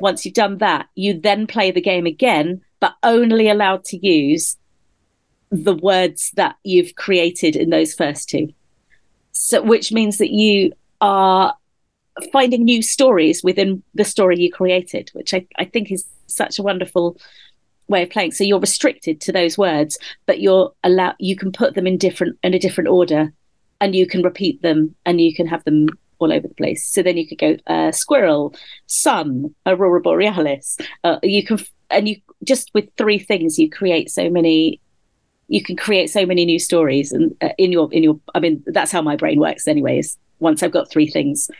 once 0.00 0.24
you've 0.24 0.34
done 0.34 0.58
that, 0.58 0.88
you 0.94 1.18
then 1.18 1.46
play 1.46 1.70
the 1.70 1.80
game 1.80 2.06
again, 2.06 2.62
but 2.80 2.94
only 3.02 3.48
allowed 3.48 3.84
to 3.86 4.06
use 4.06 4.56
the 5.50 5.74
words 5.74 6.30
that 6.36 6.56
you've 6.64 6.94
created 6.94 7.56
in 7.56 7.70
those 7.70 7.94
first 7.94 8.28
two. 8.28 8.48
So, 9.32 9.62
which 9.62 9.92
means 9.92 10.18
that 10.18 10.30
you 10.30 10.72
are 11.00 11.54
finding 12.32 12.64
new 12.64 12.82
stories 12.82 13.42
within 13.42 13.82
the 13.94 14.04
story 14.04 14.38
you 14.38 14.50
created, 14.50 15.10
which 15.14 15.32
I, 15.34 15.46
I 15.58 15.64
think 15.64 15.90
is 15.90 16.04
such 16.26 16.58
a 16.58 16.62
wonderful 16.62 17.18
way 17.88 18.02
of 18.02 18.10
playing. 18.10 18.32
So 18.32 18.44
you're 18.44 18.60
restricted 18.60 19.20
to 19.22 19.32
those 19.32 19.56
words, 19.58 19.98
but 20.26 20.40
you're 20.40 20.72
allowed 20.84 21.16
you 21.18 21.36
can 21.36 21.52
put 21.52 21.74
them 21.74 21.86
in 21.86 21.98
different 21.98 22.38
in 22.42 22.54
a 22.54 22.58
different 22.58 22.88
order 22.88 23.32
and 23.80 23.94
you 23.94 24.06
can 24.06 24.22
repeat 24.22 24.62
them 24.62 24.94
and 25.04 25.20
you 25.20 25.34
can 25.34 25.46
have 25.46 25.64
them 25.64 25.88
all 26.18 26.32
over 26.32 26.46
the 26.46 26.54
place. 26.54 26.86
So 26.86 27.02
then 27.02 27.16
you 27.16 27.26
could 27.26 27.38
go 27.38 27.56
uh, 27.66 27.92
squirrel, 27.92 28.54
sun, 28.86 29.54
aurora 29.66 30.00
borealis. 30.00 30.78
Uh, 31.04 31.18
you 31.22 31.44
can 31.44 31.58
and 31.90 32.08
you 32.08 32.16
just 32.44 32.70
with 32.74 32.88
three 32.96 33.18
things 33.18 33.58
you 33.58 33.70
create 33.70 34.10
so 34.10 34.30
many. 34.30 34.80
You 35.48 35.62
can 35.62 35.76
create 35.76 36.08
so 36.08 36.24
many 36.24 36.46
new 36.46 36.58
stories, 36.58 37.12
and 37.12 37.36
uh, 37.42 37.50
in 37.58 37.72
your 37.72 37.92
in 37.92 38.02
your. 38.02 38.18
I 38.34 38.40
mean, 38.40 38.62
that's 38.66 38.92
how 38.92 39.02
my 39.02 39.16
brain 39.16 39.38
works. 39.38 39.68
Anyways, 39.68 40.16
once 40.38 40.62
I've 40.62 40.72
got 40.72 40.90
three 40.90 41.10
things, 41.10 41.50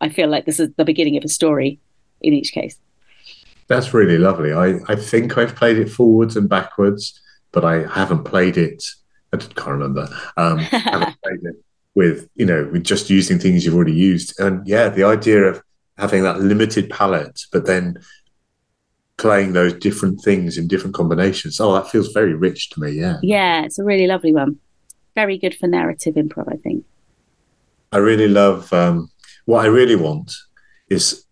I 0.00 0.08
feel 0.08 0.28
like 0.28 0.44
this 0.44 0.60
is 0.60 0.70
the 0.76 0.84
beginning 0.84 1.16
of 1.16 1.24
a 1.24 1.28
story 1.28 1.78
in 2.20 2.32
each 2.32 2.52
case. 2.52 2.78
That's 3.68 3.92
really 3.92 4.18
lovely. 4.18 4.52
I, 4.52 4.78
I 4.88 4.96
think 4.96 5.36
I've 5.36 5.56
played 5.56 5.78
it 5.78 5.90
forwards 5.90 6.36
and 6.36 6.48
backwards, 6.48 7.20
but 7.52 7.64
I 7.64 7.86
haven't 7.86 8.24
played 8.24 8.56
it. 8.56 8.84
I 9.32 9.38
can't 9.38 9.66
remember. 9.66 10.08
Um, 10.36 10.58
haven't 10.58 11.16
played 11.22 11.40
it 11.42 11.56
with 11.96 12.28
you 12.36 12.46
know 12.46 12.68
with 12.70 12.84
just 12.84 13.10
using 13.10 13.40
things 13.40 13.64
you've 13.64 13.74
already 13.74 13.92
used 13.92 14.38
and 14.38 14.64
yeah 14.68 14.88
the 14.88 15.02
idea 15.02 15.42
of 15.42 15.60
having 15.98 16.22
that 16.22 16.38
limited 16.38 16.88
palette 16.90 17.40
but 17.50 17.66
then 17.66 17.96
playing 19.16 19.54
those 19.54 19.72
different 19.72 20.20
things 20.22 20.58
in 20.58 20.68
different 20.68 20.94
combinations 20.94 21.58
oh 21.58 21.72
that 21.72 21.88
feels 21.90 22.12
very 22.12 22.34
rich 22.34 22.68
to 22.70 22.80
me 22.80 22.90
yeah 22.90 23.16
yeah 23.22 23.64
it's 23.64 23.78
a 23.78 23.84
really 23.84 24.06
lovely 24.06 24.32
one 24.32 24.58
very 25.14 25.38
good 25.38 25.56
for 25.56 25.66
narrative 25.66 26.14
improv 26.14 26.52
i 26.52 26.56
think 26.56 26.84
i 27.92 27.96
really 27.96 28.28
love 28.28 28.70
um, 28.74 29.10
what 29.46 29.64
i 29.64 29.68
really 29.68 29.96
want 29.96 30.32
is 30.88 31.24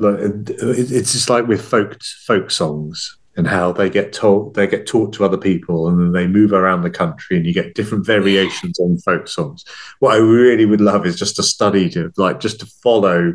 it's 0.00 1.12
just 1.12 1.28
like 1.28 1.46
with 1.46 1.62
folk 1.62 2.02
folk 2.26 2.50
songs 2.50 3.18
and 3.36 3.46
how 3.46 3.72
they 3.72 3.88
get 3.88 4.12
told 4.12 4.54
they 4.54 4.66
get 4.66 4.86
taught 4.86 5.12
to 5.12 5.24
other 5.24 5.36
people 5.36 5.88
and 5.88 6.00
then 6.00 6.12
they 6.12 6.26
move 6.26 6.52
around 6.52 6.82
the 6.82 6.90
country 6.90 7.36
and 7.36 7.46
you 7.46 7.54
get 7.54 7.74
different 7.74 8.04
variations 8.04 8.78
on 8.80 8.98
folk 8.98 9.28
songs. 9.28 9.64
What 10.00 10.14
i 10.14 10.18
really 10.18 10.66
would 10.66 10.80
love 10.80 11.06
is 11.06 11.18
just 11.18 11.38
a 11.38 11.42
study 11.42 11.88
to 11.90 12.12
like 12.16 12.40
just 12.40 12.60
to 12.60 12.66
follow 12.66 13.34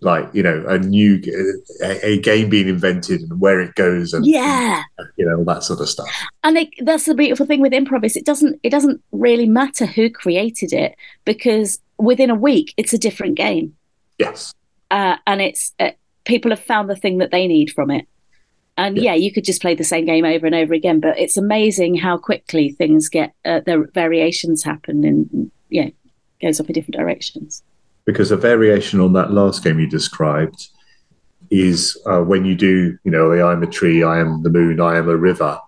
like 0.00 0.28
you 0.34 0.42
know 0.42 0.64
a 0.68 0.78
new 0.78 1.20
a, 1.82 2.06
a 2.06 2.20
game 2.20 2.48
being 2.50 2.68
invented 2.68 3.22
and 3.22 3.40
where 3.40 3.60
it 3.60 3.74
goes 3.74 4.12
and 4.12 4.26
yeah. 4.26 4.82
and, 4.98 5.08
you 5.16 5.26
know 5.26 5.38
all 5.38 5.44
that 5.44 5.62
sort 5.62 5.80
of 5.80 5.88
stuff. 5.88 6.08
And 6.42 6.58
it, 6.58 6.68
that's 6.80 7.06
the 7.06 7.14
beautiful 7.14 7.46
thing 7.46 7.60
with 7.60 7.72
improv 7.72 8.04
is 8.04 8.16
it 8.16 8.26
doesn't 8.26 8.60
it 8.62 8.70
doesn't 8.70 9.02
really 9.12 9.48
matter 9.48 9.86
who 9.86 10.10
created 10.10 10.72
it 10.72 10.94
because 11.24 11.80
within 12.04 12.30
a 12.30 12.34
week 12.34 12.74
it's 12.76 12.92
a 12.92 12.98
different 12.98 13.36
game 13.36 13.74
yes 14.18 14.52
uh, 14.90 15.16
and 15.26 15.40
it's 15.40 15.72
uh, 15.80 15.90
people 16.24 16.50
have 16.50 16.62
found 16.62 16.88
the 16.88 16.96
thing 16.96 17.18
that 17.18 17.30
they 17.30 17.46
need 17.46 17.70
from 17.70 17.90
it 17.90 18.06
and 18.76 18.96
yeah. 18.96 19.02
yeah. 19.04 19.14
you 19.14 19.32
could 19.32 19.44
just 19.44 19.60
play 19.60 19.74
the 19.74 19.84
same 19.84 20.04
game 20.04 20.24
over 20.24 20.46
and 20.46 20.54
over 20.54 20.74
again 20.74 21.00
but 21.00 21.18
it's 21.18 21.36
amazing 21.36 21.94
how 21.94 22.16
quickly 22.16 22.70
things 22.70 23.08
get 23.08 23.34
uh, 23.44 23.60
the 23.66 23.88
variations 23.94 24.62
happen 24.62 25.04
and 25.04 25.50
yeah 25.70 25.88
goes 26.40 26.60
off 26.60 26.66
in 26.66 26.72
different 26.72 26.96
directions 26.96 27.62
because 28.04 28.30
a 28.30 28.36
variation 28.36 29.00
on 29.00 29.12
that 29.12 29.32
last 29.32 29.64
game 29.64 29.78
you 29.78 29.88
described 29.88 30.68
is 31.50 32.00
uh, 32.06 32.20
when 32.20 32.44
you 32.44 32.54
do 32.54 32.98
you 33.04 33.10
know 33.10 33.32
i 33.32 33.52
am 33.52 33.62
a 33.62 33.66
tree 33.66 34.02
i 34.02 34.18
am 34.18 34.42
the 34.42 34.50
moon 34.50 34.80
i 34.80 34.96
am 34.96 35.08
a 35.08 35.16
river 35.16 35.58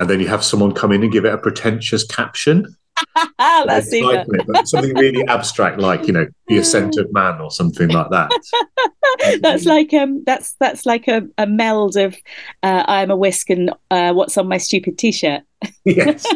and 0.00 0.10
then 0.10 0.20
you 0.20 0.28
have 0.28 0.44
someone 0.44 0.72
come 0.72 0.92
in 0.92 1.02
and 1.02 1.12
give 1.12 1.24
it 1.24 1.32
a 1.32 1.38
pretentious 1.38 2.04
caption 2.04 2.76
That's 3.38 3.90
super. 3.90 4.24
It, 4.28 4.68
something 4.68 4.94
really 4.94 5.26
abstract, 5.26 5.78
like 5.78 6.06
you 6.06 6.12
know, 6.12 6.26
the 6.48 6.58
ascent 6.58 6.96
of 6.96 7.12
man 7.12 7.40
or 7.40 7.50
something 7.50 7.88
like 7.88 8.10
that. 8.10 8.30
that's 9.40 9.64
like 9.64 9.92
um, 9.94 10.22
that's 10.24 10.54
that's 10.60 10.86
like 10.86 11.08
a, 11.08 11.22
a 11.38 11.46
meld 11.46 11.96
of 11.96 12.14
uh, 12.62 12.84
"I 12.86 13.02
am 13.02 13.10
a 13.10 13.16
whisk" 13.16 13.50
and 13.50 13.72
uh, 13.90 14.12
"What's 14.12 14.36
on 14.36 14.48
my 14.48 14.58
stupid 14.58 14.98
t-shirt." 14.98 15.42
Yes, 15.84 16.26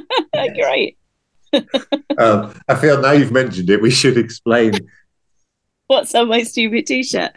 great. 0.55 0.97
um, 2.19 2.55
I 2.69 2.75
feel 2.75 3.01
now 3.01 3.12
you've 3.12 3.33
mentioned 3.33 3.71
it, 3.71 3.83
we 3.83 3.91
should 3.91 4.16
explain 4.16 4.73
what's 5.87 6.14
on 6.14 6.29
my 6.29 6.43
stupid 6.43 6.87
t-shirt. 6.87 7.33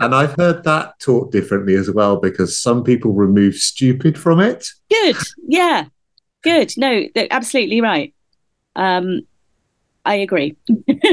and 0.00 0.14
I've 0.14 0.34
heard 0.36 0.64
that 0.64 0.98
taught 1.00 1.30
differently 1.30 1.74
as 1.74 1.90
well 1.90 2.16
because 2.16 2.58
some 2.58 2.82
people 2.82 3.12
remove 3.12 3.54
stupid 3.54 4.18
from 4.18 4.40
it. 4.40 4.68
Good, 4.88 5.16
yeah, 5.46 5.86
Good. 6.42 6.72
No, 6.76 7.06
absolutely 7.30 7.80
right. 7.80 8.14
Um, 8.76 9.22
I 10.04 10.14
agree. 10.14 10.56
uh, 10.88 11.04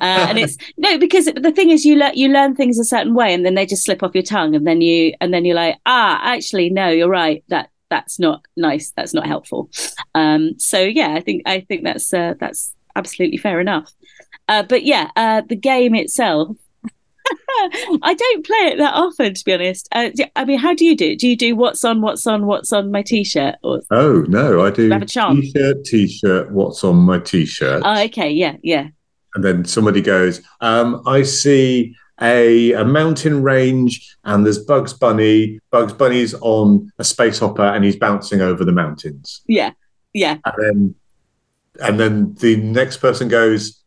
and 0.00 0.38
it's 0.38 0.56
no 0.76 0.98
because 0.98 1.26
the 1.26 1.52
thing 1.52 1.70
is 1.70 1.84
you 1.84 1.96
learn 1.96 2.12
you 2.14 2.28
learn 2.28 2.56
things 2.56 2.78
a 2.78 2.84
certain 2.84 3.14
way 3.14 3.32
and 3.32 3.46
then 3.46 3.54
they 3.54 3.64
just 3.64 3.84
slip 3.84 4.02
off 4.02 4.14
your 4.14 4.24
tongue 4.24 4.54
and 4.54 4.66
then 4.66 4.80
you 4.80 5.14
and 5.20 5.32
then 5.32 5.44
you're 5.44 5.56
like 5.56 5.78
ah 5.86 6.20
actually 6.22 6.68
no 6.68 6.88
you're 6.88 7.08
right 7.08 7.44
that 7.48 7.70
that's 7.88 8.18
not 8.18 8.44
nice 8.56 8.92
that's 8.96 9.14
not 9.14 9.26
helpful. 9.26 9.70
Um, 10.14 10.58
so 10.58 10.80
yeah 10.80 11.14
I 11.14 11.20
think 11.20 11.42
I 11.46 11.60
think 11.60 11.84
that's 11.84 12.12
uh, 12.12 12.34
that's 12.40 12.74
absolutely 12.96 13.38
fair 13.38 13.60
enough. 13.60 13.92
Uh, 14.48 14.64
but 14.64 14.82
yeah 14.82 15.10
uh, 15.14 15.42
the 15.48 15.56
game 15.56 15.94
itself 15.94 16.56
I 18.02 18.14
don't 18.14 18.46
play 18.46 18.72
it 18.72 18.78
that 18.78 18.94
often, 18.94 19.34
to 19.34 19.44
be 19.44 19.54
honest. 19.54 19.88
Uh, 19.92 20.10
I 20.36 20.44
mean, 20.44 20.58
how 20.58 20.74
do 20.74 20.84
you 20.84 20.96
do 20.96 21.10
it? 21.10 21.18
Do 21.18 21.28
you 21.28 21.36
do 21.36 21.56
what's 21.56 21.84
on, 21.84 22.00
what's 22.00 22.26
on, 22.26 22.46
what's 22.46 22.72
on 22.72 22.90
my 22.90 23.02
t-shirt? 23.02 23.56
Or 23.62 23.80
oh 23.90 24.24
no, 24.28 24.64
I 24.64 24.70
do. 24.70 24.90
Have 24.90 25.02
a 25.02 25.06
charm? 25.06 25.40
T-shirt, 25.40 25.84
t-shirt. 25.84 26.50
What's 26.50 26.84
on 26.84 26.96
my 26.96 27.18
t-shirt? 27.18 27.82
Oh, 27.84 28.02
okay, 28.04 28.30
yeah, 28.30 28.56
yeah. 28.62 28.88
And 29.34 29.44
then 29.44 29.64
somebody 29.64 30.02
goes, 30.02 30.42
um, 30.60 31.02
I 31.06 31.22
see 31.22 31.94
a, 32.20 32.72
a 32.72 32.84
mountain 32.84 33.42
range, 33.42 34.16
and 34.24 34.44
there's 34.44 34.58
Bugs 34.58 34.92
Bunny. 34.92 35.58
Bugs 35.70 35.92
Bunny's 35.92 36.34
on 36.40 36.92
a 36.98 37.04
space 37.04 37.38
hopper, 37.38 37.62
and 37.62 37.84
he's 37.84 37.96
bouncing 37.96 38.40
over 38.40 38.64
the 38.64 38.72
mountains. 38.72 39.42
Yeah, 39.46 39.72
yeah. 40.12 40.38
And 40.44 40.54
then, 40.58 40.94
and 41.80 42.00
then 42.00 42.34
the 42.34 42.56
next 42.56 42.98
person 42.98 43.28
goes 43.28 43.81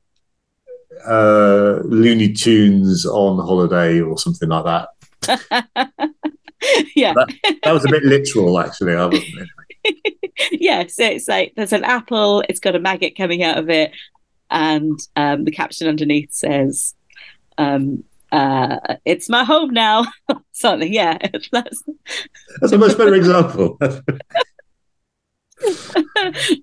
uh, 1.07 1.81
Looney 1.83 2.33
Tunes 2.33 3.05
on 3.05 3.37
holiday 3.37 4.01
or 4.01 4.17
something 4.17 4.49
like 4.49 4.65
that. 4.65 4.89
yeah, 6.95 7.13
that, 7.13 7.33
that, 7.63 7.73
was 7.73 7.85
a 7.85 7.89
bit 7.89 8.03
literal, 8.03 8.59
actually. 8.59 8.93
I 8.95 9.05
wasn't. 9.05 9.49
yeah, 10.51 10.85
so 10.87 11.03
it's 11.05 11.27
like 11.27 11.53
there's 11.55 11.73
an 11.73 11.83
apple, 11.83 12.43
it's 12.49 12.59
got 12.59 12.75
a 12.75 12.79
maggot 12.79 13.15
coming 13.15 13.43
out 13.43 13.57
of 13.57 13.69
it, 13.69 13.91
and 14.49 14.99
um, 15.15 15.45
the 15.45 15.51
caption 15.51 15.87
underneath 15.87 16.33
says, 16.33 16.93
um, 17.57 18.03
uh, 18.31 18.77
"It's 19.05 19.29
my 19.29 19.43
home 19.43 19.71
now." 19.73 20.05
Something, 20.51 20.93
yeah. 20.93 21.17
That's, 21.51 21.83
that's 22.61 22.71
a 22.71 22.77
much 22.77 22.97
better 22.97 23.13
example. 23.13 23.77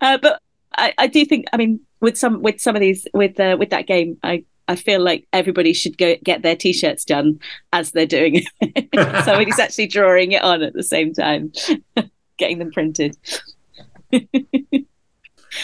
uh, 0.00 0.18
but 0.18 0.40
I, 0.76 0.94
I 0.98 1.06
do 1.06 1.24
think, 1.24 1.46
I 1.52 1.56
mean, 1.56 1.80
with 2.00 2.18
some 2.18 2.42
with 2.42 2.60
some 2.60 2.74
of 2.76 2.80
these 2.80 3.06
with 3.14 3.38
uh, 3.38 3.56
with 3.58 3.70
that 3.70 3.86
game, 3.86 4.18
I 4.22 4.44
I 4.68 4.76
feel 4.76 5.00
like 5.00 5.26
everybody 5.32 5.72
should 5.72 5.98
go 5.98 6.16
get 6.22 6.42
their 6.42 6.56
t-shirts 6.56 7.04
done 7.04 7.40
as 7.72 7.92
they're 7.92 8.06
doing 8.06 8.42
it. 8.60 8.88
Somebody's 9.24 9.58
actually 9.58 9.86
drawing 9.88 10.32
it 10.32 10.42
on 10.42 10.62
at 10.62 10.72
the 10.72 10.82
same 10.82 11.12
time, 11.12 11.52
getting 12.38 12.58
them 12.58 12.70
printed. 12.70 13.16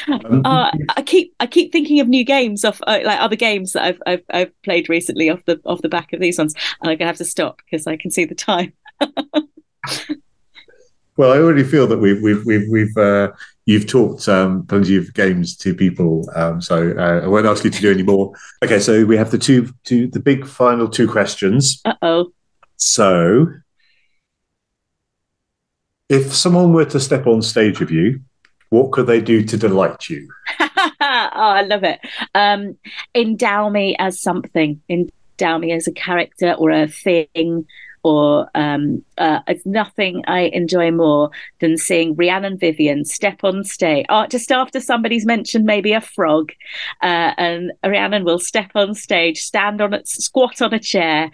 Um, 0.08 0.42
uh, 0.44 0.70
I 0.96 1.02
keep 1.02 1.34
I 1.40 1.46
keep 1.46 1.72
thinking 1.72 2.00
of 2.00 2.08
new 2.08 2.24
games 2.24 2.64
off 2.64 2.80
uh, 2.86 3.00
like 3.04 3.20
other 3.20 3.36
games 3.36 3.72
that 3.72 3.84
I've, 3.84 4.02
I've 4.06 4.22
I've 4.30 4.62
played 4.62 4.88
recently 4.88 5.30
off 5.30 5.44
the 5.46 5.60
off 5.64 5.82
the 5.82 5.88
back 5.88 6.12
of 6.12 6.20
these 6.20 6.38
ones, 6.38 6.54
and 6.80 6.90
I'm 6.90 6.98
gonna 6.98 7.08
have 7.08 7.16
to 7.18 7.24
stop 7.24 7.62
because 7.64 7.86
I 7.86 7.96
can 7.96 8.10
see 8.10 8.24
the 8.24 8.34
time. 8.34 8.72
Well, 11.18 11.32
I 11.32 11.38
already 11.38 11.64
feel 11.64 11.86
that 11.88 11.98
we've 11.98 12.22
we've 12.22 12.44
we've, 12.46 12.66
we've 12.70 12.96
uh, 12.96 13.32
you've 13.66 13.86
talked 13.86 14.26
um, 14.28 14.64
plenty 14.66 14.96
of 14.96 15.12
games 15.12 15.54
to 15.58 15.74
people, 15.74 16.26
um, 16.34 16.62
so 16.62 16.94
uh, 16.96 17.20
I 17.24 17.26
won't 17.26 17.44
ask 17.44 17.62
you 17.64 17.70
to 17.70 17.80
do 17.80 17.90
any 17.90 18.02
more. 18.02 18.32
Okay, 18.64 18.78
so 18.78 19.04
we 19.04 19.18
have 19.18 19.30
the 19.30 19.38
two 19.38 19.70
two 19.84 20.06
the 20.06 20.20
big 20.20 20.46
final 20.46 20.88
two 20.88 21.06
questions. 21.06 21.82
Uh 21.84 21.94
oh. 22.00 22.32
So, 22.76 23.48
if 26.08 26.34
someone 26.34 26.72
were 26.72 26.86
to 26.86 27.00
step 27.00 27.26
on 27.26 27.42
stage 27.42 27.80
with 27.80 27.90
you 27.90 28.20
what 28.70 28.92
could 28.92 29.06
they 29.06 29.20
do 29.20 29.44
to 29.44 29.56
delight 29.56 30.08
you? 30.08 30.28
oh, 30.60 30.66
I 31.00 31.62
love 31.62 31.84
it. 31.84 32.00
Um, 32.34 32.76
endow 33.14 33.70
me 33.70 33.96
as 33.98 34.20
something. 34.20 34.82
Endow 34.88 35.58
me 35.58 35.72
as 35.72 35.86
a 35.86 35.92
character 35.92 36.52
or 36.52 36.70
a 36.70 36.88
thing. 36.88 37.66
Or 38.02 38.48
um, 38.54 39.04
uh, 39.18 39.40
it's 39.48 39.66
nothing 39.66 40.24
I 40.26 40.42
enjoy 40.52 40.90
more 40.90 41.30
than 41.60 41.76
seeing 41.76 42.14
Rhiannon 42.14 42.58
Vivian 42.58 43.04
step 43.04 43.42
on 43.42 43.64
stage 43.64 44.06
uh, 44.08 44.26
just 44.26 44.52
after 44.52 44.80
somebody's 44.80 45.26
mentioned 45.26 45.64
maybe 45.64 45.92
a 45.92 46.00
frog, 46.00 46.52
uh, 47.02 47.32
and 47.36 47.72
Rhiannon 47.84 48.24
will 48.24 48.38
step 48.38 48.70
on 48.74 48.94
stage, 48.94 49.40
stand 49.40 49.80
on 49.80 49.94
it, 49.94 50.08
squat 50.08 50.62
on 50.62 50.72
a 50.72 50.78
chair, 50.78 51.30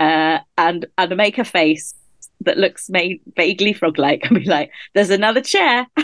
uh, 0.00 0.38
and 0.56 0.86
and 0.96 1.16
make 1.16 1.38
a 1.38 1.44
face 1.44 1.94
that 2.40 2.58
looks 2.58 2.88
made 2.88 3.20
vaguely 3.36 3.72
frog-like, 3.72 4.24
and 4.24 4.38
be 4.40 4.44
like, 4.44 4.70
"There's 4.94 5.10
another 5.10 5.40
chair." 5.40 5.86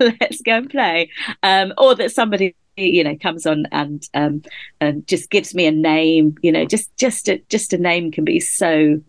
let's 0.00 0.42
go 0.42 0.52
and 0.52 0.70
play 0.70 1.10
um, 1.42 1.72
or 1.78 1.94
that 1.94 2.12
somebody 2.12 2.54
you 2.76 3.04
know 3.04 3.16
comes 3.16 3.46
on 3.46 3.66
and 3.72 4.08
um, 4.14 4.42
and 4.80 5.06
just 5.06 5.30
gives 5.30 5.54
me 5.54 5.66
a 5.66 5.70
name 5.70 6.36
you 6.42 6.50
know 6.50 6.64
just 6.64 6.94
just 6.96 7.28
a, 7.28 7.38
just 7.48 7.72
a 7.72 7.78
name 7.78 8.10
can 8.10 8.24
be 8.24 8.40
so 8.40 9.00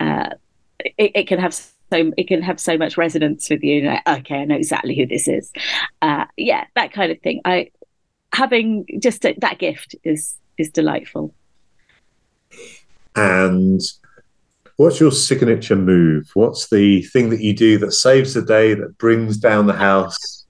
uh, 0.00 0.30
it, 0.78 1.12
it, 1.14 1.28
can 1.28 1.38
have 1.38 1.54
so 1.54 2.12
it 2.16 2.28
can 2.28 2.42
have 2.42 2.60
so 2.60 2.76
much 2.76 2.96
resonance 2.96 3.48
with 3.50 3.62
you 3.62 3.88
okay 4.06 4.36
i 4.36 4.44
know 4.44 4.56
exactly 4.56 4.94
who 4.94 5.06
this 5.06 5.28
is. 5.28 5.52
Uh, 6.02 6.24
yeah 6.36 6.64
that 6.76 6.92
kind 6.92 7.10
of 7.10 7.20
thing. 7.20 7.40
I 7.44 7.70
having 8.32 8.86
just 9.00 9.24
a, 9.24 9.34
that 9.38 9.58
gift 9.58 9.94
is 10.04 10.36
is 10.58 10.70
delightful. 10.70 11.34
And 13.16 13.80
What's 14.76 14.98
your 14.98 15.12
signature 15.12 15.76
move? 15.76 16.30
What's 16.34 16.68
the 16.68 17.02
thing 17.02 17.30
that 17.30 17.40
you 17.40 17.54
do 17.54 17.78
that 17.78 17.92
saves 17.92 18.34
the 18.34 18.42
day, 18.42 18.74
that 18.74 18.98
brings 18.98 19.36
down 19.36 19.66
the 19.66 19.72
house, 19.72 20.43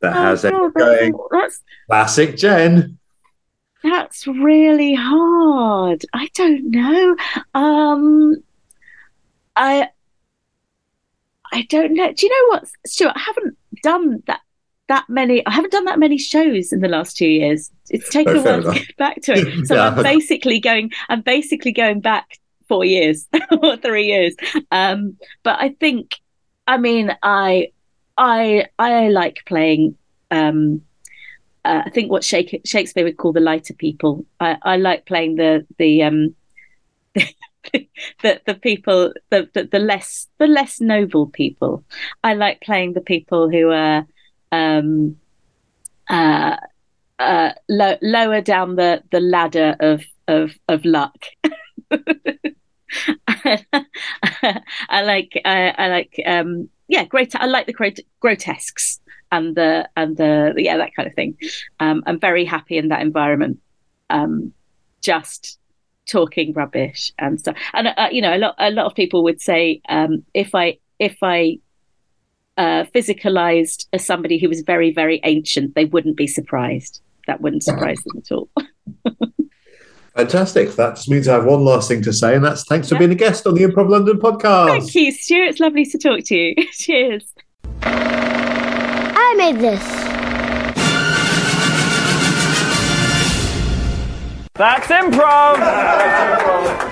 that 0.00 0.16
oh, 0.16 0.20
has 0.20 0.42
God, 0.42 0.74
going? 0.74 1.14
That's, 1.30 1.62
Classic 1.86 2.36
Jen. 2.36 2.98
That's 3.82 4.26
really 4.26 4.94
hard. 4.94 6.04
I 6.12 6.28
don't 6.34 6.70
know. 6.70 7.16
Um, 7.54 8.42
I 9.56 9.88
I 11.52 11.62
don't 11.62 11.94
know. 11.94 12.12
Do 12.12 12.26
you 12.26 12.30
know 12.30 12.54
what, 12.54 12.68
Stuart? 12.86 13.12
I 13.16 13.20
haven't 13.20 13.56
done 13.82 14.22
that 14.26 14.40
that 14.88 15.08
many. 15.08 15.44
I 15.46 15.50
haven't 15.52 15.72
done 15.72 15.86
that 15.86 15.98
many 15.98 16.18
shows 16.18 16.72
in 16.72 16.80
the 16.80 16.88
last 16.88 17.16
two 17.16 17.28
years. 17.28 17.70
It's 17.88 18.08
taken 18.10 18.34
no, 18.34 18.40
a 18.40 18.44
while 18.44 18.60
enough. 18.60 18.74
to 18.74 18.80
get 18.80 18.96
back 18.96 19.22
to 19.22 19.32
it. 19.32 19.66
So 19.66 19.74
yeah. 19.74 19.88
I'm 19.88 20.02
basically 20.02 20.60
going. 20.60 20.90
I'm 21.08 21.22
basically 21.22 21.72
going 21.72 22.00
back 22.00 22.38
four 22.68 22.84
years 22.84 23.26
or 23.62 23.76
three 23.76 24.06
years. 24.06 24.34
Um, 24.70 25.16
but 25.42 25.58
I 25.58 25.70
think, 25.80 26.20
I 26.66 26.76
mean, 26.76 27.16
I 27.22 27.72
I 28.20 28.66
I 28.78 29.08
like 29.08 29.38
playing. 29.46 29.96
Um, 30.30 30.82
uh, 31.64 31.82
I 31.86 31.90
think 31.90 32.10
what 32.10 32.22
Shakespeare 32.22 33.04
would 33.04 33.16
call 33.16 33.32
the 33.32 33.40
lighter 33.40 33.74
people. 33.74 34.24
I, 34.38 34.56
I 34.62 34.76
like 34.76 35.06
playing 35.06 35.36
the 35.36 35.66
the 35.78 36.02
um, 36.02 36.34
the 37.14 38.40
the 38.46 38.54
people 38.54 39.12
the, 39.30 39.48
the, 39.54 39.64
the 39.64 39.78
less 39.78 40.28
the 40.38 40.46
less 40.46 40.80
noble 40.80 41.28
people. 41.28 41.82
I 42.22 42.34
like 42.34 42.60
playing 42.60 42.92
the 42.92 43.00
people 43.00 43.48
who 43.48 43.70
are 43.70 44.06
um, 44.52 45.16
uh, 46.08 46.56
uh, 47.18 47.52
lo- 47.70 47.98
lower 48.02 48.42
down 48.42 48.76
the 48.76 49.02
the 49.10 49.20
ladder 49.20 49.76
of 49.80 50.02
of 50.28 50.52
of 50.68 50.84
luck. 50.84 51.16
I 54.88 55.02
like 55.02 55.40
I, 55.44 55.74
I 55.78 55.88
like 55.88 56.20
um 56.26 56.68
yeah 56.90 57.04
great 57.04 57.34
I 57.34 57.46
like 57.46 57.66
the 57.66 58.02
grotesques 58.20 59.00
and 59.32 59.56
the 59.56 59.88
and 59.96 60.16
the 60.16 60.54
yeah 60.56 60.76
that 60.76 60.94
kind 60.94 61.08
of 61.08 61.14
thing. 61.14 61.36
Um, 61.78 62.02
I'm 62.06 62.20
very 62.20 62.44
happy 62.44 62.76
in 62.76 62.88
that 62.88 63.00
environment. 63.00 63.60
Um, 64.10 64.52
just 65.00 65.58
talking 66.06 66.52
rubbish 66.52 67.12
and 67.18 67.38
stuff. 67.38 67.56
And 67.72 67.88
uh, 67.88 68.08
you 68.10 68.20
know, 68.20 68.36
a 68.36 68.38
lot 68.38 68.54
a 68.58 68.70
lot 68.70 68.86
of 68.86 68.94
people 68.94 69.22
would 69.24 69.40
say 69.40 69.80
um, 69.88 70.24
if 70.34 70.54
I 70.54 70.78
if 70.98 71.16
I 71.22 71.58
uh, 72.56 72.84
physicalized 72.94 73.86
as 73.92 74.04
somebody 74.04 74.38
who 74.38 74.48
was 74.48 74.62
very 74.62 74.92
very 74.92 75.20
ancient, 75.24 75.74
they 75.74 75.84
wouldn't 75.84 76.16
be 76.16 76.26
surprised. 76.26 77.00
That 77.26 77.40
wouldn't 77.40 77.62
surprise 77.62 78.00
them 78.04 78.18
at 78.18 78.32
all. 78.32 78.50
Fantastic. 80.20 80.76
That 80.76 80.96
just 80.96 81.08
means 81.08 81.26
I 81.28 81.32
have 81.36 81.46
one 81.46 81.64
last 81.64 81.88
thing 81.88 82.02
to 82.02 82.12
say, 82.12 82.36
and 82.36 82.44
that's 82.44 82.64
thanks 82.64 82.90
for 82.90 82.98
being 82.98 83.10
a 83.10 83.14
guest 83.14 83.46
on 83.46 83.54
the 83.54 83.62
Improv 83.62 83.88
London 83.88 84.18
podcast. 84.18 84.68
Thank 84.68 84.94
you, 84.94 85.12
Stuart. 85.12 85.48
It's 85.48 85.60
lovely 85.60 85.86
to 85.86 85.96
talk 85.96 86.22
to 86.24 86.36
you. 86.36 86.54
Cheers. 86.72 87.32
I 87.82 89.34
made 89.38 89.56
this. 89.56 89.82
That's 94.52 94.88
improv. 94.88 95.56
That's 95.56 96.42
improv. 96.42 96.89